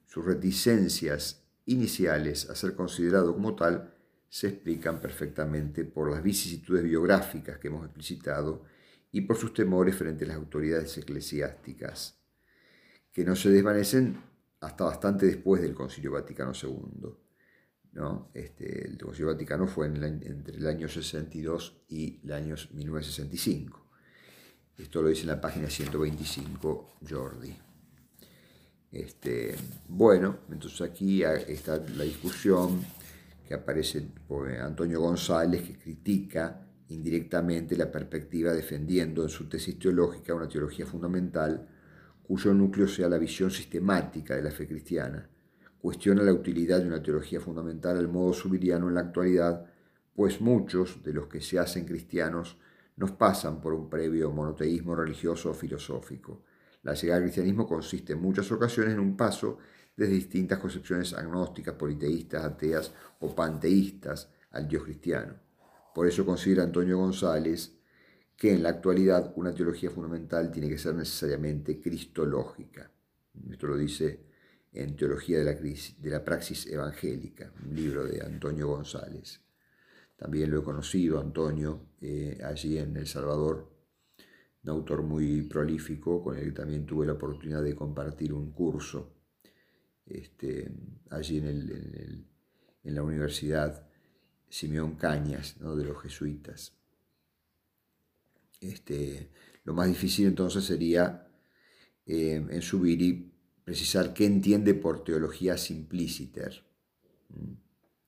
Sus 0.06 0.24
reticencias 0.24 1.42
iniciales 1.64 2.48
a 2.48 2.54
ser 2.54 2.76
considerado 2.76 3.34
como 3.34 3.56
tal 3.56 3.92
se 4.28 4.48
explican 4.48 5.00
perfectamente 5.00 5.84
por 5.84 6.08
las 6.08 6.22
vicisitudes 6.22 6.84
biográficas 6.84 7.58
que 7.58 7.66
hemos 7.66 7.84
explicitado 7.84 8.62
y 9.10 9.22
por 9.22 9.36
sus 9.36 9.54
temores 9.54 9.96
frente 9.96 10.24
a 10.24 10.28
las 10.28 10.36
autoridades 10.36 10.96
eclesiásticas, 10.98 12.16
que 13.12 13.24
no 13.24 13.34
se 13.34 13.50
desvanecen 13.50 14.16
hasta 14.60 14.84
bastante 14.84 15.26
después 15.26 15.62
del 15.62 15.74
Concilio 15.74 16.12
Vaticano 16.12 16.52
II. 16.54 17.25
Este, 18.34 18.86
el 18.86 18.98
Concilio 18.98 19.28
Vaticano 19.28 19.66
fue 19.66 19.86
entre 19.86 20.56
el 20.56 20.66
año 20.66 20.86
62 20.86 21.84
y 21.88 22.20
el 22.24 22.32
año 22.32 22.54
1965. 22.72 23.86
Esto 24.76 25.00
lo 25.00 25.08
dice 25.08 25.22
en 25.22 25.28
la 25.28 25.40
página 25.40 25.70
125 25.70 26.98
Jordi. 27.08 27.56
Este, 28.92 29.56
bueno, 29.88 30.40
entonces 30.50 30.80
aquí 30.82 31.22
está 31.22 31.78
la 31.96 32.04
discusión 32.04 32.84
que 33.46 33.54
aparece 33.54 34.02
por 34.28 34.50
Antonio 34.50 35.00
González, 35.00 35.62
que 35.62 35.78
critica 35.78 36.66
indirectamente 36.88 37.76
la 37.76 37.90
perspectiva 37.90 38.52
defendiendo 38.52 39.22
en 39.22 39.28
su 39.28 39.48
tesis 39.48 39.78
teológica 39.78 40.34
una 40.34 40.48
teología 40.48 40.86
fundamental 40.86 41.66
cuyo 42.22 42.52
núcleo 42.52 42.88
sea 42.88 43.08
la 43.08 43.18
visión 43.18 43.50
sistemática 43.50 44.36
de 44.36 44.42
la 44.42 44.50
fe 44.50 44.66
cristiana. 44.66 45.28
Cuestiona 45.80 46.22
la 46.22 46.32
utilidad 46.32 46.80
de 46.80 46.88
una 46.88 47.02
teología 47.02 47.40
fundamental 47.40 47.96
al 47.96 48.08
modo 48.08 48.32
subiriano 48.32 48.88
en 48.88 48.94
la 48.94 49.00
actualidad, 49.00 49.66
pues 50.14 50.40
muchos 50.40 51.02
de 51.02 51.12
los 51.12 51.28
que 51.28 51.40
se 51.40 51.58
hacen 51.58 51.84
cristianos 51.84 52.58
nos 52.96 53.12
pasan 53.12 53.60
por 53.60 53.74
un 53.74 53.90
previo 53.90 54.30
monoteísmo 54.30 54.94
religioso 54.94 55.50
o 55.50 55.54
filosófico 55.54 56.42
la 56.86 56.94
llegada 56.94 57.16
al 57.18 57.24
cristianismo 57.24 57.66
consiste 57.66 58.12
en 58.12 58.22
muchas 58.22 58.52
ocasiones 58.52 58.94
en 58.94 59.00
un 59.00 59.16
paso 59.16 59.58
desde 59.96 60.12
distintas 60.12 60.60
concepciones 60.60 61.14
agnósticas, 61.14 61.74
politeístas, 61.74 62.44
ateas 62.44 62.94
o 63.18 63.34
panteístas 63.34 64.30
al 64.52 64.68
Dios 64.68 64.84
cristiano. 64.84 65.34
Por 65.92 66.06
eso 66.06 66.24
considera 66.24 66.62
Antonio 66.62 66.98
González 66.98 67.72
que 68.36 68.52
en 68.52 68.62
la 68.62 68.68
actualidad 68.68 69.32
una 69.34 69.52
teología 69.52 69.90
fundamental 69.90 70.52
tiene 70.52 70.68
que 70.68 70.78
ser 70.78 70.94
necesariamente 70.94 71.80
cristológica. 71.80 72.88
Esto 73.50 73.66
lo 73.66 73.76
dice 73.76 74.20
en 74.76 74.94
Teología 74.94 75.38
de 75.38 75.44
la, 75.44 75.54
de 75.54 76.10
la 76.10 76.24
Praxis 76.24 76.66
Evangélica, 76.66 77.50
un 77.64 77.74
libro 77.74 78.04
de 78.04 78.22
Antonio 78.22 78.68
González. 78.68 79.40
También 80.16 80.50
lo 80.50 80.60
he 80.60 80.64
conocido, 80.64 81.20
Antonio, 81.20 81.88
eh, 82.00 82.38
allí 82.44 82.78
en 82.78 82.96
El 82.96 83.06
Salvador, 83.06 83.70
un 84.62 84.70
autor 84.70 85.02
muy 85.02 85.42
prolífico 85.42 86.22
con 86.22 86.36
el 86.36 86.46
que 86.46 86.52
también 86.52 86.86
tuve 86.86 87.06
la 87.06 87.12
oportunidad 87.12 87.62
de 87.62 87.74
compartir 87.74 88.32
un 88.32 88.52
curso 88.52 89.14
este, 90.06 90.70
allí 91.10 91.38
en, 91.38 92.26
la 92.84 93.02
Universidad 93.02 93.88
Simeón 94.48 94.94
Cañas 94.94 95.56
de 95.58 95.84
los 95.84 96.00
jesuitas. 96.02 96.72
Este, 98.60 99.30
lo 99.64 99.74
más 99.74 99.88
difícil 99.88 100.26
entonces 100.26 100.64
sería 100.64 101.28
eh, 102.06 102.46
en 102.48 102.62
subir 102.62 103.02
y 103.02 103.35
precisar 103.66 104.14
qué 104.14 104.24
entiende 104.24 104.74
por 104.74 105.02
teología 105.02 105.58
simpliciter, 105.58 106.64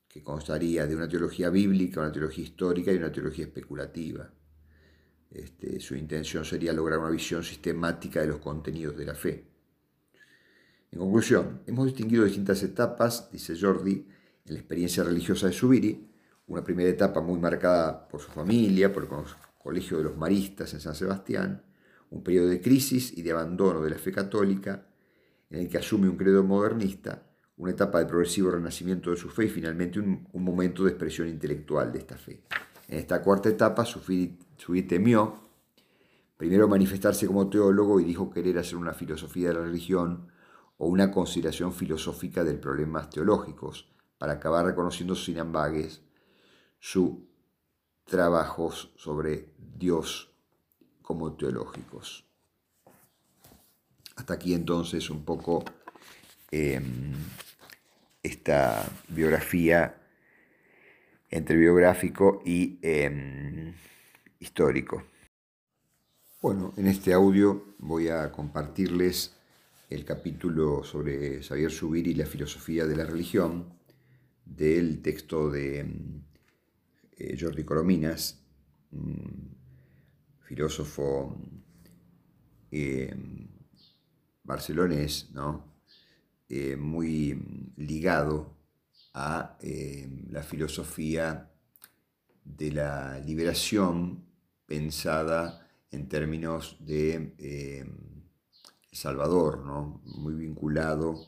que 0.07 0.23
constaría 0.23 0.87
de 0.87 0.95
una 0.95 1.09
teología 1.09 1.49
bíblica, 1.49 1.99
una 1.99 2.13
teología 2.13 2.45
histórica 2.45 2.93
y 2.93 2.95
una 2.95 3.11
teología 3.11 3.43
especulativa. 3.43 4.31
Este, 5.29 5.81
su 5.81 5.97
intención 5.97 6.45
sería 6.45 6.71
lograr 6.71 6.99
una 6.99 7.09
visión 7.09 7.43
sistemática 7.43 8.21
de 8.21 8.27
los 8.27 8.37
contenidos 8.37 8.95
de 8.95 9.05
la 9.05 9.13
fe. 9.15 9.47
En 10.91 10.99
conclusión, 10.99 11.61
hemos 11.67 11.87
distinguido 11.87 12.23
distintas 12.23 12.63
etapas, 12.63 13.29
dice 13.29 13.53
Jordi, 13.59 14.07
en 14.45 14.53
la 14.53 14.59
experiencia 14.59 15.03
religiosa 15.03 15.47
de 15.47 15.53
Subiri, 15.53 16.09
una 16.47 16.63
primera 16.63 16.89
etapa 16.89 17.19
muy 17.19 17.37
marcada 17.37 18.07
por 18.07 18.21
su 18.21 18.31
familia, 18.31 18.93
por 18.93 19.03
el 19.03 19.09
Colegio 19.57 19.97
de 19.97 20.05
los 20.05 20.15
Maristas 20.15 20.73
en 20.73 20.79
San 20.79 20.95
Sebastián, 20.95 21.65
un 22.11 22.23
periodo 22.23 22.47
de 22.47 22.61
crisis 22.61 23.11
y 23.17 23.23
de 23.23 23.31
abandono 23.31 23.81
de 23.81 23.89
la 23.89 23.97
fe 23.97 24.13
católica, 24.13 24.85
en 25.49 25.61
el 25.61 25.69
que 25.69 25.77
asume 25.77 26.09
un 26.09 26.17
credo 26.17 26.43
modernista, 26.43 27.23
una 27.57 27.71
etapa 27.71 27.99
de 27.99 28.05
progresivo 28.05 28.51
renacimiento 28.51 29.11
de 29.11 29.17
su 29.17 29.29
fe 29.29 29.45
y 29.45 29.49
finalmente 29.49 29.99
un, 29.99 30.27
momento 30.33 30.83
de 30.83 30.91
expresión 30.91 31.27
intelectual 31.27 31.91
de 31.91 31.99
esta 31.99 32.17
fe. 32.17 32.43
En 32.87 32.99
esta 32.99 33.21
cuarta 33.21 33.49
etapa, 33.49 33.85
Subiri 33.85 34.83
temió 34.87 35.35
primero 36.37 36.67
manifestarse 36.67 37.27
como 37.27 37.49
teólogo 37.49 37.99
y 37.99 38.05
dijo 38.05 38.29
querer 38.29 38.57
hacer 38.57 38.77
una 38.77 38.93
filosofía 38.93 39.49
de 39.49 39.55
la 39.55 39.61
religión 39.61 40.31
o 40.77 40.87
una 40.87 41.11
consideración 41.11 41.73
filosófica 41.73 42.43
de 42.43 42.53
problemas 42.53 43.09
teológicos, 43.09 43.91
para 44.17 44.33
acabar 44.33 44.65
reconociendo 44.65 45.15
sin 45.15 45.39
ambagues 45.39 46.01
sus 46.79 47.11
trabajos 48.05 48.93
sobre 48.95 49.53
Dios 49.57 50.31
como 51.01 51.33
teológicos. 51.33 52.28
Hasta 54.19 54.33
aquí 54.33 54.53
entonces 54.53 55.09
un 55.09 55.23
poco 55.23 55.63
em, 56.51 57.13
esta 58.21 58.85
biografía 59.07 59.95
entre 61.29 61.55
biográfico 61.55 62.41
y 62.45 62.79
em, 62.81 63.73
histórico. 64.37 65.05
Bueno, 66.41 66.73
en 66.75 66.87
este 66.87 67.13
audio 67.13 67.75
voy 67.77 68.09
a 68.09 68.29
compartirles 68.33 69.37
el 69.89 70.03
capítulo 70.03 70.83
sobre 70.83 71.41
Xavier 71.41 71.71
Subiri 71.71 72.11
y 72.11 72.15
la 72.15 72.25
filosofía 72.25 72.85
de 72.85 72.97
la 72.97 73.05
religión 73.05 73.73
del 74.43 75.01
texto 75.01 75.49
de 75.49 75.85
mm, 75.85 76.21
eh, 77.19 77.37
Jordi 77.39 77.63
Corominas, 77.63 78.43
filósofo 80.41 81.37
barcelonés, 84.49 85.29
¿no? 85.31 85.69
muy 86.79 87.71
ligado 87.77 88.57
a 89.13 89.55
la 90.31 90.41
filosofía 90.41 91.51
de 92.43 92.71
la 92.71 93.19
liberación 93.19 94.25
pensada 94.65 95.67
en 95.91 96.09
términos 96.09 96.77
de 96.79 97.35
eh, 97.37 97.85
Salvador, 98.91 99.59
¿no? 99.63 100.01
muy 100.05 100.33
vinculado 100.33 101.27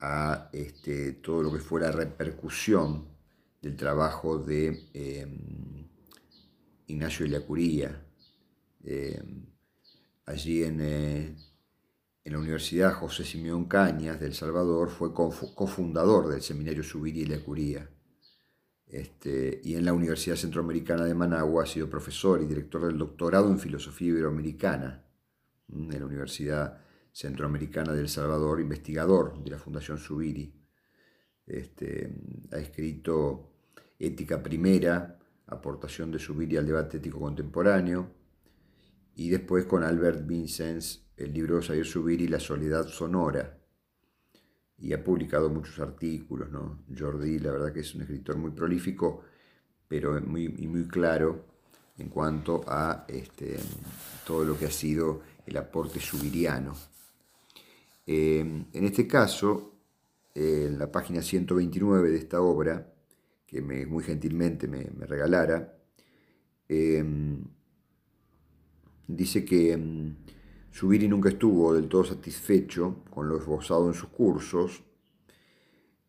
a 0.00 0.50
este, 0.52 1.12
todo 1.14 1.44
lo 1.44 1.50
que 1.50 1.60
fue 1.60 1.80
la 1.80 1.92
repercusión 1.92 3.08
del 3.62 3.74
trabajo 3.76 4.36
de 4.38 4.90
Ignacio 6.86 7.24
de 7.24 7.32
la 7.32 7.40
Curía. 7.40 8.04
Allí 10.26 10.64
en, 10.64 10.80
eh, 10.80 11.36
en, 12.24 12.32
la 12.32 12.38
Universidad 12.38 12.92
José 12.94 13.24
Simeón 13.24 13.66
Cañas 13.66 14.18
de 14.18 14.26
El 14.26 14.34
Salvador 14.34 14.90
fue 14.90 15.12
cofundador 15.12 16.28
del 16.28 16.42
Seminario 16.42 16.82
Subiri 16.82 17.20
y 17.20 17.26
la 17.26 17.38
Curía. 17.38 17.88
Este, 18.86 19.60
y 19.64 19.74
en 19.74 19.84
la 19.84 19.92
Universidad 19.92 20.36
Centroamericana 20.36 21.04
de 21.04 21.14
Managua 21.14 21.64
ha 21.64 21.66
sido 21.66 21.90
profesor 21.90 22.42
y 22.42 22.46
director 22.46 22.86
del 22.86 22.98
doctorado 22.98 23.50
en 23.50 23.58
Filosofía 23.58 24.08
Iberoamericana 24.08 25.04
mm, 25.68 25.92
en 25.92 26.00
la 26.00 26.06
Universidad 26.06 26.78
Centroamericana 27.12 27.92
de 27.92 28.00
El 28.00 28.08
Salvador, 28.08 28.60
investigador 28.60 29.42
de 29.42 29.50
la 29.50 29.58
Fundación 29.58 29.98
Subiri. 29.98 30.52
Este, 31.46 32.12
ha 32.52 32.58
escrito 32.58 33.52
Ética 33.98 34.42
Primera, 34.42 35.18
aportación 35.46 36.10
de 36.10 36.18
Subiri 36.18 36.56
al 36.56 36.66
debate 36.66 36.96
ético 36.96 37.20
contemporáneo, 37.20 38.23
y 39.16 39.30
después 39.30 39.64
con 39.64 39.84
Albert 39.84 40.26
Vincenz 40.26 41.04
el 41.16 41.32
libro 41.32 41.60
Xavier 41.62 41.86
Subiri, 41.86 42.28
La 42.28 42.40
soledad 42.40 42.86
sonora, 42.88 43.58
y 44.78 44.92
ha 44.92 45.02
publicado 45.02 45.48
muchos 45.48 45.78
artículos, 45.78 46.50
¿no? 46.50 46.84
Jordi, 46.96 47.38
la 47.38 47.52
verdad 47.52 47.72
que 47.72 47.80
es 47.80 47.94
un 47.94 48.02
escritor 48.02 48.36
muy 48.36 48.50
prolífico, 48.50 49.22
pero 49.86 50.20
muy, 50.20 50.48
muy 50.48 50.88
claro 50.88 51.46
en 51.96 52.08
cuanto 52.08 52.64
a 52.66 53.04
este, 53.08 53.56
todo 54.26 54.44
lo 54.44 54.58
que 54.58 54.66
ha 54.66 54.70
sido 54.70 55.22
el 55.46 55.56
aporte 55.56 56.00
subiriano. 56.00 56.74
Eh, 58.06 58.40
en 58.40 58.84
este 58.84 59.06
caso, 59.06 59.74
en 60.34 60.78
la 60.78 60.90
página 60.90 61.22
129 61.22 62.10
de 62.10 62.18
esta 62.18 62.40
obra, 62.40 62.92
que 63.46 63.62
me, 63.62 63.86
muy 63.86 64.02
gentilmente 64.02 64.66
me, 64.66 64.84
regalara, 65.06 65.78
eh, 66.68 67.04
dice 69.06 69.44
que 69.44 69.76
mm, 69.76 70.16
Subiri 70.70 71.08
nunca 71.08 71.28
estuvo 71.28 71.74
del 71.74 71.88
todo 71.88 72.04
satisfecho 72.04 73.04
con 73.10 73.28
lo 73.28 73.38
esbozado 73.38 73.88
en 73.88 73.94
sus 73.94 74.08
cursos, 74.08 74.82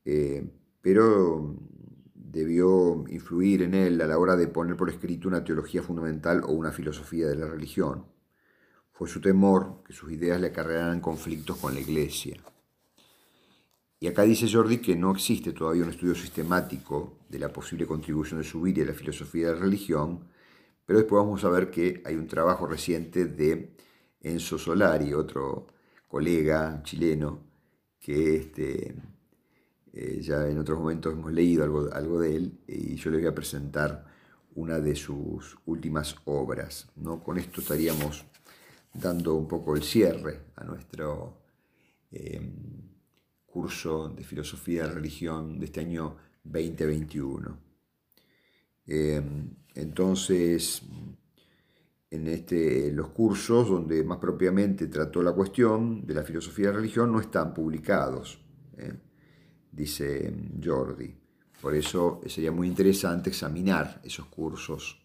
eh, 0.04 0.44
pero 0.82 1.56
debió 2.14 3.06
influir 3.10 3.62
en 3.62 3.74
él 3.74 4.02
a 4.02 4.08
la 4.08 4.18
hora 4.18 4.36
de 4.36 4.48
poner 4.48 4.76
por 4.76 4.90
escrito 4.90 5.28
una 5.28 5.44
teología 5.44 5.82
fundamental 5.82 6.44
o 6.44 6.52
una 6.52 6.72
filosofía 6.72 7.28
de 7.28 7.36
la 7.36 7.48
religión. 7.48 8.06
Fue 8.92 9.08
su 9.08 9.22
temor 9.22 9.84
que 9.86 9.94
sus 9.94 10.12
ideas 10.12 10.42
le 10.42 10.48
acarrearan 10.48 11.00
conflictos 11.00 11.58
con 11.58 11.74
la 11.74 11.80
Iglesia. 11.80 12.38
Y 14.00 14.08
acá 14.08 14.24
dice 14.24 14.52
Jordi 14.52 14.80
que 14.80 14.96
no 14.96 15.12
existe 15.12 15.54
todavía 15.54 15.84
un 15.84 15.90
estudio 15.90 16.16
sistemático 16.16 17.20
de 17.30 17.40
la 17.40 17.54
posible 17.54 17.88
contribución 17.88 18.40
de 18.40 18.46
Subiri 18.46 18.82
a 18.82 18.86
la 18.86 18.94
filosofía 18.94 19.48
de 19.48 19.54
la 19.54 19.62
religión, 19.62 20.28
pero 20.86 21.00
después 21.00 21.24
vamos 21.24 21.44
a 21.44 21.50
ver 21.50 21.70
que 21.72 22.02
hay 22.06 22.16
un 22.16 22.28
trabajo 22.28 22.68
reciente 22.68 23.26
de 23.26 23.76
Enzo 24.22 24.58
Solari, 24.58 25.14
otro 25.14 25.68
colega 26.08 26.82
chileno, 26.84 27.40
que 28.00 28.38
este, 28.38 28.96
eh, 29.94 30.22
ya 30.22 30.48
en 30.48 30.60
otros 30.60 30.80
momentos 30.80 31.14
hemos 31.14 31.32
leído 31.32 31.64
algo, 31.64 31.90
algo, 31.92 32.20
de 32.20 32.36
él 32.36 32.60
y 32.68 32.96
yo 32.96 33.10
le 33.10 33.18
voy 33.18 33.28
a 33.28 33.36
presentar 33.36 34.06
una 34.56 34.80
de 34.80 34.96
sus 34.96 35.58
últimas 35.66 36.16
obras. 36.26 36.88
¿no? 36.96 37.24
Con 37.24 37.38
esto 37.38 37.62
estaríamos 37.62 38.26
dando 38.94 39.36
un 39.36 39.48
poco 39.48 39.76
el 39.76 39.84
cierre 39.84 40.46
a 40.56 40.64
nuestro 40.64 41.42
em, 42.12 42.54
curso 43.46 44.10
de 44.10 44.24
filosofía 44.24 44.88
de 44.88 44.94
religión 44.94 45.60
de 45.60 45.66
este 45.66 45.82
año 45.82 46.18
2021. 46.44 47.65
Em, 48.88 49.50
entonces, 49.74 50.82
en 52.12 52.28
este, 52.28 52.92
los 52.92 53.10
cursos 53.10 53.70
donde 53.70 54.04
más 54.04 54.20
propiamente 54.20 54.88
trató 54.88 55.22
la 55.22 55.34
cuestión 55.34 56.06
de 56.06 56.14
la 56.14 56.24
filosofía 56.24 56.68
de 56.68 56.74
la 56.74 56.80
religión 56.80 57.12
no 57.12 57.20
están 57.20 57.54
publicados, 57.54 58.40
¿eh? 58.78 58.94
dice 59.72 60.34
Jordi. 60.64 61.14
Por 61.62 61.74
eso 61.74 62.22
sería 62.28 62.52
muy 62.52 62.68
interesante 62.68 63.30
examinar 63.30 64.02
esos 64.04 64.28
cursos. 64.28 65.02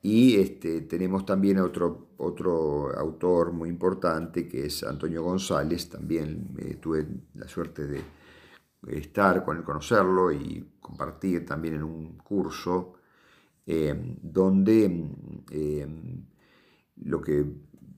Y 0.00 0.36
este, 0.36 0.80
tenemos 0.82 1.24
también 1.24 1.58
otro, 1.58 2.08
otro 2.16 2.90
autor 2.98 3.52
muy 3.52 3.68
importante 3.68 4.48
que 4.48 4.66
es 4.66 4.82
Antonio 4.82 5.22
González, 5.22 5.88
también 5.88 6.48
eh, 6.58 6.78
tuve 6.80 7.06
la 7.34 7.46
suerte 7.46 7.86
de 7.86 8.00
estar 8.88 9.44
con 9.44 9.56
él, 9.56 9.64
conocerlo 9.64 10.32
y 10.32 10.76
compartir 10.80 11.46
también 11.46 11.74
en 11.74 11.82
un 11.82 12.18
curso 12.18 12.94
Em, 13.64 14.16
donde 14.22 14.84
em, 15.50 16.26
lo 16.96 17.22
que 17.22 17.44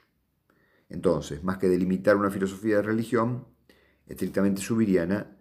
Entonces, 0.89 1.43
más 1.43 1.59
que 1.59 1.69
delimitar 1.69 2.15
una 2.15 2.31
filosofía 2.31 2.77
de 2.77 2.81
religión, 2.81 3.45
estrictamente 4.07 4.61
subiriana, 4.61 5.37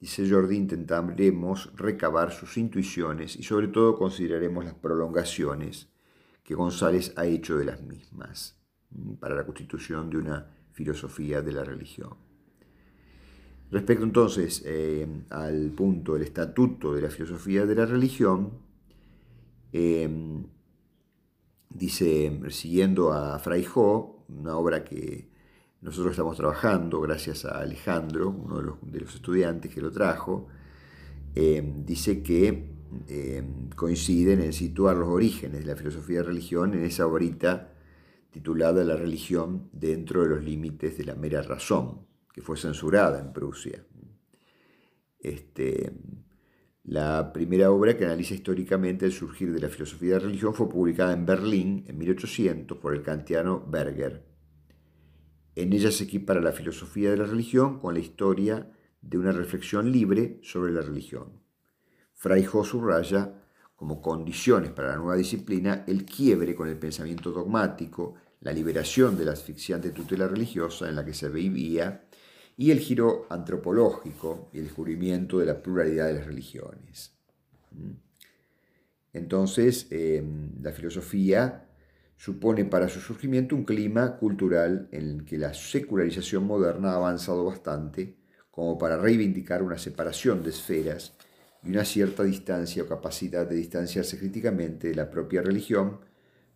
dice 0.00 0.26
Jordi, 0.26 0.56
intentaremos 0.56 1.76
recabar 1.76 2.32
sus 2.32 2.56
intuiciones 2.56 3.36
y 3.36 3.42
sobre 3.42 3.68
todo 3.68 3.98
consideraremos 3.98 4.64
las 4.64 4.72
prolongaciones 4.72 5.90
que 6.42 6.54
González 6.54 7.12
ha 7.16 7.26
hecho 7.26 7.58
de 7.58 7.66
las 7.66 7.82
mismas 7.82 8.58
mm, 8.92 9.16
para 9.16 9.34
la 9.34 9.44
constitución 9.44 10.08
de 10.08 10.16
una 10.16 10.46
filosofía 10.72 11.42
de 11.42 11.52
la 11.52 11.64
religión. 11.64 12.14
Respecto 13.70 14.04
entonces 14.04 14.62
eh, 14.64 15.06
al 15.28 15.70
punto 15.72 16.14
del 16.14 16.22
estatuto 16.22 16.94
de 16.94 17.02
la 17.02 17.10
filosofía 17.10 17.66
de 17.66 17.74
la 17.74 17.84
religión, 17.84 18.52
eh, 19.70 20.08
dice, 21.76 22.40
siguiendo 22.50 23.12
a 23.12 23.38
Fraijo, 23.38 24.24
una 24.28 24.56
obra 24.56 24.84
que 24.84 25.28
nosotros 25.80 26.12
estamos 26.12 26.36
trabajando, 26.36 27.00
gracias 27.00 27.44
a 27.44 27.58
Alejandro, 27.58 28.30
uno 28.30 28.78
de 28.82 29.00
los, 29.00 29.14
estudiantes 29.14 29.72
que 29.72 29.80
lo 29.80 29.90
trajo, 29.90 30.48
eh, 31.34 31.62
dice 31.84 32.22
que 32.22 32.76
eh, 33.08 33.42
coinciden 33.74 34.40
en 34.40 34.52
situar 34.52 34.96
los 34.96 35.08
orígenes 35.08 35.60
de 35.60 35.66
la 35.66 35.76
filosofía 35.76 36.18
de 36.18 36.24
religión 36.24 36.74
en 36.74 36.84
esa 36.84 37.06
obrita 37.06 37.72
titulada 38.30 38.84
La 38.84 38.96
religión 38.96 39.68
dentro 39.72 40.22
de 40.22 40.28
los 40.28 40.44
límites 40.44 40.98
de 40.98 41.04
la 41.04 41.14
mera 41.14 41.42
razón, 41.42 42.06
que 42.32 42.42
fue 42.42 42.56
censurada 42.56 43.20
en 43.20 43.32
Prusia. 43.32 43.84
Este, 45.18 45.92
la 46.86 47.32
primera 47.32 47.72
obra 47.72 47.96
que 47.96 48.04
analiza 48.04 48.34
históricamente 48.34 49.06
el 49.06 49.12
surgir 49.12 49.52
de 49.52 49.58
la 49.58 49.68
filosofía 49.68 50.14
de 50.14 50.20
religión 50.20 50.54
fue 50.54 50.68
publicada 50.68 51.14
en 51.14 51.26
Berlín 51.26 51.84
en 51.88 51.98
1800 51.98 52.78
por 52.78 52.94
el 52.94 53.02
kantiano 53.02 53.60
Berger. 53.68 54.24
En 55.56 55.72
ella 55.72 55.90
se 55.90 56.04
equipara 56.04 56.40
la 56.40 56.52
filosofía 56.52 57.10
de 57.10 57.16
la 57.16 57.24
religión 57.24 57.80
con 57.80 57.94
la 57.94 57.98
historia 57.98 58.70
de 59.02 59.18
una 59.18 59.32
reflexión 59.32 59.90
libre 59.90 60.38
sobre 60.44 60.72
la 60.72 60.80
religión. 60.80 61.42
Freijo 62.14 62.62
subraya 62.62 63.42
como 63.74 64.00
condiciones 64.00 64.70
para 64.70 64.90
la 64.90 64.96
nueva 64.96 65.16
disciplina 65.16 65.82
el 65.88 66.04
quiebre 66.04 66.54
con 66.54 66.68
el 66.68 66.78
pensamiento 66.78 67.32
dogmático, 67.32 68.14
la 68.42 68.52
liberación 68.52 69.18
de 69.18 69.24
la 69.24 69.32
asfixiante 69.32 69.90
tutela 69.90 70.28
religiosa 70.28 70.88
en 70.88 70.94
la 70.94 71.04
que 71.04 71.14
se 71.14 71.28
vivía 71.30 72.05
y 72.56 72.70
el 72.70 72.78
giro 72.78 73.26
antropológico 73.28 74.48
y 74.52 74.58
el 74.58 74.64
descubrimiento 74.64 75.38
de 75.38 75.46
la 75.46 75.62
pluralidad 75.62 76.06
de 76.06 76.14
las 76.14 76.26
religiones. 76.26 77.12
¿Mm? 77.72 77.92
Entonces, 79.12 79.86
em, 79.90 80.62
la 80.62 80.72
filosofía 80.72 81.68
supone 82.16 82.64
para 82.64 82.88
su 82.88 83.00
surgimiento 83.00 83.54
un 83.54 83.64
clima 83.64 84.16
cultural 84.16 84.88
en 84.90 85.08
el 85.08 85.24
que 85.24 85.38
la 85.38 85.52
secularización 85.52 86.44
moderna 86.44 86.92
ha 86.92 86.96
avanzado 86.96 87.44
bastante 87.44 88.16
como 88.50 88.78
para 88.78 88.96
reivindicar 88.96 89.62
una 89.62 89.76
separación 89.76 90.42
de 90.42 90.50
esferas 90.50 91.14
y 91.62 91.70
una 91.70 91.84
cierta 91.84 92.22
distancia 92.22 92.82
o 92.82 92.88
capacidad 92.88 93.46
de 93.46 93.56
distanciarse 93.56 94.18
críticamente 94.18 94.88
de 94.88 94.94
la 94.94 95.10
propia 95.10 95.42
religión 95.42 96.00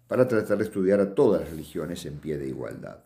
para 0.06 0.26
tratar 0.26 0.58
de 0.58 0.64
estudiar 0.64 1.00
a 1.00 1.14
todas 1.14 1.42
las 1.42 1.50
religiones 1.50 2.06
en 2.06 2.18
pie 2.18 2.38
de 2.38 2.48
igualdad. 2.48 3.04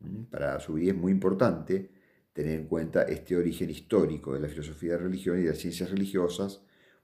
¿Mm? 0.00 0.24
Para 0.24 0.60
su 0.60 0.74
vida 0.74 0.92
es 0.92 0.96
muy 0.96 1.12
importante 1.12 1.93
tener 2.34 2.60
en 2.60 2.66
cuenta 2.66 3.04
este 3.04 3.36
origen 3.36 3.70
histórico 3.70 4.34
de 4.34 4.40
la 4.40 4.48
filosofía 4.48 4.92
de 4.92 4.98
religión 4.98 5.38
y 5.38 5.44
de 5.44 5.50
las 5.50 5.58
ciencias 5.58 5.90
religiosas, 5.90 6.60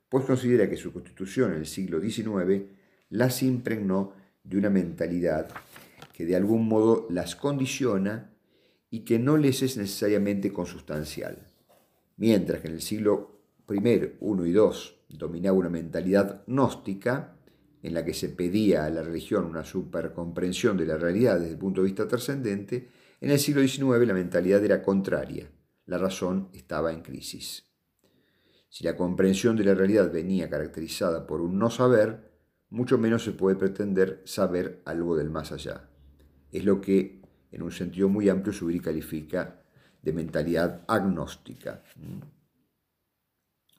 pues 0.09 0.25
considera 0.25 0.69
que 0.69 0.77
su 0.77 0.93
constitución 0.93 1.53
en 1.53 1.59
el 1.59 1.67
siglo 1.67 2.01
XIX 2.01 2.65
las 3.11 3.43
impregnó 3.43 4.13
de 4.43 4.59
una 4.59 4.71
mentalidad 4.71 5.49
que 6.13 6.27
de 6.27 6.35
algún 6.35 6.67
modo 6.67 7.07
las 7.11 7.37
condiciona 7.37 8.33
y 8.91 9.01
que 9.01 9.21
no 9.21 9.37
les 9.37 9.63
es 9.63 9.77
necesariamente 9.77 10.53
consustancial. 10.53 11.47
Mientras 12.17 12.61
que 12.61 12.69
en 12.69 12.75
el 12.75 12.83
siglo 12.83 13.41
I, 13.69 13.77
I 13.77 14.15
y 14.29 14.51
II 14.51 14.71
dominaba 15.11 15.57
una 15.57 15.71
mentalidad 15.71 16.43
gnóstica, 16.47 17.37
en 17.83 17.95
la 17.95 18.05
que 18.05 18.15
se 18.15 18.29
pedía 18.29 18.85
a 18.85 18.91
la 18.91 19.03
religión 19.03 19.45
una 19.45 19.65
supercomprensión 19.65 20.77
de 20.77 20.87
la 20.87 20.99
realidad 20.99 21.39
desde 21.39 21.53
el 21.53 21.59
punto 21.59 21.81
de 21.81 21.87
vista 21.87 22.07
trascendente, 22.07 22.89
en 23.21 23.31
el 23.31 23.39
siglo 23.39 23.61
XIX 23.63 24.07
la 24.07 24.15
mentalidad 24.15 24.65
era 24.65 24.83
contraria, 24.83 25.51
la 25.87 25.99
razón 25.99 26.49
estaba 26.53 26.93
en 26.93 27.03
crisis. 27.03 27.71
Si 28.69 28.85
la 28.85 28.97
comprensión 28.97 29.57
de 29.57 29.65
la 29.65 29.75
realidad 29.75 30.13
venía 30.13 30.49
caracterizada 30.49 31.27
por 31.27 31.41
un 31.41 31.59
no 31.59 31.71
saber, 31.71 32.31
mucho 32.71 32.99
menos 32.99 33.25
se 33.25 33.33
puede 33.33 33.57
pretender 33.57 34.23
saber 34.25 34.81
algo 34.85 35.17
del 35.17 35.29
más 35.29 35.51
allá. 35.53 35.91
Es 36.53 36.65
lo 36.65 36.81
que, 36.81 37.21
en 37.51 37.63
un 37.63 37.73
sentido 37.73 38.09
muy 38.09 38.29
amplio, 38.29 38.53
Subiri 38.53 38.81
califica 38.81 39.63
de 40.03 40.13
mentalidad 40.13 40.85
agnóstica. 40.87 41.83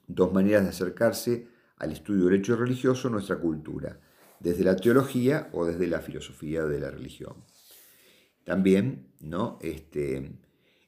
Dos 0.06 0.32
maneras 0.32 0.64
de 0.64 0.68
acercarse 0.68 1.48
al 1.78 1.92
estudio 1.92 2.26
del 2.26 2.40
hecho 2.40 2.54
religioso 2.54 3.08
en 3.08 3.14
nuestra 3.14 3.38
cultura, 3.38 3.98
desde 4.38 4.64
la 4.64 4.76
teología 4.76 5.48
o 5.52 5.64
desde 5.64 5.86
la 5.86 6.00
filosofía 6.00 6.64
de 6.64 6.80
la 6.80 6.90
religión. 6.90 7.44
También 8.44 9.12
¿no? 9.20 9.58
este, 9.62 10.32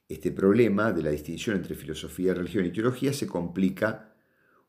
este 0.08 0.30
problema 0.32 0.92
de 0.92 1.02
la 1.02 1.10
distinción 1.10 1.56
entre 1.56 1.74
filosofía, 1.74 2.34
religión 2.34 2.66
y 2.66 2.72
teología 2.72 3.12
se 3.12 3.26
complica 3.26 4.14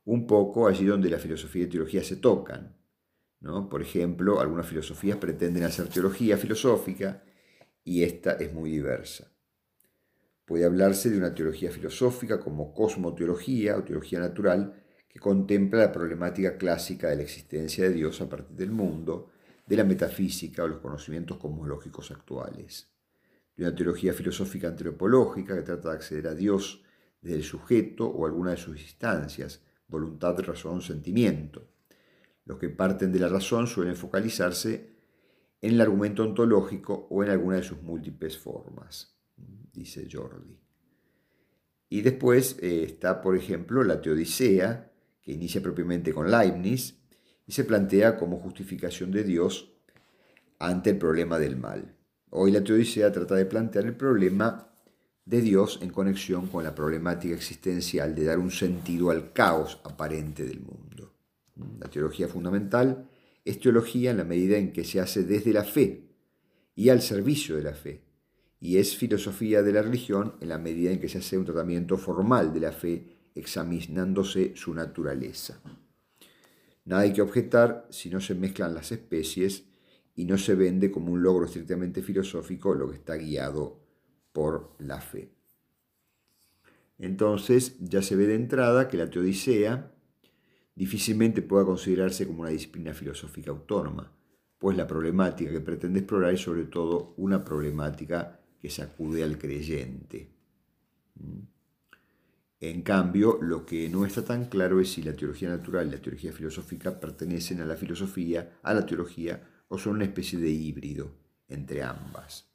un 0.05 0.27
poco 0.27 0.67
allí 0.67 0.85
donde 0.85 1.09
la 1.09 1.19
filosofía 1.19 1.63
y 1.63 1.67
teología 1.67 2.03
se 2.03 2.17
tocan. 2.17 2.77
¿no? 3.39 3.69
Por 3.69 3.81
ejemplo, 3.81 4.39
algunas 4.39 4.67
filosofías 4.67 5.17
pretenden 5.17 5.63
hacer 5.63 5.87
teología 5.87 6.37
filosófica 6.37 7.23
y 7.83 8.03
esta 8.03 8.33
es 8.33 8.53
muy 8.53 8.71
diversa. 8.71 9.31
Puede 10.45 10.65
hablarse 10.65 11.09
de 11.09 11.17
una 11.17 11.33
teología 11.33 11.71
filosófica 11.71 12.39
como 12.39 12.73
cosmoteología 12.73 13.77
o 13.77 13.83
teología 13.83 14.19
natural 14.19 14.83
que 15.09 15.19
contempla 15.19 15.79
la 15.79 15.91
problemática 15.91 16.57
clásica 16.57 17.09
de 17.09 17.15
la 17.15 17.23
existencia 17.23 17.85
de 17.85 17.93
Dios 17.93 18.21
a 18.21 18.29
partir 18.29 18.55
del 18.55 18.71
mundo, 18.71 19.31
de 19.65 19.75
la 19.75 19.83
metafísica 19.83 20.63
o 20.63 20.67
los 20.67 20.79
conocimientos 20.79 21.37
cosmológicos 21.37 22.11
actuales, 22.11 22.89
de 23.55 23.63
una 23.63 23.75
teología 23.75 24.13
filosófica 24.13 24.67
antropológica 24.67 25.55
que 25.55 25.63
trata 25.63 25.89
de 25.89 25.95
acceder 25.95 26.27
a 26.27 26.35
Dios 26.35 26.83
desde 27.21 27.37
el 27.37 27.43
sujeto 27.43 28.07
o 28.07 28.25
alguna 28.25 28.51
de 28.51 28.57
sus 28.57 28.79
instancias, 28.79 29.63
voluntad, 29.87 30.39
razón, 30.39 30.81
sentimiento. 30.81 31.67
Los 32.45 32.59
que 32.59 32.69
parten 32.69 33.11
de 33.11 33.19
la 33.19 33.29
razón 33.29 33.65
suelen 33.65 33.95
focalizarse 33.95 34.95
en 35.61 35.73
el 35.73 35.81
argumento 35.81 36.23
ontológico 36.23 37.07
o 37.09 37.23
en 37.23 37.31
alguna 37.31 37.57
de 37.57 37.63
sus 37.63 37.81
múltiples 37.81 38.37
formas, 38.37 39.17
dice 39.73 40.07
Jordi. 40.11 40.59
Y 41.89 42.01
después 42.01 42.57
eh, 42.61 42.83
está, 42.83 43.21
por 43.21 43.35
ejemplo, 43.35 43.83
la 43.83 44.01
Teodicea, 44.01 44.91
que 45.21 45.31
inicia 45.31 45.61
propiamente 45.61 46.13
con 46.13 46.29
Leibniz, 46.29 46.99
y 47.47 47.51
se 47.51 47.63
plantea 47.63 48.17
como 48.17 48.39
justificación 48.39 49.11
de 49.11 49.23
Dios 49.23 49.71
ante 50.59 50.91
el 50.91 50.97
problema 50.97 51.39
del 51.39 51.57
mal. 51.57 51.95
Hoy 52.29 52.51
la 52.51 52.63
teodicea 52.63 53.11
trata 53.11 53.35
de 53.35 53.45
plantear 53.45 53.85
el 53.85 53.95
problema 53.95 54.71
de 55.25 55.41
Dios 55.41 55.79
en 55.81 55.89
conexión 55.89 56.47
con 56.47 56.63
la 56.63 56.75
problemática 56.75 57.33
existencial 57.33 58.13
de 58.13 58.25
dar 58.25 58.39
un 58.39 58.51
sentido 58.51 59.09
al 59.09 59.33
caos 59.33 59.79
aparente 59.83 60.43
del 60.45 60.59
mundo. 60.59 61.13
La 61.79 61.89
teología 61.89 62.27
fundamental 62.27 63.09
es 63.43 63.59
teología 63.59 64.11
en 64.11 64.17
la 64.17 64.23
medida 64.23 64.57
en 64.57 64.71
que 64.73 64.83
se 64.83 64.99
hace 64.99 65.23
desde 65.23 65.53
la 65.53 65.63
fe 65.63 66.09
y 66.75 66.89
al 66.89 67.01
servicio 67.01 67.55
de 67.55 67.63
la 67.63 67.73
fe, 67.73 68.03
y 68.59 68.77
es 68.77 68.95
filosofía 68.95 69.63
de 69.63 69.71
la 69.71 69.81
religión 69.81 70.35
en 70.41 70.49
la 70.49 70.57
medida 70.57 70.91
en 70.91 70.99
que 70.99 71.07
se 71.07 71.19
hace 71.19 71.37
un 71.37 71.45
tratamiento 71.45 71.97
formal 71.97 72.53
de 72.53 72.59
la 72.59 72.71
fe 72.71 73.07
examinándose 73.33 74.53
su 74.55 74.73
naturaleza. 74.73 75.61
Nada 76.85 77.01
hay 77.01 77.13
que 77.13 77.21
objetar 77.21 77.87
si 77.89 78.09
no 78.09 78.21
se 78.21 78.35
mezclan 78.35 78.73
las 78.73 78.91
especies 78.91 79.65
y 80.15 80.25
no 80.25 80.37
se 80.37 80.55
vende 80.55 80.91
como 80.91 81.11
un 81.11 81.23
logro 81.23 81.45
estrictamente 81.45 82.01
filosófico 82.01 82.73
lo 82.73 82.89
que 82.89 82.97
está 82.97 83.15
guiado 83.15 83.79
por 84.31 84.75
la 84.79 85.01
fe. 85.01 85.31
Entonces 86.97 87.77
ya 87.79 88.01
se 88.01 88.15
ve 88.15 88.27
de 88.27 88.35
entrada 88.35 88.87
que 88.87 88.97
la 88.97 89.09
teodicea 89.09 89.91
difícilmente 90.75 91.41
pueda 91.41 91.65
considerarse 91.65 92.27
como 92.27 92.41
una 92.41 92.51
disciplina 92.51 92.93
filosófica 92.93 93.51
autónoma, 93.51 94.11
pues 94.57 94.77
la 94.77 94.87
problemática 94.87 95.51
que 95.51 95.61
pretende 95.61 95.99
explorar 95.99 96.33
es 96.33 96.41
sobre 96.41 96.65
todo 96.65 97.13
una 97.17 97.43
problemática 97.43 98.39
que 98.61 98.69
sacude 98.69 99.23
al 99.23 99.37
creyente. 99.37 100.29
¿Mm? 101.15 101.54
En 102.59 102.81
cambio, 102.81 103.37
lo 103.41 103.65
que 103.65 103.89
no 103.89 104.05
está 104.05 104.23
tan 104.23 104.45
claro 104.45 104.79
es 104.79 104.91
si 104.93 105.03
la 105.03 105.15
teología 105.15 105.49
natural 105.49 105.87
y 105.87 105.91
la 105.91 106.01
teología 106.01 106.31
filosófica 106.31 106.99
pertenecen 106.99 107.61
a 107.61 107.65
la 107.65 107.75
filosofía, 107.75 108.59
a 108.63 108.73
la 108.73 108.85
teología, 108.85 109.41
o 109.67 109.77
son 109.77 109.95
una 109.95 110.05
especie 110.05 110.39
de 110.39 110.49
híbrido 110.49 111.11
entre 111.47 111.83
ambas. 111.83 112.45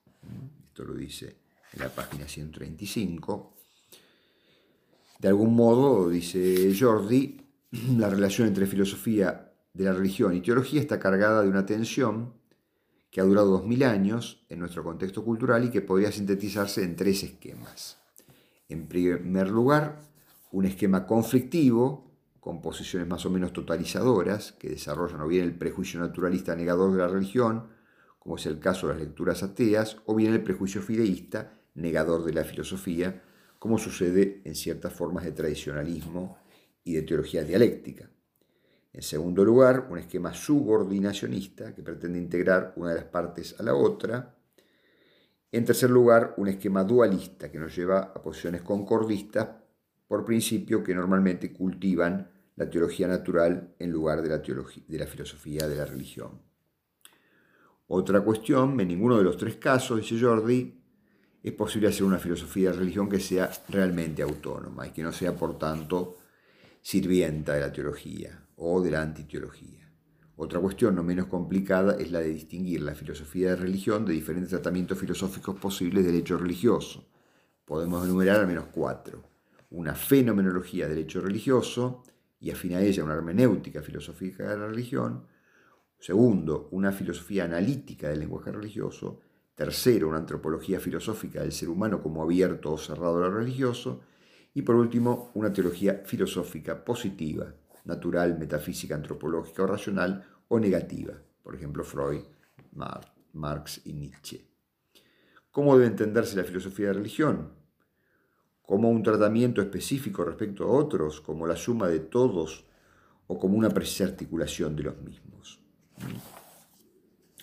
Esto 0.69 0.85
lo 0.85 0.95
dice 0.95 1.37
en 1.73 1.81
la 1.81 1.89
página 1.91 2.27
135. 2.27 3.55
De 5.19 5.29
algún 5.29 5.55
modo, 5.55 6.09
dice 6.09 6.75
Jordi, 6.79 7.41
la 7.99 8.09
relación 8.09 8.49
entre 8.49 8.67
filosofía 8.67 9.53
de 9.73 9.85
la 9.85 9.93
religión 9.93 10.35
y 10.35 10.41
teología 10.41 10.81
está 10.81 10.99
cargada 10.99 11.43
de 11.43 11.49
una 11.49 11.67
tensión 11.67 12.35
que 13.11 13.21
ha 13.21 13.25
durado 13.25 13.51
dos 13.51 13.67
mil 13.67 13.83
años 13.83 14.45
en 14.49 14.61
nuestro 14.61 14.83
contexto 14.83 15.25
cultural 15.25 15.65
y 15.65 15.71
que 15.71 15.83
podría 15.83 16.11
sintetizarse 16.11 16.83
en 16.85 16.97
tres 16.97 17.23
esquemas. 17.23 18.00
En 18.71 18.87
primer 18.87 19.51
lugar, 19.51 20.01
un 20.53 20.65
esquema 20.65 21.05
conflictivo, 21.05 22.09
con 22.39 22.63
posiciones 22.63 23.09
más 23.09 23.27
o 23.27 23.31
menos 23.31 23.53
totalizadoras, 23.53 24.53
que 24.53 24.71
desarrollan 24.71 25.21
o 25.21 25.27
bien 25.27 25.45
el 25.45 25.59
prejuicio 25.59 25.99
naturalista 25.99 26.55
negador 26.55 26.93
de 26.93 26.99
la 26.99 27.09
religión, 27.09 27.67
como 28.21 28.37
es 28.37 28.47
el 28.47 28.61
caso 28.61 28.87
de 28.87 28.95
las 28.95 29.03
lecturas 29.03 29.43
ateas, 29.43 29.97
o 30.07 30.15
bien 30.15 30.33
el 30.33 30.45
prejuicio 30.45 30.81
fideísta 30.83 31.59
negador 31.75 32.25
de 32.25 32.33
la 32.33 32.45
filosofía, 32.45 33.25
como 33.59 33.77
sucede 33.77 34.41
en 34.45 34.55
ciertas 34.55 34.93
formas 34.93 35.25
de 35.25 35.33
tradicionalismo 35.33 36.39
y 36.85 36.95
de 36.95 37.03
teología 37.03 37.43
dialéctica. 37.43 38.09
En 38.93 39.03
segundo 39.03 39.45
lugar, 39.45 39.89
un 39.91 39.99
esquema 39.99 40.33
subordinacionista 40.33 41.75
que 41.75 41.83
pretende 41.83 42.21
integrar 42.21 42.73
una 42.77 42.91
de 42.91 42.97
las 42.97 43.05
partes 43.05 43.59
a 43.59 43.65
la 43.65 43.75
otra, 43.75 44.40
en 45.53 45.65
tercer 45.65 45.91
lugar, 45.91 46.35
un 46.37 46.49
esquema 46.49 46.85
dualista 46.85 47.51
que 47.51 47.59
nos 47.59 47.75
lleva 47.75 48.13
a 48.15 48.23
posiciones 48.23 48.63
concordistas 48.63 49.49
por 50.07 50.25
principio 50.25 50.83
que 50.83 50.95
normalmente 50.95 51.53
cultivan 51.53 52.31
la 52.57 52.69
teología 52.69 53.09
natural 53.09 53.75
en 53.79 53.91
lugar 53.91 54.23
de 54.23 54.29
la, 54.29 55.07
filosofía 55.07 55.67
de 55.67 55.77
la 55.77 55.85
religión. 55.85 56.43
Otra 57.89 58.21
cuestión, 58.21 58.79
en 58.79 58.89
ninguno 58.89 59.17
de 59.19 59.25
los 59.25 59.37
tres 59.37 59.57
casos, 59.57 60.01
dice 60.01 60.21
Jordi, 60.21 60.81
es 61.43 61.53
posible 61.53 61.89
hacer 61.89 62.05
una 62.05 62.19
filosofía 62.19 62.71
de 62.71 62.77
religión 62.77 63.09
que 63.09 63.19
sea 63.19 63.51
realmente 63.69 64.23
autónoma 64.23 64.87
y 64.87 64.91
que 64.91 65.03
no 65.03 65.11
sea, 65.11 65.35
por 65.35 65.59
tanto, 65.59 66.19
sirvienta 66.81 67.55
de 67.55 67.61
la 67.61 67.73
teología 67.73 68.47
o 68.57 68.81
de 68.83 68.91
la 68.91 69.03
antiteología. 69.03 69.80
Otra 70.43 70.59
cuestión 70.59 70.95
no 70.95 71.03
menos 71.03 71.27
complicada 71.27 71.99
es 71.99 72.11
la 72.11 72.21
de 72.21 72.31
distinguir 72.31 72.81
la 72.81 72.95
filosofía 72.95 73.51
de 73.51 73.57
religión 73.57 74.07
de 74.07 74.15
diferentes 74.15 74.49
tratamientos 74.49 74.97
filosóficos 74.97 75.55
posibles 75.61 76.03
del 76.07 76.15
hecho 76.15 76.39
religioso. 76.39 77.07
Podemos 77.67 78.03
enumerar 78.07 78.41
al 78.41 78.47
menos 78.47 78.65
cuatro. 78.73 79.23
Una 79.69 79.95
fenomenología 79.95 80.89
del 80.89 80.97
hecho 80.97 81.21
religioso 81.21 82.05
y 82.41 82.51
afina 82.51 82.79
a 82.79 82.81
ella 82.81 83.05
una 83.05 83.13
hermenéutica 83.13 83.83
filosófica 83.83 84.49
de 84.49 84.57
la 84.57 84.69
religión. 84.69 85.27
Segundo, 85.99 86.69
una 86.71 86.91
filosofía 86.91 87.45
analítica 87.45 88.09
del 88.09 88.21
lenguaje 88.21 88.51
religioso. 88.51 89.21
Tercero, 89.55 90.09
una 90.09 90.17
antropología 90.17 90.81
filosófica 90.81 91.43
del 91.43 91.53
ser 91.53 91.69
humano 91.69 92.03
como 92.03 92.23
abierto 92.23 92.73
o 92.73 92.79
cerrado 92.79 93.19
a 93.19 93.29
lo 93.29 93.31
religioso. 93.31 94.01
Y 94.55 94.63
por 94.63 94.77
último, 94.77 95.33
una 95.35 95.53
teología 95.53 96.01
filosófica 96.07 96.83
positiva, 96.83 97.53
natural, 97.85 98.39
metafísica, 98.39 98.95
antropológica 98.95 99.63
o 99.63 99.67
racional 99.67 100.25
o 100.49 100.59
negativa, 100.59 101.15
por 101.43 101.55
ejemplo 101.55 101.85
Freud, 101.85 102.23
Marx 103.33 103.81
y 103.85 103.93
Nietzsche. 103.93 104.47
¿Cómo 105.51 105.77
debe 105.77 105.89
entenderse 105.89 106.37
la 106.37 106.45
filosofía 106.45 106.89
de 106.89 106.95
religión? 106.95 107.53
Como 108.63 108.89
un 108.89 109.03
tratamiento 109.03 109.61
específico 109.61 110.25
respecto 110.25 110.65
a 110.65 110.71
otros, 110.71 111.21
como 111.21 111.47
la 111.47 111.57
suma 111.57 111.89
de 111.89 112.01
todos 112.01 112.67
o 113.27 113.39
como 113.39 113.57
una 113.57 113.71
precisa 113.71 114.05
articulación 114.05 114.77
de 114.77 114.83
los 114.85 115.01
mismos. 115.01 115.61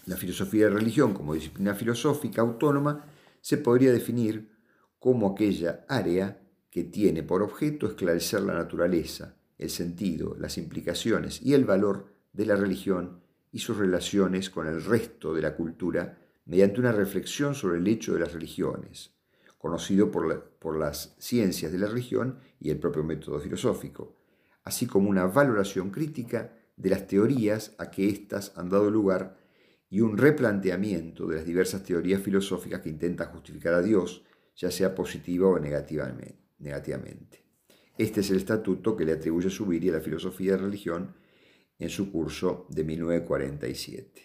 La 0.06 0.16
filosofía 0.16 0.66
de 0.66 0.72
religión 0.76 1.14
como 1.14 1.34
disciplina 1.34 1.76
filosófica 1.76 2.42
autónoma 2.42 3.06
se 3.42 3.58
podría 3.58 3.92
definir 3.92 4.52
como 5.00 5.30
aquella 5.30 5.86
área 5.88 6.42
que 6.70 6.84
tiene 6.84 7.24
por 7.24 7.42
objeto 7.42 7.88
esclarecer 7.88 8.42
la 8.42 8.54
naturaleza, 8.54 9.37
el 9.58 9.70
sentido, 9.70 10.36
las 10.40 10.58
implicaciones 10.58 11.42
y 11.42 11.54
el 11.54 11.66
valor 11.66 12.14
de 12.34 12.46
la 12.46 12.56
religión 12.56 13.22
y 13.52 13.60
sus 13.60 13.78
relaciones 13.78 14.50
con 14.50 14.68
el 14.68 14.84
resto 14.84 15.34
de 15.34 15.42
la 15.42 15.56
cultura 15.56 16.18
mediante 16.46 16.80
una 16.80 16.92
reflexión 16.92 17.56
sobre 17.56 17.80
el 17.80 17.88
hecho 17.88 18.14
de 18.14 18.20
las 18.20 18.34
religiones, 18.34 19.12
conocido 19.58 20.12
por, 20.12 20.52
por 20.60 20.78
las 20.78 21.16
ciencias 21.18 21.72
de 21.72 21.80
la 21.80 21.88
religión 21.88 22.40
y 22.60 22.70
el 22.70 22.80
propio 22.80 23.04
método 23.04 23.40
filosófico, 23.40 24.16
así 24.64 24.86
como 24.86 25.10
una 25.10 25.26
valoración 25.26 25.90
crítica 25.92 26.54
de 26.76 26.90
las 26.90 27.08
teorías 27.08 27.74
a 27.78 27.90
que 27.90 28.08
éstas 28.08 28.54
han 28.56 28.70
dado 28.70 28.92
lugar 28.92 29.38
y 29.90 30.02
un 30.02 30.18
replanteamiento 30.18 31.28
de 31.28 31.38
las 31.38 31.46
diversas 31.46 31.84
teorías 31.84 32.22
filosóficas 32.22 32.82
que 32.82 32.90
intentan 32.90 33.32
justificar 33.32 33.74
a 33.74 33.82
Dios, 33.82 34.24
ya 34.56 34.70
sea 34.72 34.94
positiva 34.94 35.48
o 35.48 35.60
negativamente. 35.60 37.47
Este 37.98 38.22
es 38.22 38.30
el 38.30 38.38
estatuto 38.38 38.96
que 38.96 39.06
le 39.06 39.14
atribuye 39.14 39.50
Subiri 39.50 39.90
a 39.90 39.94
la 39.94 40.02
filosofía 40.02 40.52
de 40.52 40.60
religión 40.60 41.16
en 41.80 41.90
su 41.90 42.12
curso 42.12 42.68
de 42.70 42.84
1947. 42.84 44.22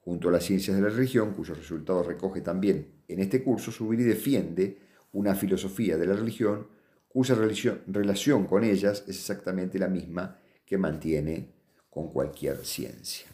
Junto 0.00 0.28
a 0.28 0.32
las 0.32 0.44
ciencias 0.44 0.76
de 0.76 0.82
la 0.82 0.88
religión, 0.88 1.34
cuyos 1.34 1.58
resultados 1.58 2.06
recoge 2.06 2.40
también 2.40 2.98
en 3.08 3.20
este 3.20 3.42
curso, 3.42 3.72
Subiri 3.72 4.04
defiende 4.04 4.78
una 5.12 5.34
filosofía 5.34 5.96
de 5.96 6.06
la 6.06 6.14
religión 6.14 6.68
cuya 7.08 7.34
relación 7.34 8.46
con 8.46 8.64
ellas 8.64 9.04
es 9.08 9.16
exactamente 9.16 9.78
la 9.78 9.88
misma 9.88 10.38
que 10.64 10.76
mantiene 10.76 11.54
con 11.88 12.12
cualquier 12.12 12.58
ciencia. 12.64 13.26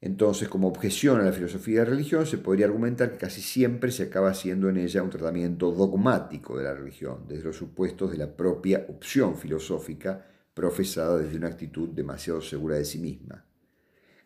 Entonces, 0.00 0.48
como 0.48 0.68
objeción 0.68 1.20
a 1.20 1.24
la 1.24 1.32
filosofía 1.32 1.80
de 1.80 1.86
religión, 1.86 2.24
se 2.24 2.38
podría 2.38 2.66
argumentar 2.66 3.10
que 3.12 3.18
casi 3.18 3.40
siempre 3.42 3.90
se 3.90 4.04
acaba 4.04 4.30
haciendo 4.30 4.68
en 4.68 4.76
ella 4.76 5.02
un 5.02 5.10
tratamiento 5.10 5.72
dogmático 5.72 6.56
de 6.56 6.64
la 6.64 6.74
religión, 6.74 7.24
desde 7.26 7.44
los 7.44 7.56
supuestos 7.56 8.12
de 8.12 8.18
la 8.18 8.36
propia 8.36 8.86
opción 8.88 9.36
filosófica 9.36 10.24
profesada 10.54 11.18
desde 11.18 11.36
una 11.36 11.48
actitud 11.48 11.88
demasiado 11.88 12.40
segura 12.40 12.76
de 12.76 12.84
sí 12.84 12.98
misma. 12.98 13.44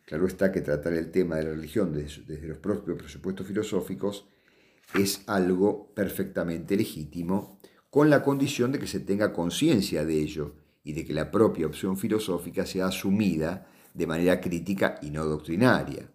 Claro 0.05 0.27
está 0.27 0.53
que 0.53 0.61
tratar 0.61 0.93
el 0.93 1.11
tema 1.11 1.37
de 1.37 1.45
la 1.45 1.51
religión 1.51 1.93
desde, 1.93 2.23
desde 2.23 2.49
los 2.49 2.59
propios 2.59 2.99
presupuestos 2.99 3.47
filosóficos 3.47 4.29
es 4.95 5.23
algo 5.27 5.95
perfectamente 5.95 6.77
legítimo, 6.77 7.59
con 7.89 8.11
la 8.11 8.23
condición 8.23 8.73
de 8.73 8.79
que 8.79 8.87
se 8.87 9.01
tenga 9.01 9.33
conciencia 9.33 10.05
de 10.05 10.21
ello 10.21 10.57
y 10.85 10.93
de 10.93 11.07
que 11.07 11.15
la 11.15 11.31
propia 11.31 11.67
opción 11.67 11.97
filosófica 11.97 12.67
sea 12.67 12.87
asumida 12.87 13.67
de 13.95 14.07
manera 14.07 14.41
crítica 14.41 14.99
y 15.03 15.11
no 15.11 15.25
doctrinaria. 15.25 16.11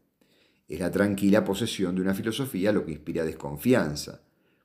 Es 0.68 0.80
la 0.80 0.92
tranquila 0.92 1.44
posesión 1.44 1.96
de 1.96 2.02
una 2.02 2.14
filosofía 2.14 2.72
lo 2.72 2.86
que 2.86 2.92
inspira 2.92 3.24
desconfianza, 3.24 4.22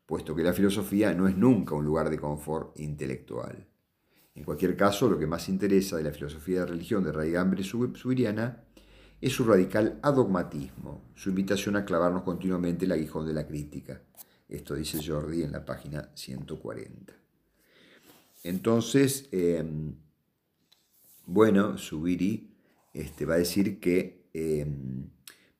puesto 0.07 0.35
que 0.35 0.43
la 0.43 0.53
filosofía 0.53 1.15
no 1.15 1.29
es 1.29 1.37
nunca 1.37 1.75
un 1.75 1.85
lugar 1.85 2.11
de 2.11 2.19
confort 2.19 2.79
intelectual. 2.81 3.69
En 4.35 4.45
cualquier 4.45 4.77
caso, 4.77 5.09
lo 5.09 5.19
que 5.19 5.27
más 5.27 5.49
interesa 5.49 5.97
de 5.97 6.05
la 6.05 6.13
filosofía 6.13 6.61
de 6.61 6.67
religión 6.67 7.05
de 7.05 7.13
Raigambre 7.13 7.63
subiriana 7.63 8.65
es 9.21 9.33
su 9.33 9.45
radical 9.45 10.01
adogmatismo, 10.03 11.13
su 11.15 11.29
invitación 11.29 11.77
a 11.77 11.85
clavarnos 11.85 12.23
continuamente 12.23 12.87
el 12.87 12.93
aguijón 12.93 13.27
de 13.27 13.35
la 13.35 13.47
crítica. 13.47 14.03
Esto 14.49 14.75
dice 14.75 15.01
Jordi 15.05 15.43
en 15.43 15.53
la 15.53 15.65
página 15.65 16.11
140. 16.15 17.15
Entonces, 18.43 19.29
em, 19.31 19.95
bueno, 21.27 21.79
Subiri 21.79 22.52
este, 22.93 23.25
va 23.25 23.35
a 23.35 23.39
decir 23.39 23.81
que 23.81 24.29
em, 24.33 25.09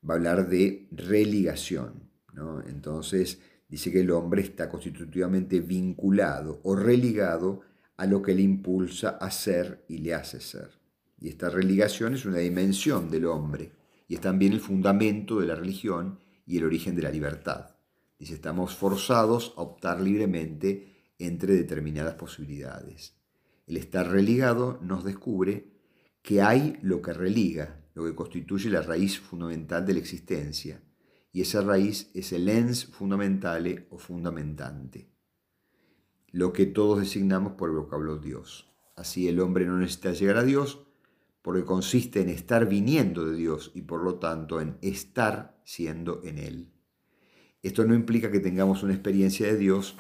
va 0.09 0.15
a 0.15 0.17
hablar 0.17 0.49
de 0.49 0.89
religación. 0.93 2.11
Entonces 2.67 3.41
dice 3.69 3.93
que 3.93 4.01
el 4.01 4.11
hombre 4.11 4.43
está 4.43 4.69
constitutivamente 4.69 5.61
vinculado 5.61 6.61
o 6.65 6.75
religado 6.75 7.61
a 7.97 8.07
lo 8.07 8.23
que 8.23 8.35
le 8.35 8.43
impulsa 8.43 9.11
a 9.11 9.31
ser 9.31 9.85
y 9.89 9.99
le 9.99 10.15
hace 10.15 10.41
ser. 10.41 10.71
Y 11.21 11.29
esta 11.29 11.51
religación 11.51 12.15
es 12.15 12.25
una 12.25 12.39
dimensión 12.39 13.11
del 13.11 13.27
hombre 13.27 13.73
y 14.09 14.15
es 14.15 14.21
también 14.21 14.53
el 14.53 14.61
fundamento 14.61 15.41
de 15.41 15.47
la 15.47 15.55
religión 15.55 16.19
y 16.47 16.59
el 16.59 16.65
origen 16.65 16.97
de 16.97 17.03
la 17.03 17.11
libertad. 17.11 17.77
Dice, 18.19 18.35
estamos 18.35 18.75
forzados 18.75 19.55
a 19.57 19.63
optar 19.63 20.01
libremente 20.01 21.13
entre 21.19 21.55
determinadas 21.55 22.15
posibilidades. 22.15 23.15
El 23.67 23.77
estar 23.77 24.11
religado 24.11 24.79
nos 24.83 25.05
descubre 25.05 25.72
que 26.23 26.41
hay 26.41 26.79
lo 26.83 27.03
que 27.03 27.13
religa, 27.13 27.85
lo 27.95 28.05
que 28.05 28.15
constituye 28.15 28.71
la 28.71 28.83
raíz 28.83 29.19
fundamental 29.19 29.85
de 29.85 29.95
la 29.95 29.99
existencia, 29.99 30.83
y 31.33 31.41
esa 31.41 31.63
raíz 31.63 32.11
es 32.15 32.33
el 32.33 32.49
ens 32.49 32.87
fundamentale 32.87 33.87
o 33.91 33.99
fundamentante, 33.99 35.11
lo 36.31 36.53
que 36.53 36.67
todos 36.67 37.01
designamos 37.01 37.55
por 37.55 37.71
el 37.71 37.77
vocablo 37.77 38.19
Dios. 38.19 38.73
Así 38.97 39.29
el 39.29 39.41
hombre 39.41 39.67
no 39.67 39.79
necesita 39.79 40.13
llegar 40.13 40.37
a 40.37 40.45
Dios, 40.45 40.87
porque 41.43 41.65
consiste 41.65 42.21
en 42.21 42.29
estar 42.29 42.69
viniendo 42.69 43.27
de 43.27 43.37
Dios 43.37 43.73
y 43.75 43.83
por 43.83 44.05
lo 44.05 44.15
tanto 44.17 44.61
en 44.61 44.79
estar 44.81 45.61
siendo 45.65 46.23
en 46.23 46.39
Él. 46.39 46.73
Esto 47.63 47.85
no 47.85 47.95
implica 47.95 48.31
que 48.31 48.41
tengamos 48.41 48.83
una 48.83 48.93
experiencia 48.93 49.47
de 49.47 49.57
Dios, 49.57 49.97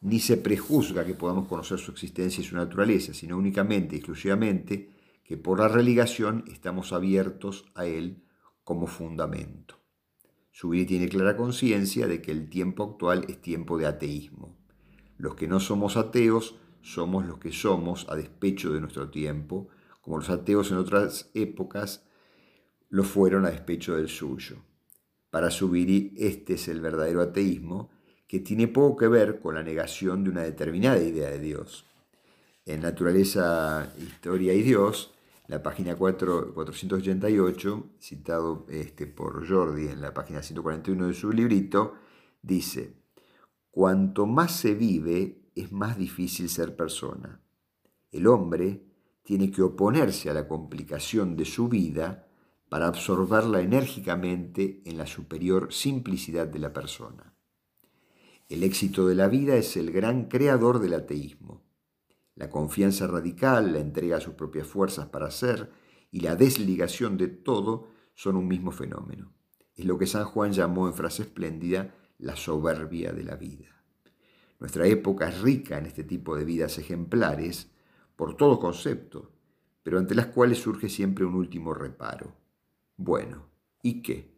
ni 0.00 0.20
se 0.20 0.38
prejuzga 0.38 1.04
que 1.04 1.14
podamos 1.14 1.46
conocer 1.48 1.78
su 1.78 1.90
existencia 1.90 2.40
y 2.40 2.44
su 2.44 2.56
naturaleza, 2.56 3.12
sino 3.12 3.36
únicamente, 3.36 3.96
exclusivamente, 3.96 4.89
que 5.30 5.36
por 5.36 5.60
la 5.60 5.68
religación 5.68 6.42
estamos 6.48 6.92
abiertos 6.92 7.64
a 7.76 7.86
Él 7.86 8.24
como 8.64 8.88
fundamento. 8.88 9.76
Subiri 10.50 10.86
tiene 10.86 11.08
clara 11.08 11.36
conciencia 11.36 12.08
de 12.08 12.20
que 12.20 12.32
el 12.32 12.50
tiempo 12.50 12.82
actual 12.82 13.26
es 13.28 13.40
tiempo 13.40 13.78
de 13.78 13.86
ateísmo. 13.86 14.58
Los 15.18 15.36
que 15.36 15.46
no 15.46 15.60
somos 15.60 15.96
ateos 15.96 16.56
somos 16.82 17.26
los 17.26 17.38
que 17.38 17.52
somos 17.52 18.08
a 18.08 18.16
despecho 18.16 18.72
de 18.72 18.80
nuestro 18.80 19.08
tiempo, 19.08 19.68
como 20.00 20.16
los 20.16 20.30
ateos 20.30 20.72
en 20.72 20.78
otras 20.78 21.30
épocas 21.34 22.04
lo 22.88 23.04
fueron 23.04 23.46
a 23.46 23.50
despecho 23.50 23.94
del 23.94 24.08
suyo. 24.08 24.56
Para 25.30 25.52
Subiri 25.52 26.12
este 26.16 26.54
es 26.54 26.66
el 26.66 26.80
verdadero 26.80 27.20
ateísmo, 27.20 27.88
que 28.26 28.40
tiene 28.40 28.66
poco 28.66 28.96
que 28.96 29.06
ver 29.06 29.38
con 29.38 29.54
la 29.54 29.62
negación 29.62 30.24
de 30.24 30.30
una 30.30 30.42
determinada 30.42 31.00
idea 31.00 31.30
de 31.30 31.38
Dios. 31.38 31.86
En 32.66 32.80
Naturaleza, 32.80 33.94
Historia 33.96 34.54
y 34.54 34.62
Dios, 34.62 35.14
la 35.50 35.64
página 35.64 35.96
4, 35.96 36.54
488, 36.54 37.96
citado 37.98 38.66
este, 38.68 39.08
por 39.08 39.48
Jordi 39.48 39.88
en 39.88 40.00
la 40.00 40.14
página 40.14 40.44
141 40.44 41.08
de 41.08 41.12
su 41.12 41.32
librito, 41.32 41.94
dice, 42.40 42.94
cuanto 43.72 44.26
más 44.26 44.52
se 44.52 44.76
vive, 44.76 45.50
es 45.56 45.72
más 45.72 45.98
difícil 45.98 46.48
ser 46.48 46.76
persona. 46.76 47.42
El 48.12 48.28
hombre 48.28 48.84
tiene 49.24 49.50
que 49.50 49.62
oponerse 49.62 50.30
a 50.30 50.34
la 50.34 50.46
complicación 50.46 51.34
de 51.34 51.44
su 51.44 51.68
vida 51.68 52.28
para 52.68 52.86
absorberla 52.86 53.60
enérgicamente 53.60 54.82
en 54.84 54.98
la 54.98 55.06
superior 55.06 55.72
simplicidad 55.72 56.46
de 56.46 56.60
la 56.60 56.72
persona. 56.72 57.34
El 58.48 58.62
éxito 58.62 59.08
de 59.08 59.16
la 59.16 59.26
vida 59.26 59.56
es 59.56 59.76
el 59.76 59.90
gran 59.90 60.26
creador 60.26 60.78
del 60.78 60.94
ateísmo. 60.94 61.64
La 62.40 62.48
confianza 62.48 63.06
radical, 63.06 63.74
la 63.74 63.80
entrega 63.80 64.16
a 64.16 64.20
sus 64.20 64.32
propias 64.32 64.66
fuerzas 64.66 65.06
para 65.08 65.30
ser 65.30 65.70
y 66.10 66.20
la 66.20 66.36
desligación 66.36 67.18
de 67.18 67.28
todo 67.28 67.88
son 68.14 68.34
un 68.36 68.48
mismo 68.48 68.70
fenómeno. 68.72 69.34
Es 69.74 69.84
lo 69.84 69.98
que 69.98 70.06
San 70.06 70.24
Juan 70.24 70.50
llamó 70.50 70.86
en 70.86 70.94
frase 70.94 71.24
espléndida 71.24 71.94
la 72.16 72.36
soberbia 72.36 73.12
de 73.12 73.24
la 73.24 73.36
vida. 73.36 73.84
Nuestra 74.58 74.86
época 74.86 75.28
es 75.28 75.42
rica 75.42 75.76
en 75.76 75.84
este 75.84 76.02
tipo 76.02 76.34
de 76.34 76.46
vidas 76.46 76.78
ejemplares 76.78 77.72
por 78.16 78.38
todo 78.38 78.58
concepto, 78.58 79.32
pero 79.82 79.98
ante 79.98 80.14
las 80.14 80.28
cuales 80.28 80.60
surge 80.60 80.88
siempre 80.88 81.26
un 81.26 81.34
último 81.34 81.74
reparo. 81.74 82.32
Bueno, 82.96 83.48
¿y 83.82 84.00
qué? 84.00 84.32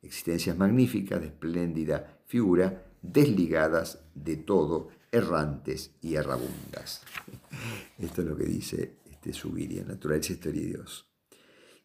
Existencias 0.00 0.56
magníficas 0.56 1.20
de 1.20 1.26
espléndida 1.26 2.22
figura, 2.24 2.86
desligadas 3.02 4.02
de 4.14 4.38
todo, 4.38 4.88
errantes 5.14 5.92
y 6.02 6.16
errabundas. 6.16 7.02
Esto 7.98 8.22
es 8.22 8.26
lo 8.26 8.36
que 8.36 8.44
dice 8.44 8.96
este 9.10 9.32
Subiri 9.32 9.78
en 9.78 9.88
Naturaleza, 9.88 10.32
Historia 10.32 10.62
y 10.62 10.66
Dios. 10.66 11.08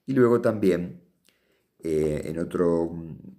Y 0.08 0.14
luego 0.14 0.42
también, 0.42 1.04
eh, 1.78 2.24
en 2.26 2.40
otro 2.40 2.92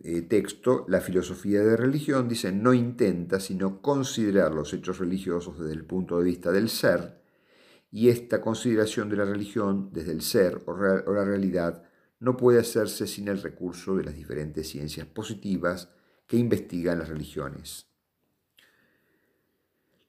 eh, 0.03 0.23
texto, 0.23 0.85
la 0.89 1.01
filosofía 1.01 1.63
de 1.63 1.77
religión 1.77 2.29
dice, 2.29 2.53
no 2.53 2.73
intenta 2.73 3.41
sino 3.41 3.83
considerar 3.83 4.53
los 4.53 4.73
hechos 4.73 4.99
religiosos 4.99 5.59
desde 5.59 5.75
el 5.75 5.85
punto 5.85 6.19
de 6.19 6.25
vista 6.25 6.53
del 6.53 6.69
ser, 6.69 7.21
y 7.91 8.09
esta 8.09 8.41
consideración 8.41 9.09
de 9.09 9.17
la 9.17 9.25
religión 9.25 9.91
desde 9.93 10.13
el 10.13 10.23
ser 10.23 10.63
o 10.67 10.77
la 10.77 11.25
realidad 11.25 11.83
no 12.21 12.37
puede 12.37 12.61
hacerse 12.61 13.09
sin 13.09 13.27
el 13.27 13.43
recurso 13.43 13.97
de 13.97 14.05
las 14.05 14.15
diferentes 14.15 14.69
ciencias 14.69 15.07
positivas 15.09 15.89
que 16.29 16.37
investigan 16.37 17.01
las 17.01 17.09
religiones. 17.09 17.90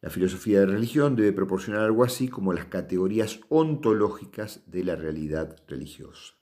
La 0.01 0.09
filosofía 0.09 0.61
de 0.61 0.65
religión 0.65 1.15
debe 1.15 1.31
proporcionar 1.31 1.83
algo 1.83 2.03
así 2.03 2.27
como 2.27 2.53
las 2.53 2.65
categorías 2.65 3.39
ontológicas 3.49 4.61
de 4.65 4.83
la 4.83 4.95
realidad 4.95 5.57
religiosa. 5.67 6.33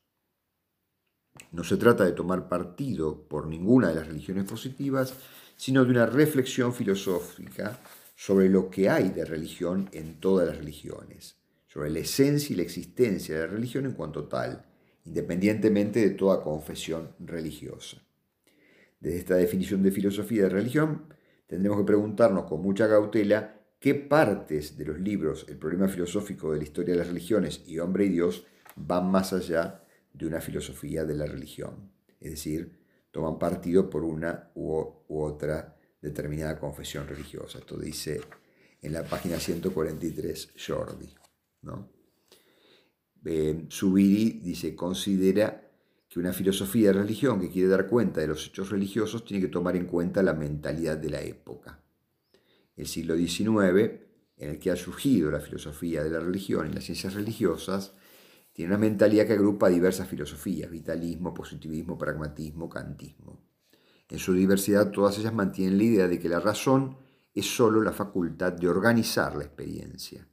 No 1.51 1.65
se 1.65 1.75
trata 1.75 2.05
de 2.05 2.13
tomar 2.13 2.47
partido 2.47 3.27
por 3.27 3.47
ninguna 3.47 3.89
de 3.89 3.95
las 3.95 4.07
religiones 4.07 4.45
positivas, 4.45 5.13
sino 5.57 5.83
de 5.83 5.91
una 5.91 6.05
reflexión 6.05 6.73
filosófica 6.73 7.81
sobre 8.15 8.49
lo 8.49 8.69
que 8.69 8.89
hay 8.89 9.09
de 9.09 9.25
religión 9.25 9.89
en 9.91 10.19
todas 10.21 10.47
las 10.47 10.57
religiones, 10.57 11.37
sobre 11.67 11.89
la 11.89 11.99
esencia 11.99 12.53
y 12.53 12.57
la 12.57 12.63
existencia 12.63 13.35
de 13.35 13.41
la 13.41 13.53
religión 13.53 13.85
en 13.85 13.93
cuanto 13.93 14.25
tal, 14.25 14.65
independientemente 15.05 15.99
de 15.99 16.11
toda 16.11 16.41
confesión 16.41 17.13
religiosa. 17.19 18.01
Desde 18.99 19.19
esta 19.19 19.35
definición 19.35 19.83
de 19.83 19.91
filosofía 19.91 20.43
de 20.43 20.49
religión, 20.49 21.13
tendremos 21.49 21.79
que 21.79 21.85
preguntarnos 21.85 22.45
con 22.45 22.61
mucha 22.61 22.87
cautela 22.87 23.59
qué 23.79 23.95
partes 23.95 24.77
de 24.77 24.85
los 24.85 24.99
libros 24.99 25.47
El 25.49 25.57
problema 25.57 25.87
filosófico 25.87 26.51
de 26.51 26.59
la 26.59 26.63
historia 26.63 26.93
de 26.93 26.99
las 26.99 27.07
religiones 27.07 27.63
y 27.65 27.79
Hombre 27.79 28.05
y 28.05 28.09
Dios 28.09 28.45
van 28.75 29.09
más 29.09 29.33
allá 29.33 29.83
de 30.13 30.27
una 30.27 30.41
filosofía 30.41 31.05
de 31.05 31.15
la 31.15 31.25
religión. 31.25 31.91
Es 32.19 32.31
decir, 32.31 32.79
toman 33.11 33.39
partido 33.39 33.89
por 33.89 34.03
una 34.03 34.51
u, 34.53 34.79
otra 35.07 35.75
determinada 35.99 36.59
confesión 36.59 37.07
religiosa. 37.07 37.57
Esto 37.57 37.77
dice 37.77 38.21
en 38.81 38.93
la 38.93 39.03
página 39.03 39.39
143 39.39 40.53
Jordi. 40.67 41.13
¿no? 41.63 41.89
Eh, 43.25 43.67
dice, 44.43 44.75
considera 44.75 45.68
que 46.09 46.19
una 46.19 46.33
filosofía 46.33 46.87
de 46.87 47.01
religión 47.01 47.39
que 47.39 47.49
quiere 47.49 47.69
dar 47.69 47.87
cuenta 47.87 48.19
de 48.19 48.27
los 48.27 48.47
hechos 48.47 48.71
religiosos 48.71 49.23
tiene 49.23 49.45
que 49.45 49.51
tomar 49.51 49.75
en 49.75 49.85
cuenta 49.85 50.23
la 50.23 50.33
mentalidad 50.33 50.97
de 50.97 51.09
la 51.11 51.21
época. 51.21 51.83
El 52.75 52.87
siglo 52.87 53.15
XIX, 53.15 54.01
en 54.37 54.49
el 54.49 54.57
que 54.57 54.71
ha 54.71 54.75
surgido 54.75 55.29
la 55.29 55.39
filosofía 55.39 56.03
de 56.03 56.09
la 56.09 56.19
religión 56.19 56.67
y 56.67 56.73
las 56.73 56.85
ciencias 56.85 57.13
religiosas, 57.13 57.93
tiene 58.51 58.73
una 58.73 58.79
mentalidad 58.79 59.27
que 59.27 59.33
agrupa 59.33 59.69
diversas 59.69 60.07
filosofías, 60.07 60.71
vitalismo, 60.71 61.33
positivismo, 61.33 61.97
pragmatismo, 61.97 62.67
kantismo. 62.67 63.39
En 64.09 64.17
su 64.17 64.33
diversidad 64.33 64.89
todas 64.89 65.19
ellas 65.19 65.33
mantienen 65.33 65.77
la 65.77 65.83
idea 65.83 66.07
de 66.07 66.19
que 66.19 66.27
la 66.27 66.39
razón 66.39 66.97
es 67.35 67.45
sólo 67.45 67.81
la 67.81 67.91
facultad 67.91 68.53
de 68.53 68.67
organizar 68.67 69.35
la 69.35 69.43
experiencia. 69.43 70.27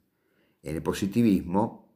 En 0.63 0.75
el 0.75 0.81
positivismo, 0.81 1.86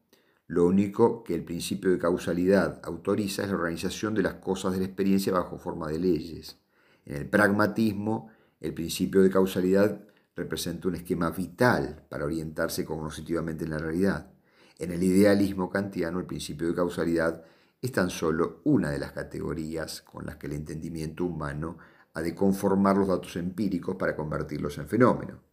lo 0.51 0.65
único 0.65 1.23
que 1.23 1.33
el 1.33 1.45
principio 1.45 1.91
de 1.91 1.97
causalidad 1.97 2.81
autoriza 2.83 3.43
es 3.43 3.47
la 3.47 3.55
organización 3.55 4.13
de 4.13 4.21
las 4.21 4.33
cosas 4.33 4.73
de 4.73 4.79
la 4.79 4.85
experiencia 4.85 5.31
bajo 5.31 5.57
forma 5.57 5.87
de 5.87 5.97
leyes. 5.97 6.57
En 7.05 7.15
el 7.15 7.29
pragmatismo, 7.29 8.29
el 8.59 8.73
principio 8.73 9.21
de 9.21 9.29
causalidad 9.29 10.01
representa 10.35 10.89
un 10.89 10.95
esquema 10.95 11.29
vital 11.31 12.03
para 12.09 12.25
orientarse 12.25 12.83
cognitivamente 12.83 13.63
en 13.63 13.69
la 13.69 13.77
realidad. 13.77 14.29
En 14.77 14.91
el 14.91 15.01
idealismo 15.01 15.69
kantiano, 15.69 16.19
el 16.19 16.25
principio 16.25 16.67
de 16.67 16.75
causalidad 16.75 17.45
es 17.81 17.93
tan 17.93 18.09
solo 18.09 18.59
una 18.65 18.89
de 18.89 18.99
las 18.99 19.13
categorías 19.13 20.01
con 20.01 20.25
las 20.25 20.35
que 20.35 20.47
el 20.47 20.53
entendimiento 20.53 21.23
humano 21.23 21.77
ha 22.13 22.21
de 22.21 22.35
conformar 22.35 22.97
los 22.97 23.07
datos 23.07 23.37
empíricos 23.37 23.95
para 23.95 24.17
convertirlos 24.17 24.77
en 24.79 24.89
fenómenos. 24.89 25.50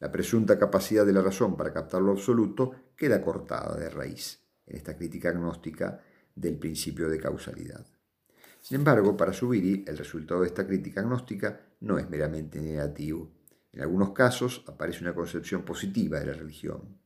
La 0.00 0.12
presunta 0.12 0.58
capacidad 0.58 1.04
de 1.04 1.12
la 1.12 1.22
razón 1.22 1.56
para 1.56 1.72
captar 1.72 2.02
lo 2.02 2.12
absoluto 2.12 2.72
queda 2.96 3.20
cortada 3.20 3.76
de 3.76 3.90
raíz 3.90 4.40
en 4.66 4.76
esta 4.76 4.96
crítica 4.96 5.30
agnóstica 5.30 6.00
del 6.34 6.56
principio 6.56 7.08
de 7.08 7.18
causalidad. 7.18 7.84
Sin 8.60 8.76
embargo, 8.76 9.16
para 9.16 9.32
Subiri, 9.32 9.84
el 9.86 9.98
resultado 9.98 10.42
de 10.42 10.48
esta 10.48 10.66
crítica 10.66 11.00
agnóstica 11.00 11.60
no 11.80 11.98
es 11.98 12.08
meramente 12.08 12.60
negativo. 12.60 13.32
En 13.72 13.80
algunos 13.80 14.12
casos 14.12 14.64
aparece 14.66 15.02
una 15.02 15.14
concepción 15.14 15.62
positiva 15.64 16.20
de 16.20 16.26
la 16.26 16.32
religión. 16.32 16.98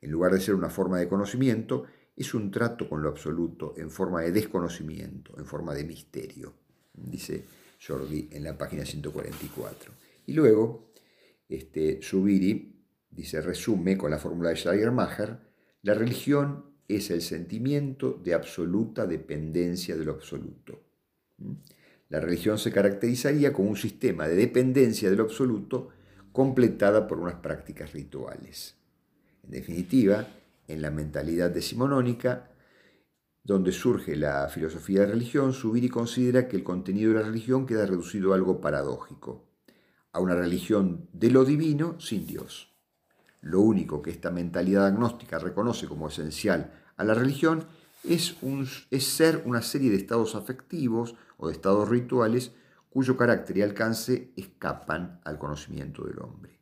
En 0.00 0.10
lugar 0.10 0.32
de 0.32 0.40
ser 0.40 0.54
una 0.54 0.70
forma 0.70 0.98
de 0.98 1.08
conocimiento, 1.08 1.84
es 2.16 2.34
un 2.34 2.50
trato 2.50 2.88
con 2.88 3.02
lo 3.02 3.08
absoluto 3.08 3.74
en 3.76 3.90
forma 3.90 4.22
de 4.22 4.32
desconocimiento, 4.32 5.38
en 5.38 5.46
forma 5.46 5.74
de 5.74 5.84
misterio, 5.84 6.54
dice 6.92 7.44
Jordi 7.86 8.28
en 8.32 8.44
la 8.44 8.58
página 8.58 8.84
144. 8.84 9.92
Y 10.26 10.32
luego, 10.32 10.87
este, 11.48 12.00
dice, 13.10 13.40
resume 13.40 13.96
con 13.96 14.10
la 14.10 14.18
fórmula 14.18 14.50
de 14.50 14.56
Schleiermacher, 14.56 15.38
la 15.82 15.94
religión 15.94 16.64
es 16.86 17.10
el 17.10 17.22
sentimiento 17.22 18.20
de 18.22 18.34
absoluta 18.34 19.06
dependencia 19.06 19.96
de 19.96 20.04
lo 20.04 20.12
absoluto. 20.12 20.82
¿Mm? 21.38 21.52
La 22.08 22.20
religión 22.20 22.58
se 22.58 22.72
caracterizaría 22.72 23.52
como 23.52 23.68
un 23.68 23.76
sistema 23.76 24.26
de 24.26 24.34
dependencia 24.34 25.10
de 25.10 25.16
lo 25.16 25.24
absoluto 25.24 25.90
completada 26.32 27.06
por 27.06 27.18
unas 27.18 27.34
prácticas 27.34 27.92
rituales. 27.92 28.76
En 29.44 29.50
definitiva, 29.50 30.26
en 30.66 30.80
la 30.80 30.90
mentalidad 30.90 31.50
decimonónica, 31.50 32.50
donde 33.42 33.72
surge 33.72 34.16
la 34.16 34.48
filosofía 34.48 35.00
de 35.00 35.06
religión, 35.06 35.52
Subiri 35.52 35.88
considera 35.88 36.48
que 36.48 36.56
el 36.56 36.64
contenido 36.64 37.12
de 37.12 37.20
la 37.20 37.26
religión 37.26 37.66
queda 37.66 37.86
reducido 37.86 38.32
a 38.32 38.36
algo 38.36 38.60
paradójico, 38.60 39.47
a 40.12 40.20
una 40.20 40.34
religión 40.34 41.08
de 41.12 41.30
lo 41.30 41.44
divino 41.44 42.00
sin 42.00 42.26
Dios. 42.26 42.74
Lo 43.40 43.60
único 43.60 44.02
que 44.02 44.10
esta 44.10 44.30
mentalidad 44.30 44.86
agnóstica 44.86 45.38
reconoce 45.38 45.86
como 45.86 46.08
esencial 46.08 46.72
a 46.96 47.04
la 47.04 47.14
religión 47.14 47.66
es, 48.04 48.36
es 48.90 49.04
ser 49.06 49.42
una 49.44 49.62
serie 49.62 49.90
de 49.90 49.96
estados 49.96 50.34
afectivos 50.34 51.14
o 51.36 51.48
de 51.48 51.52
estados 51.52 51.88
rituales 51.88 52.52
cuyo 52.90 53.16
carácter 53.16 53.58
y 53.58 53.62
alcance 53.62 54.32
escapan 54.36 55.20
al 55.24 55.38
conocimiento 55.38 56.04
del 56.04 56.20
hombre. 56.20 56.60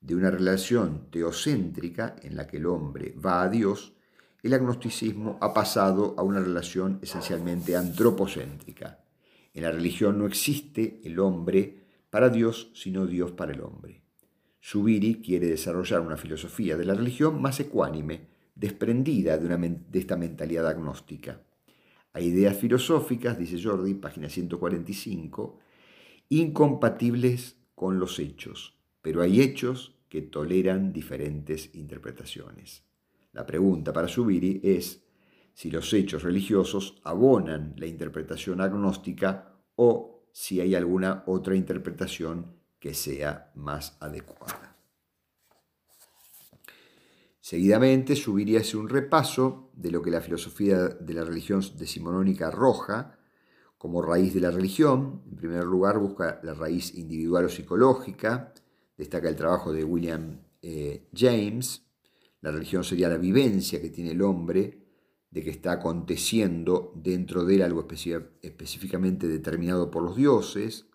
De 0.00 0.14
una 0.14 0.30
relación 0.30 1.10
teocéntrica 1.10 2.16
en 2.22 2.36
la 2.36 2.46
que 2.46 2.58
el 2.58 2.66
hombre 2.66 3.14
va 3.14 3.42
a 3.42 3.48
Dios, 3.48 3.94
el 4.42 4.54
agnosticismo 4.54 5.36
ha 5.40 5.52
pasado 5.52 6.14
a 6.16 6.22
una 6.22 6.40
relación 6.40 7.00
esencialmente 7.02 7.76
antropocéntrica. 7.76 9.00
En 9.52 9.64
la 9.64 9.72
religión 9.72 10.18
no 10.18 10.26
existe 10.26 11.00
el 11.04 11.18
hombre 11.18 11.87
para 12.10 12.30
Dios, 12.30 12.70
sino 12.74 13.06
Dios 13.06 13.32
para 13.32 13.52
el 13.52 13.60
hombre. 13.60 14.02
Subiri 14.60 15.20
quiere 15.20 15.46
desarrollar 15.46 16.00
una 16.00 16.16
filosofía 16.16 16.76
de 16.76 16.84
la 16.84 16.94
religión 16.94 17.40
más 17.40 17.60
ecuánime, 17.60 18.28
desprendida 18.54 19.38
de, 19.38 19.98
esta 19.98 20.16
mentalidad 20.16 20.66
agnóstica. 20.66 21.42
Hay 22.12 22.26
ideas 22.26 22.56
filosóficas, 22.56 23.38
dice 23.38 23.62
Jordi, 23.62 23.94
página 23.94 24.28
145, 24.28 25.58
incompatibles 26.30 27.56
con 27.74 28.00
los 28.00 28.18
hechos, 28.18 28.76
pero 29.00 29.22
hay 29.22 29.40
hechos 29.40 29.94
que 30.08 30.22
toleran 30.22 30.92
diferentes 30.92 31.74
interpretaciones. 31.74 32.82
La 33.32 33.46
pregunta 33.46 33.92
para 33.92 34.08
Subiri 34.08 34.60
es 34.64 35.04
si 35.54 35.70
los 35.70 35.92
hechos 35.92 36.22
religiosos 36.22 37.00
abonan 37.04 37.74
la 37.76 37.86
interpretación 37.86 38.60
agnóstica 38.60 39.54
o 39.76 40.17
si 40.38 40.60
hay 40.60 40.76
alguna 40.76 41.24
otra 41.26 41.56
interpretación 41.56 42.54
que 42.78 42.94
sea 42.94 43.50
más 43.56 43.96
adecuada. 43.98 44.76
Seguidamente 47.40 48.14
subiría 48.14 48.60
hace 48.60 48.76
un 48.76 48.88
repaso 48.88 49.72
de 49.74 49.90
lo 49.90 50.00
que 50.00 50.12
la 50.12 50.20
filosofía 50.20 50.90
de 50.90 51.12
la 51.12 51.24
religión 51.24 51.60
decimonónica 51.76 52.46
arroja 52.46 53.18
como 53.78 54.00
raíz 54.00 54.32
de 54.32 54.40
la 54.40 54.52
religión. 54.52 55.22
En 55.28 55.36
primer 55.38 55.64
lugar 55.64 55.98
busca 55.98 56.38
la 56.44 56.54
raíz 56.54 56.94
individual 56.94 57.46
o 57.46 57.48
psicológica, 57.48 58.54
destaca 58.96 59.28
el 59.28 59.34
trabajo 59.34 59.72
de 59.72 59.82
William 59.82 60.38
eh, 60.62 61.08
James, 61.12 61.84
La 62.42 62.52
religión 62.52 62.84
sería 62.84 63.08
la 63.08 63.18
vivencia 63.18 63.82
que 63.82 63.90
tiene 63.90 64.12
el 64.12 64.22
hombre 64.22 64.87
de 65.30 65.42
que 65.42 65.50
está 65.50 65.72
aconteciendo 65.72 66.92
dentro 66.96 67.44
de 67.44 67.56
él 67.56 67.62
algo 67.62 67.86
específicamente 68.42 69.28
determinado 69.28 69.90
por 69.90 70.02
los 70.02 70.16
dioses. 70.16 70.86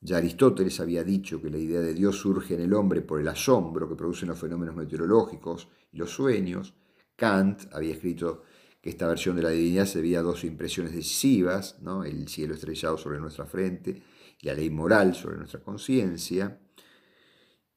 Ya 0.00 0.16
Aristóteles 0.16 0.80
había 0.80 1.04
dicho 1.04 1.42
que 1.42 1.50
la 1.50 1.58
idea 1.58 1.80
de 1.80 1.92
Dios 1.92 2.16
surge 2.16 2.54
en 2.54 2.62
el 2.62 2.72
hombre 2.72 3.02
por 3.02 3.20
el 3.20 3.28
asombro 3.28 3.88
que 3.88 3.96
producen 3.96 4.30
los 4.30 4.38
fenómenos 4.38 4.74
meteorológicos 4.74 5.68
y 5.92 5.98
los 5.98 6.10
sueños. 6.10 6.74
Kant 7.16 7.64
había 7.72 7.92
escrito 7.92 8.44
que 8.80 8.88
esta 8.88 9.06
versión 9.06 9.36
de 9.36 9.42
la 9.42 9.50
divinidad 9.50 9.84
se 9.84 9.98
debía 9.98 10.20
a 10.20 10.22
dos 10.22 10.42
impresiones 10.44 10.94
decisivas, 10.94 11.76
¿no? 11.82 12.04
el 12.04 12.28
cielo 12.28 12.54
estrellado 12.54 12.96
sobre 12.96 13.20
nuestra 13.20 13.44
frente 13.44 14.02
y 14.40 14.46
la 14.46 14.54
ley 14.54 14.70
moral 14.70 15.14
sobre 15.14 15.36
nuestra 15.36 15.60
conciencia. 15.60 16.58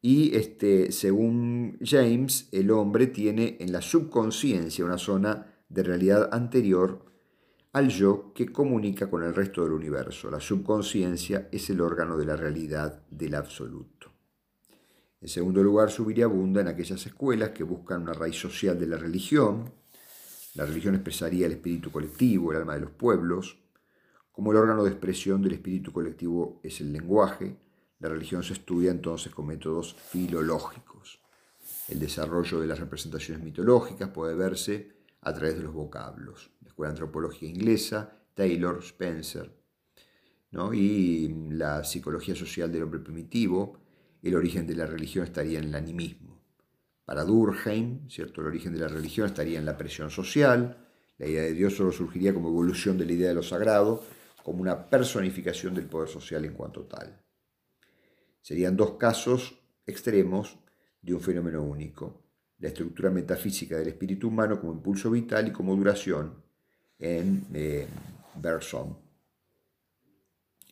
Y 0.01 0.34
este, 0.36 0.93
según 0.93 1.77
James, 1.81 2.47
el 2.53 2.71
hombre 2.71 3.07
tiene 3.07 3.57
en 3.59 3.73
la 3.73 3.81
subconsciencia 3.81 4.86
una 4.86 4.97
zona 4.97 5.53
de 5.74 5.84
realidad 5.84 6.30
anterior 6.32 7.03
al 7.74 7.89
yo 7.89 8.32
que 8.34 8.51
comunica 8.51 9.09
con 9.09 9.24
el 9.24 9.34
resto 9.34 9.63
del 9.63 9.74
universo. 9.74 10.30
La 10.30 10.39
subconsciencia 10.39 11.49
es 11.51 11.69
el 11.71 11.82
órgano 11.82 12.17
de 12.17 12.26
la 12.26 12.36
realidad 12.36 13.01
del 13.09 13.34
absoluto. 13.34 14.11
En 15.19 15.28
segundo 15.28 15.63
lugar, 15.63 15.89
subiría 15.89 16.26
abunda 16.26 16.61
en 16.61 16.67
aquellas 16.67 17.03
escuelas 17.05 17.49
que 17.49 17.63
buscan 17.63 18.03
una 18.03 18.13
raíz 18.13 18.36
social 18.36 18.78
de 18.80 18.88
la 18.88 18.97
religión. 18.97 19.71
La 20.53 20.65
religión 20.65 20.93
expresaría 20.93 21.47
el 21.47 21.53
espíritu 21.53 21.91
colectivo, 21.91 22.51
el 22.51 22.59
alma 22.59 22.76
de 22.76 22.82
los 22.82 22.91
pueblos. 22.91 23.57
Como 24.32 24.51
el 24.51 24.57
órgano 24.57 24.84
de 24.84 24.91
expresión 24.91 25.41
del 25.41 25.53
espíritu 25.53 25.91
colectivo 25.91 26.59
es 26.61 26.82
el 26.82 26.91
lenguaje, 26.91 27.57
la 27.99 28.09
religión 28.09 28.43
se 28.43 28.53
estudia 28.53 28.91
entonces 28.91 29.34
con 29.34 29.47
métodos 29.47 29.95
filológicos. 29.95 31.21
El 31.88 31.99
desarrollo 31.99 32.59
de 32.59 32.67
las 32.67 32.80
representaciones 32.80 33.43
mitológicas 33.43 34.09
puede 34.09 34.36
verse 34.36 35.03
a 35.24 35.34
través 35.34 35.57
de 35.57 35.63
los 35.63 35.74
vocablos. 35.74 36.51
La 36.61 36.69
Escuela 36.69 36.91
Antropológica 36.91 37.45
Inglesa, 37.45 38.13
Taylor, 38.34 38.80
Spencer, 38.84 39.51
¿no? 40.51 40.74
y 40.74 41.34
la 41.49 41.84
psicología 41.84 42.36
social 42.36 42.71
del 42.71 42.84
hombre 42.84 42.99
primitivo, 42.99 43.80
el 44.21 44.36
origen 44.36 44.67
de 44.67 44.76
la 44.76 44.86
religión 44.86 45.26
estaría 45.26 45.59
en 45.59 45.65
el 45.65 45.76
animismo. 45.76 46.41
Para 47.05 47.24
Durkheim, 47.24 48.09
¿cierto? 48.09 48.41
el 48.41 48.47
origen 48.47 48.74
de 48.74 48.80
la 48.80 48.88
religión 48.88 49.28
estaría 49.28 49.59
en 49.59 49.65
la 49.65 49.78
presión 49.78 50.09
social, 50.09 50.88
la 51.17 51.28
idea 51.28 51.43
de 51.43 51.53
Dios 51.53 51.76
solo 51.76 51.91
surgiría 51.91 52.34
como 52.34 52.49
evolución 52.49 52.97
de 52.97 53.05
la 53.05 53.13
idea 53.13 53.30
de 53.30 53.36
lo 53.36 53.43
sagrado, 53.43 54.03
como 54.43 54.61
una 54.61 54.89
personificación 54.89 55.74
del 55.74 55.86
poder 55.86 56.09
social 56.09 56.43
en 56.45 56.53
cuanto 56.53 56.84
tal. 56.84 57.21
Serían 58.41 58.76
dos 58.76 58.97
casos 58.97 59.59
extremos 59.86 60.57
de 61.01 61.13
un 61.13 61.21
fenómeno 61.21 61.63
único 61.63 62.22
la 62.64 62.70
estructura 62.70 63.09
metafísica 63.09 63.78
del 63.78 63.89
espíritu 63.89 64.30
humano 64.30 64.57
como 64.57 64.72
impulso 64.72 65.11
vital 65.11 65.49
y 65.49 65.51
como 65.51 65.76
duración 65.76 66.41
en 66.97 67.45
eh, 67.53 67.86
Bergson. 68.41 68.97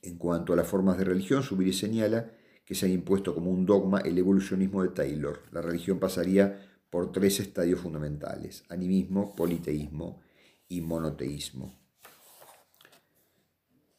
En 0.02 0.18
cuanto 0.18 0.54
a 0.54 0.56
las 0.56 0.70
formas 0.70 0.98
de 0.98 1.04
religión, 1.04 1.44
Subiri 1.44 1.74
señala 1.74 2.32
que 2.64 2.76
se 2.76 2.86
ha 2.86 2.89
impuesto 2.89 3.36
como 3.36 3.52
un 3.52 3.66
dogma 3.66 4.00
el 4.00 4.18
evolucionismo 4.18 4.84
de 4.84 4.89
Taylor. 4.89 5.42
La 5.52 5.62
religión 5.62 6.00
pasaría 6.00 6.66
por 6.89 7.12
tres 7.12 7.42
estadios 7.42 7.82
fundamentales, 7.82 8.64
animismo, 8.70 9.36
politeísmo 9.36 10.22
y 10.70 10.80
monoteísmo. 10.80 11.78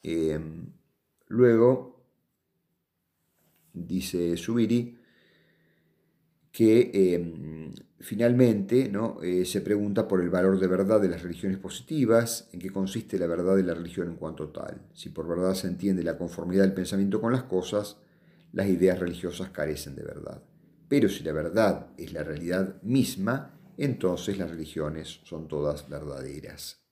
Em, 0.02 0.72
luego, 1.28 2.06
dice 3.74 4.38
Subiri, 4.38 5.01
que 6.52 7.14
em, 7.14 7.72
finalmente 7.98 8.90
¿no? 8.90 9.22
Eh, 9.22 9.46
se 9.46 9.62
pregunta 9.62 10.06
por 10.06 10.20
el 10.20 10.28
valor 10.28 10.60
de 10.60 10.66
verdad 10.66 11.00
de 11.00 11.08
las 11.08 11.22
religiones 11.22 11.58
positivas, 11.58 12.48
en 12.52 12.60
qué 12.60 12.70
consiste 12.70 13.18
la 13.18 13.26
verdad 13.26 13.56
de 13.56 13.62
la 13.62 13.74
religión 13.74 14.08
en 14.08 14.16
cuanto 14.16 14.50
tal. 14.50 14.82
Si 14.92 15.08
por 15.08 15.26
verdad 15.26 15.54
se 15.54 15.68
entiende 15.68 16.02
la 16.02 16.18
conformidad 16.18 16.62
del 16.62 16.74
pensamiento 16.74 17.20
con 17.20 17.32
las 17.32 17.44
cosas, 17.44 17.96
las 18.52 18.68
ideas 18.68 18.98
religiosas 18.98 19.48
carecen 19.48 19.96
de 19.96 20.02
verdad. 20.02 20.42
Pero 20.88 21.08
si 21.08 21.24
la 21.24 21.32
verdad 21.32 21.86
es 21.96 22.12
la 22.12 22.22
realidad 22.22 22.82
misma, 22.82 23.58
entonces 23.78 24.36
las 24.36 24.50
religiones 24.50 25.20
son 25.24 25.48
todas 25.48 25.88
verdaderas. 25.88 26.82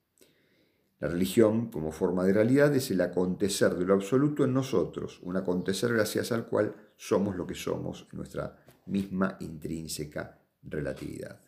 La 1.01 1.09
religión, 1.09 1.71
como 1.71 1.93
forma 1.93 2.25
de 2.25 2.33
realidad, 2.33 2.75
es 2.75 2.91
el 2.91 3.01
acontecer 3.03 3.75
de 3.75 3.85
lo 3.85 3.95
absoluto 3.95 4.45
en 4.45 4.55
nosotros, 4.55 5.21
un 5.23 5.37
acontecer 5.37 5.93
gracias 5.93 6.33
al 6.33 6.47
cual 6.47 6.75
somos 6.97 7.37
lo 7.37 7.47
que 7.47 7.55
somos 7.55 8.07
en 8.13 8.19
nuestra 8.19 8.57
misma 8.87 9.37
intrínseca 9.41 10.39
relatividad. 10.63 11.41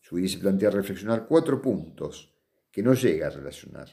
Se 0.00 0.38
plantea 0.38 0.70
reflexionar 0.70 1.26
cuatro 1.26 1.62
puntos 1.62 2.34
que 2.70 2.82
no 2.82 2.94
llega 2.94 3.28
a 3.28 3.30
relacionar. 3.30 3.88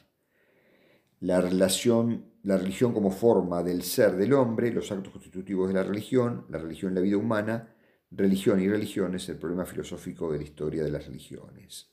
La, 1.20 1.40
relación, 1.40 2.32
la 2.42 2.58
religión 2.58 2.92
como 2.92 3.10
forma 3.10 3.62
del 3.62 3.82
ser 3.82 4.16
del 4.16 4.32
hombre, 4.32 4.72
los 4.72 4.90
actos 4.92 5.12
constitutivos 5.12 5.68
de 5.68 5.74
la 5.74 5.84
religión, 5.84 6.46
la 6.50 6.58
religión 6.58 6.90
en 6.90 6.96
la 6.96 7.00
vida 7.00 7.16
humana, 7.16 7.74
religión 8.10 8.60
y 8.60 8.68
religiones, 8.68 9.28
el 9.28 9.38
problema 9.38 9.64
filosófico 9.64 10.30
de 10.32 10.38
la 10.38 10.44
historia 10.44 10.84
de 10.84 10.90
las 10.90 11.06
religiones. 11.06 11.90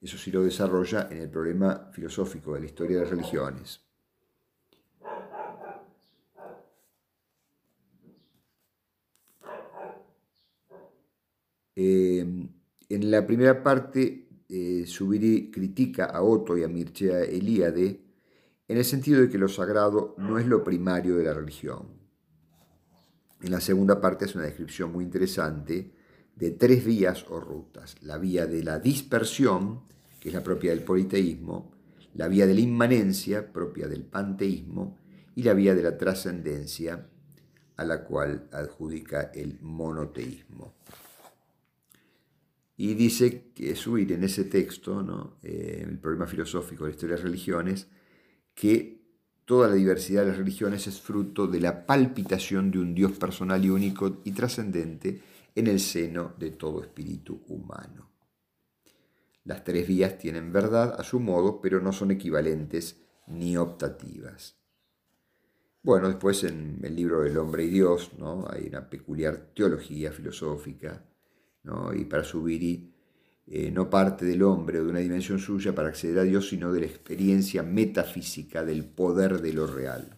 Eso 0.00 0.16
sí 0.16 0.30
lo 0.30 0.42
desarrolla 0.42 1.08
en 1.10 1.18
el 1.18 1.28
problema 1.28 1.90
filosófico 1.92 2.54
de 2.54 2.60
la 2.60 2.66
historia 2.66 2.96
de 2.96 3.02
las 3.02 3.10
religiones. 3.10 3.89
Eh, 11.76 12.20
en 12.88 13.10
la 13.10 13.26
primera 13.26 13.62
parte, 13.62 14.28
eh, 14.48 14.84
critica 15.52 16.06
a 16.06 16.22
Otto 16.22 16.58
y 16.58 16.64
a 16.64 16.68
Mircea 16.68 17.20
Eliade 17.22 18.00
en 18.70 18.78
el 18.78 18.84
sentido 18.84 19.20
de 19.20 19.28
que 19.28 19.38
lo 19.38 19.48
sagrado 19.48 20.14
no 20.18 20.38
es 20.38 20.46
lo 20.46 20.62
primario 20.62 21.16
de 21.16 21.24
la 21.24 21.34
religión. 21.34 21.88
En 23.42 23.50
la 23.50 23.60
segunda 23.60 24.00
parte 24.00 24.26
es 24.26 24.34
una 24.34 24.44
descripción 24.44 24.92
muy 24.92 25.04
interesante 25.04 25.92
de 26.36 26.50
tres 26.52 26.84
vías 26.84 27.26
o 27.30 27.40
rutas. 27.40 27.96
La 28.02 28.18
vía 28.18 28.46
de 28.46 28.62
la 28.62 28.78
dispersión, 28.78 29.82
que 30.20 30.28
es 30.28 30.34
la 30.34 30.44
propia 30.44 30.70
del 30.70 30.84
politeísmo, 30.84 31.72
la 32.14 32.28
vía 32.28 32.46
de 32.46 32.54
la 32.54 32.60
inmanencia, 32.60 33.52
propia 33.52 33.88
del 33.88 34.04
panteísmo, 34.04 34.98
y 35.34 35.42
la 35.42 35.54
vía 35.54 35.74
de 35.74 35.82
la 35.82 35.96
trascendencia, 35.96 37.08
a 37.76 37.84
la 37.84 38.04
cual 38.04 38.48
adjudica 38.52 39.30
el 39.34 39.58
monoteísmo. 39.60 40.74
Y 42.82 42.94
dice 42.94 43.52
que 43.52 43.76
subir 43.76 44.10
en 44.12 44.24
ese 44.24 44.44
texto. 44.44 45.36
Eh, 45.42 45.84
el 45.86 45.98
problema 45.98 46.26
filosófico 46.26 46.84
de 46.84 46.90
la 46.90 46.94
historia 46.94 47.14
de 47.14 47.20
las 47.20 47.30
religiones, 47.30 47.88
que 48.54 49.02
toda 49.44 49.68
la 49.68 49.74
diversidad 49.74 50.22
de 50.22 50.28
las 50.28 50.38
religiones 50.38 50.86
es 50.86 50.98
fruto 50.98 51.46
de 51.46 51.60
la 51.60 51.84
palpitación 51.84 52.70
de 52.70 52.78
un 52.78 52.94
Dios 52.94 53.12
personal 53.18 53.62
y 53.62 53.68
único 53.68 54.22
y 54.24 54.32
trascendente 54.32 55.20
en 55.54 55.66
el 55.66 55.78
seno 55.78 56.32
de 56.38 56.52
todo 56.52 56.80
espíritu 56.80 57.42
humano. 57.48 58.12
Las 59.44 59.62
tres 59.62 59.86
vías 59.86 60.16
tienen 60.16 60.50
verdad 60.50 60.98
a 60.98 61.04
su 61.04 61.20
modo, 61.20 61.60
pero 61.60 61.82
no 61.82 61.92
son 61.92 62.12
equivalentes 62.12 63.02
ni 63.26 63.58
optativas. 63.58 64.56
Bueno, 65.82 66.08
después 66.08 66.44
en 66.44 66.80
el 66.82 66.96
libro 66.96 67.26
El 67.26 67.36
hombre 67.36 67.64
y 67.64 67.68
Dios 67.68 68.12
¿no? 68.18 68.46
hay 68.48 68.68
una 68.68 68.88
peculiar 68.88 69.50
teología 69.54 70.12
filosófica 70.12 71.09
y 71.94 72.04
para 72.04 72.24
Subiri 72.24 72.90
eh, 73.46 73.70
no 73.70 73.90
parte 73.90 74.24
del 74.24 74.42
hombre 74.42 74.78
o 74.78 74.84
de 74.84 74.90
una 74.90 75.00
dimensión 75.00 75.38
suya 75.38 75.74
para 75.74 75.88
acceder 75.88 76.20
a 76.20 76.22
Dios, 76.22 76.48
sino 76.48 76.72
de 76.72 76.80
la 76.80 76.86
experiencia 76.86 77.62
metafísica 77.62 78.64
del 78.64 78.84
poder 78.84 79.40
de 79.40 79.52
lo 79.52 79.66
real. 79.66 80.16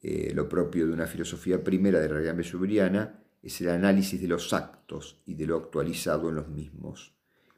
Eh, 0.00 0.32
lo 0.34 0.48
propio 0.48 0.86
de 0.86 0.94
una 0.94 1.06
filosofía 1.06 1.62
primera 1.62 2.00
de 2.00 2.08
realidad 2.08 2.42
subiriana 2.42 3.22
es 3.42 3.60
el 3.60 3.68
análisis 3.68 4.20
de 4.20 4.28
los 4.28 4.54
actos 4.54 5.20
y 5.26 5.34
de 5.34 5.46
lo 5.46 5.56
actualizado 5.56 6.30
en 6.30 6.36
los 6.36 6.48
mismos, 6.48 7.14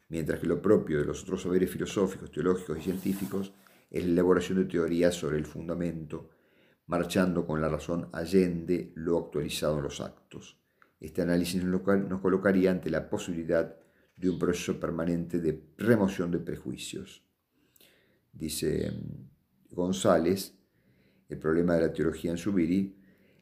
mientras 0.09 0.41
que 0.41 0.49
lo 0.49 0.61
propio 0.61 0.99
de 0.99 1.05
los 1.05 1.23
otros 1.23 1.43
saberes 1.43 1.71
filosóficos, 1.71 2.33
teológicos 2.33 2.79
y 2.79 2.83
científicos 2.83 3.53
es 3.89 4.05
la 4.05 4.11
elaboración 4.11 4.59
de 4.59 4.65
teorías 4.65 5.15
sobre 5.15 5.39
el 5.39 5.47
fundamento, 5.47 6.31
marchando 6.87 7.47
con 7.47 7.61
la 7.61 7.69
razón 7.69 8.09
allende 8.13 8.93
lo 8.97 9.19
actualizado 9.19 9.77
en 9.79 9.85
los 9.85 10.01
actos. 10.01 10.62
Este 11.03 11.21
análisis 11.21 11.65
nos 11.65 12.21
colocaría 12.21 12.71
ante 12.71 12.89
la 12.89 13.11
posibilidad 13.11 13.77
de 14.17 14.31
un 14.31 14.39
proceso 14.39 14.79
permanente 14.79 15.41
de 15.41 15.61
remoción 15.77 16.31
de 16.31 16.39
prejuicios. 16.39 17.25
Dice 18.33 18.93
mm, 18.93 19.75
González, 19.75 20.55
el 21.29 21.39
problema 21.39 21.75
de 21.75 21.81
la 21.81 21.93
teología 21.93 22.31
en 22.31 22.39
Subiri, 22.39 22.97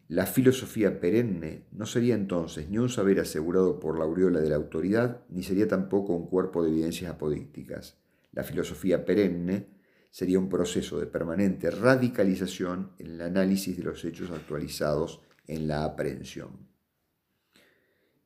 la 0.08 0.24
filosofía 0.24 0.98
perenne 0.98 1.66
no 1.72 1.84
sería 1.84 2.14
entonces 2.14 2.70
ni 2.70 2.78
un 2.78 2.88
saber 2.88 3.20
asegurado 3.20 3.78
por 3.78 3.98
la 3.98 4.04
aureola 4.04 4.40
de 4.40 4.48
la 4.48 4.56
autoridad, 4.56 5.26
ni 5.28 5.42
sería 5.42 5.68
tampoco 5.68 6.14
un 6.14 6.28
cuerpo 6.28 6.62
de 6.64 6.70
evidencias 6.70 7.10
apodícticas. 7.10 7.98
La 8.32 8.42
filosofía 8.42 9.04
perenne 9.04 9.66
sería 10.08 10.38
un 10.38 10.48
proceso 10.48 10.98
de 10.98 11.06
permanente 11.06 11.70
radicalización 11.70 12.92
en 12.98 13.08
el 13.08 13.20
análisis 13.20 13.76
de 13.76 13.82
los 13.82 14.02
hechos 14.02 14.30
actualizados 14.30 15.20
en 15.46 15.68
la 15.68 15.84
aprehensión. 15.84 16.69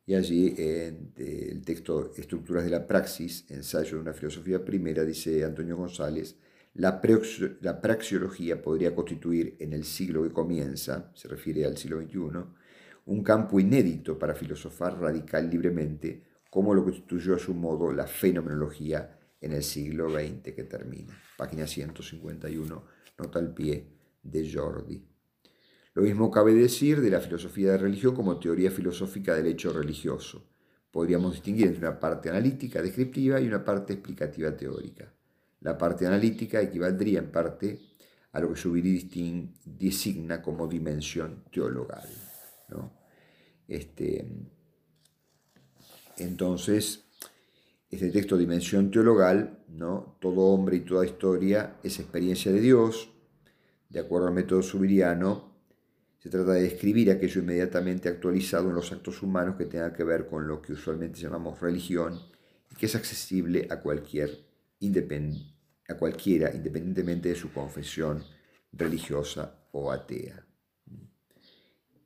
Y 0.06 0.14
allí, 0.14 0.54
en 0.58 1.12
el 1.16 1.62
texto 1.62 2.12
Estructuras 2.16 2.64
de 2.64 2.70
la 2.70 2.86
Praxis, 2.86 3.46
ensayo 3.48 3.96
de 3.96 4.02
una 4.02 4.12
filosofía 4.12 4.62
primera, 4.62 5.02
dice 5.04 5.44
Antonio 5.44 5.76
González, 5.76 6.36
la, 6.74 7.00
la 7.60 7.80
praxiología 7.80 8.60
podría 8.60 8.94
constituir 8.94 9.56
en 9.60 9.72
el 9.72 9.84
siglo 9.84 10.22
que 10.22 10.32
comienza, 10.32 11.10
se 11.14 11.28
refiere 11.28 11.64
al 11.64 11.78
siglo 11.78 12.02
XXI, 12.02 12.18
un 13.06 13.22
campo 13.22 13.60
inédito 13.60 14.18
para 14.18 14.34
filosofar 14.34 15.00
radical 15.00 15.48
libremente, 15.48 16.22
como 16.50 16.74
lo 16.74 16.84
constituyó 16.84 17.36
a 17.36 17.38
su 17.38 17.54
modo 17.54 17.92
la 17.92 18.06
fenomenología 18.06 19.18
en 19.40 19.52
el 19.52 19.62
siglo 19.62 20.10
XX 20.10 20.52
que 20.54 20.64
termina. 20.64 21.16
Página 21.36 21.66
151, 21.66 22.84
nota 23.18 23.38
al 23.38 23.54
pie 23.54 23.86
de 24.22 24.52
Jordi. 24.52 25.13
Lo 25.94 26.02
mismo 26.02 26.30
cabe 26.30 26.54
decir 26.54 27.00
de 27.00 27.10
la 27.10 27.20
filosofía 27.20 27.72
de 27.72 27.78
religión 27.78 28.14
como 28.14 28.38
teoría 28.38 28.70
filosófica 28.70 29.34
del 29.34 29.46
hecho 29.46 29.72
religioso. 29.72 30.44
Podríamos 30.90 31.32
distinguir 31.32 31.68
entre 31.68 31.86
una 31.86 31.98
parte 31.98 32.28
analítica 32.28 32.82
descriptiva 32.82 33.40
y 33.40 33.46
una 33.46 33.64
parte 33.64 33.92
explicativa 33.92 34.56
teórica. 34.56 35.12
La 35.60 35.78
parte 35.78 36.06
analítica 36.06 36.60
equivaldría 36.60 37.20
en 37.20 37.30
parte 37.30 37.80
a 38.32 38.40
lo 38.40 38.52
que 38.52 38.56
Subiri 38.56 39.08
designa 39.64 40.42
como 40.42 40.66
dimensión 40.66 41.44
teologal. 41.52 42.08
Este, 43.68 44.26
entonces, 46.18 47.04
este 47.88 48.10
texto 48.10 48.36
dimensión 48.36 48.90
teologal, 48.90 49.64
¿no? 49.68 50.16
todo 50.20 50.42
hombre 50.52 50.76
y 50.76 50.80
toda 50.80 51.06
historia 51.06 51.76
es 51.84 52.00
experiencia 52.00 52.50
de 52.50 52.60
Dios, 52.60 53.10
de 53.88 54.00
acuerdo 54.00 54.26
al 54.26 54.34
método 54.34 54.62
subiriano, 54.62 55.53
se 56.24 56.30
trata 56.30 56.52
de 56.52 56.62
describir 56.62 57.10
aquello 57.10 57.42
inmediatamente 57.42 58.08
actualizado 58.08 58.70
en 58.70 58.76
los 58.76 58.90
actos 58.90 59.20
humanos 59.22 59.56
que 59.58 59.66
tenga 59.66 59.92
que 59.92 60.04
ver 60.04 60.26
con 60.26 60.48
lo 60.48 60.62
que 60.62 60.72
usualmente 60.72 61.20
llamamos 61.20 61.60
religión 61.60 62.18
y 62.70 62.76
que 62.76 62.86
es 62.86 62.94
accesible 62.94 63.68
a, 63.70 63.80
cualquier 63.82 64.30
cualquiera 65.98 66.50
independientemente 66.54 67.28
de 67.28 67.34
su 67.34 67.52
confesión 67.52 68.24
religiosa 68.72 69.68
o 69.72 69.92
atea. 69.92 70.46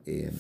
Em, 0.05 0.35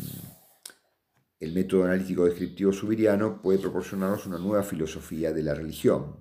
el 1.38 1.52
método 1.52 1.84
analítico 1.84 2.24
descriptivo 2.24 2.72
subiriano 2.72 3.40
puede 3.40 3.60
proporcionarnos 3.60 4.26
una 4.26 4.38
nueva 4.38 4.64
filosofía 4.64 5.32
de 5.32 5.44
la 5.44 5.54
religión. 5.54 6.16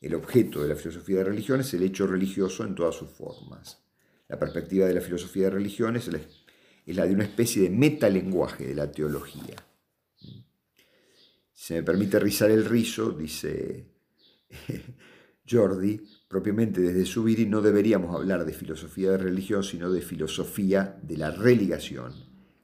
El 0.00 0.14
objeto 0.14 0.62
de 0.62 0.68
la 0.68 0.76
filosofía 0.76 1.16
de 1.16 1.24
religión 1.24 1.58
es 1.58 1.74
el 1.74 1.82
hecho 1.82 2.06
religioso 2.06 2.62
en 2.62 2.76
todas 2.76 2.94
sus 2.94 3.10
formas. 3.10 3.82
La 4.28 4.38
perspectiva 4.38 4.86
de 4.86 4.94
la 4.94 5.00
filosofía 5.00 5.46
de 5.46 5.50
religión 5.50 5.96
es 5.96 6.06
la 6.92 7.06
de 7.06 7.14
una 7.14 7.24
especie 7.24 7.62
de 7.62 7.70
metalenguaje 7.70 8.66
de 8.66 8.74
la 8.74 8.90
teología. 8.90 9.56
Si 11.52 11.74
me 11.74 11.82
permite 11.82 12.18
rizar 12.20 12.50
el 12.50 12.64
rizo, 12.64 13.10
dice 13.10 13.86
Jordi, 15.50 16.00
propiamente 16.28 16.80
desde 16.80 17.04
Subiri 17.04 17.46
no 17.46 17.60
deberíamos 17.60 18.14
hablar 18.14 18.44
de 18.44 18.52
filosofía 18.52 19.12
de 19.12 19.18
religión, 19.18 19.64
sino 19.64 19.90
de 19.90 20.00
filosofía 20.00 20.98
de 21.02 21.16
la 21.16 21.30
religación, 21.30 22.12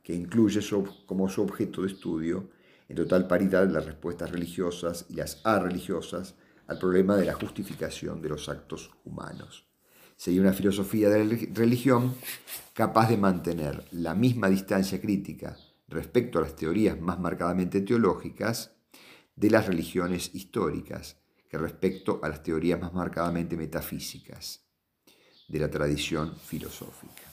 que 0.02 0.14
incluye 0.14 0.60
como 1.06 1.28
su 1.28 1.42
objeto 1.42 1.82
de 1.82 1.88
estudio, 1.88 2.50
en 2.88 2.96
total 2.96 3.26
paridad, 3.26 3.68
las 3.70 3.86
respuestas 3.86 4.30
religiosas 4.30 5.06
y 5.08 5.14
las 5.14 5.40
arreligiosas 5.44 6.34
al 6.66 6.78
problema 6.78 7.16
de 7.16 7.24
la 7.24 7.34
justificación 7.34 8.20
de 8.20 8.28
los 8.28 8.48
actos 8.48 8.90
humanos. 9.04 9.71
Sería 10.22 10.42
una 10.42 10.52
filosofía 10.52 11.08
de 11.08 11.50
religión 11.52 12.14
capaz 12.74 13.08
de 13.08 13.16
mantener 13.16 13.84
la 13.90 14.14
misma 14.14 14.48
distancia 14.48 15.00
crítica 15.00 15.56
respecto 15.88 16.38
a 16.38 16.42
las 16.42 16.54
teorías 16.54 17.00
más 17.00 17.18
marcadamente 17.18 17.80
teológicas 17.80 18.70
de 19.34 19.50
las 19.50 19.66
religiones 19.66 20.32
históricas 20.32 21.16
que 21.48 21.58
respecto 21.58 22.20
a 22.22 22.28
las 22.28 22.44
teorías 22.44 22.80
más 22.80 22.94
marcadamente 22.94 23.56
metafísicas 23.56 24.64
de 25.48 25.58
la 25.58 25.68
tradición 25.68 26.36
filosófica. 26.36 27.24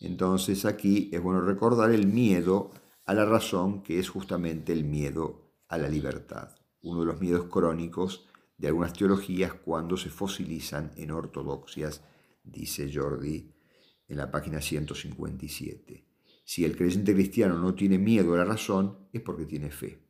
Entonces 0.00 0.64
aquí 0.64 1.10
es 1.12 1.22
bueno 1.22 1.42
recordar 1.42 1.90
el 1.90 2.06
miedo 2.06 2.70
a 3.04 3.12
la 3.12 3.26
razón, 3.26 3.82
que 3.82 3.98
es 3.98 4.08
justamente 4.08 4.72
el 4.72 4.84
miedo 4.84 5.52
a 5.68 5.76
la 5.76 5.90
libertad, 5.90 6.48
uno 6.80 7.00
de 7.00 7.06
los 7.08 7.20
miedos 7.20 7.44
crónicos 7.50 8.26
de 8.58 8.68
algunas 8.68 8.92
teologías 8.92 9.54
cuando 9.54 9.96
se 9.96 10.10
fosilizan 10.10 10.92
en 10.96 11.12
ortodoxias, 11.12 12.02
dice 12.42 12.90
Jordi 12.92 13.54
en 14.08 14.16
la 14.16 14.30
página 14.30 14.60
157. 14.60 16.04
Si 16.44 16.64
el 16.64 16.76
creyente 16.76 17.14
cristiano 17.14 17.58
no 17.58 17.74
tiene 17.74 17.98
miedo 17.98 18.34
a 18.34 18.38
la 18.38 18.44
razón, 18.44 19.08
es 19.12 19.20
porque 19.20 19.44
tiene 19.46 19.70
fe. 19.70 20.02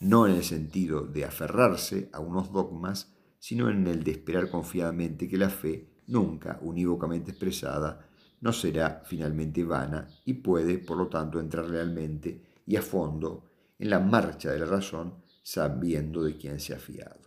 No 0.00 0.26
en 0.26 0.34
el 0.34 0.44
sentido 0.44 1.02
de 1.06 1.24
aferrarse 1.24 2.10
a 2.12 2.20
unos 2.20 2.52
dogmas, 2.52 3.14
sino 3.38 3.70
en 3.70 3.86
el 3.86 4.02
de 4.02 4.12
esperar 4.12 4.50
confiadamente 4.50 5.28
que 5.28 5.36
la 5.36 5.50
fe, 5.50 6.02
nunca 6.06 6.58
unívocamente 6.62 7.30
expresada, 7.30 8.08
no 8.40 8.52
será 8.52 9.02
finalmente 9.06 9.62
vana 9.64 10.08
y 10.24 10.34
puede, 10.34 10.78
por 10.78 10.96
lo 10.96 11.08
tanto, 11.08 11.38
entrar 11.38 11.66
realmente 11.66 12.42
y 12.66 12.76
a 12.76 12.82
fondo 12.82 13.50
en 13.78 13.90
la 13.90 14.00
marcha 14.00 14.50
de 14.50 14.58
la 14.58 14.66
razón, 14.66 15.22
sabiendo 15.42 16.22
de 16.22 16.36
quién 16.36 16.60
se 16.60 16.74
ha 16.74 16.78
fiado. 16.78 17.25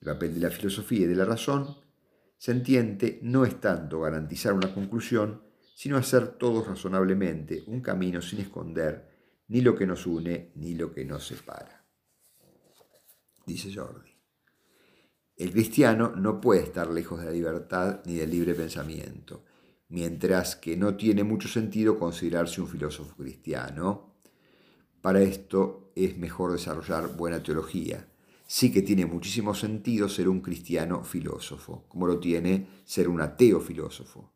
El 0.00 0.12
papel 0.12 0.34
de 0.34 0.40
la 0.40 0.50
filosofía 0.50 1.00
y 1.00 1.08
de 1.08 1.14
la 1.14 1.24
razón, 1.24 1.76
se 2.38 2.52
entiende, 2.52 3.20
no 3.22 3.44
es 3.44 3.60
tanto 3.60 4.00
garantizar 4.00 4.54
una 4.54 4.72
conclusión, 4.72 5.42
sino 5.74 5.98
hacer 5.98 6.38
todos 6.38 6.66
razonablemente 6.66 7.64
un 7.66 7.80
camino 7.82 8.22
sin 8.22 8.40
esconder 8.40 9.10
ni 9.48 9.60
lo 9.60 9.74
que 9.74 9.86
nos 9.86 10.06
une 10.06 10.52
ni 10.54 10.74
lo 10.74 10.92
que 10.92 11.04
nos 11.04 11.26
separa. 11.26 11.84
Dice 13.46 13.74
Jordi. 13.74 14.10
El 15.36 15.52
cristiano 15.52 16.14
no 16.14 16.40
puede 16.40 16.62
estar 16.62 16.90
lejos 16.90 17.18
de 17.20 17.26
la 17.26 17.32
libertad 17.32 18.00
ni 18.04 18.16
del 18.16 18.30
libre 18.30 18.54
pensamiento, 18.54 19.44
mientras 19.88 20.54
que 20.54 20.76
no 20.76 20.96
tiene 20.96 21.24
mucho 21.24 21.48
sentido 21.48 21.98
considerarse 21.98 22.60
un 22.60 22.68
filósofo 22.68 23.16
cristiano. 23.16 24.20
Para 25.00 25.20
esto 25.20 25.92
es 25.96 26.16
mejor 26.16 26.52
desarrollar 26.52 27.16
buena 27.16 27.42
teología, 27.42 28.06
sí 28.52 28.72
que 28.72 28.82
tiene 28.82 29.06
muchísimo 29.06 29.54
sentido 29.54 30.08
ser 30.08 30.28
un 30.28 30.40
cristiano 30.40 31.04
filósofo, 31.04 31.84
como 31.86 32.08
lo 32.08 32.18
tiene 32.18 32.66
ser 32.84 33.08
un 33.08 33.20
ateo 33.20 33.60
filósofo. 33.60 34.32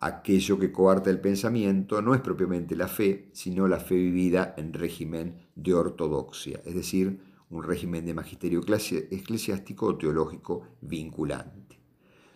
Aquello 0.00 0.58
que 0.58 0.70
coarta 0.70 1.08
el 1.08 1.18
pensamiento 1.18 2.02
no 2.02 2.14
es 2.14 2.20
propiamente 2.20 2.76
la 2.76 2.88
fe, 2.88 3.30
sino 3.32 3.66
la 3.66 3.80
fe 3.80 3.94
vivida 3.94 4.52
en 4.58 4.74
régimen 4.74 5.48
de 5.54 5.72
ortodoxia, 5.72 6.60
es 6.66 6.74
decir, 6.74 7.22
un 7.48 7.62
régimen 7.62 8.04
de 8.04 8.12
magisterio 8.12 8.60
eclesiástico 8.60 9.86
o 9.86 9.96
teológico 9.96 10.76
vinculante. 10.82 11.80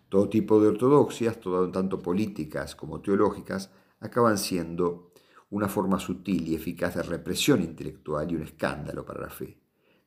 Todo 0.09 0.31
tipo 0.31 0.63
de 0.63 0.69
ortodoxias, 0.69 1.39
tanto 1.75 1.99
políticas 1.99 2.75
como 2.75 3.03
teológicas, 3.03 3.71
acaban 4.01 4.39
siendo 4.39 5.13
una 5.51 5.69
forma 5.69 5.99
sutil 5.99 6.49
y 6.49 6.55
eficaz 6.55 6.95
de 6.95 7.03
represión 7.03 7.63
intelectual 7.63 8.33
y 8.33 8.37
un 8.37 8.43
escándalo 8.45 9.05
para 9.05 9.21
la 9.21 9.31
fe. 9.31 9.62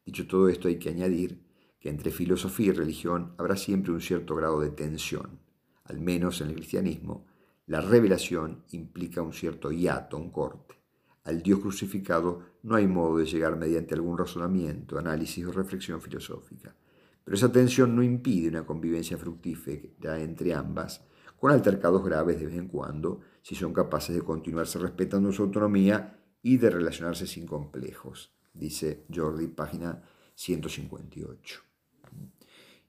Dicho 0.06 0.28
todo 0.28 0.50
esto, 0.50 0.68
hay 0.68 0.78
que 0.78 0.90
añadir 0.90 1.42
que 1.80 1.90
entre 1.90 2.12
filosofía 2.12 2.68
y 2.68 2.72
religión 2.72 3.34
habrá 3.38 3.56
siempre 3.56 3.92
un 3.92 4.02
cierto 4.02 4.36
grado 4.36 4.62
de 4.62 4.70
tensión. 4.70 5.40
Al 5.84 6.00
menos 6.00 6.42
en 6.42 6.50
el 6.50 6.56
cristianismo, 6.56 7.26
la 7.66 7.82
revelación 7.82 8.64
implica 8.70 9.24
un 9.24 9.34
cierto 9.34 9.72
hiato, 9.72 10.18
un 10.18 10.30
corte. 10.30 10.76
Al 11.24 11.42
Dios 11.42 11.60
crucificado 11.60 12.42
no 12.62 12.76
hay 12.76 12.86
modo 12.86 13.18
de 13.18 13.26
llegar 13.26 13.58
mediante 13.58 13.96
algún 13.96 14.16
razonamiento, 14.16 15.00
análisis 15.00 15.44
o 15.46 15.52
reflexión 15.52 16.00
filosófica. 16.00 16.76
Pero 17.24 17.36
esa 17.36 17.52
tensión 17.52 17.96
no 17.96 18.04
impide 18.04 18.50
una 18.50 18.64
convivencia 18.64 19.18
fructífera 19.18 20.22
entre 20.22 20.54
ambas, 20.54 21.04
con 21.40 21.52
altercados 21.52 22.06
graves 22.06 22.40
de 22.40 22.46
vez 22.46 22.56
en 22.56 22.68
cuando, 22.68 23.22
si 23.42 23.56
son 23.56 23.74
capaces 23.74 24.16
de 24.16 24.22
continuarse 24.22 24.78
respetando 24.78 25.32
su 25.32 25.42
autonomía 25.42 26.20
y 26.44 26.58
de 26.58 26.70
relacionarse 26.70 27.26
sin 27.26 27.48
complejos 27.48 28.36
dice 28.56 29.06
Jordi, 29.14 29.48
página 29.48 30.02
158. 30.34 31.62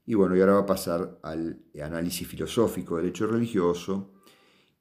Y 0.06 0.14
bueno, 0.14 0.36
y 0.36 0.40
ahora 0.40 0.55
va 0.55 0.60
a 0.60 0.66
pasar 0.66 1.18
al 1.22 1.60
análisis 1.82 2.26
filosófico 2.26 2.97
del 2.97 3.06
hecho 3.06 3.26
religioso 3.26 4.12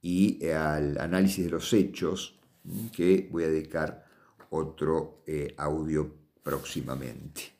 y 0.01 0.45
al 0.47 0.99
análisis 0.99 1.45
de 1.45 1.51
los 1.51 1.73
hechos, 1.73 2.39
que 2.95 3.27
voy 3.31 3.43
a 3.43 3.47
dedicar 3.47 4.05
otro 4.51 5.23
eh, 5.25 5.53
audio 5.57 6.15
próximamente. 6.43 7.55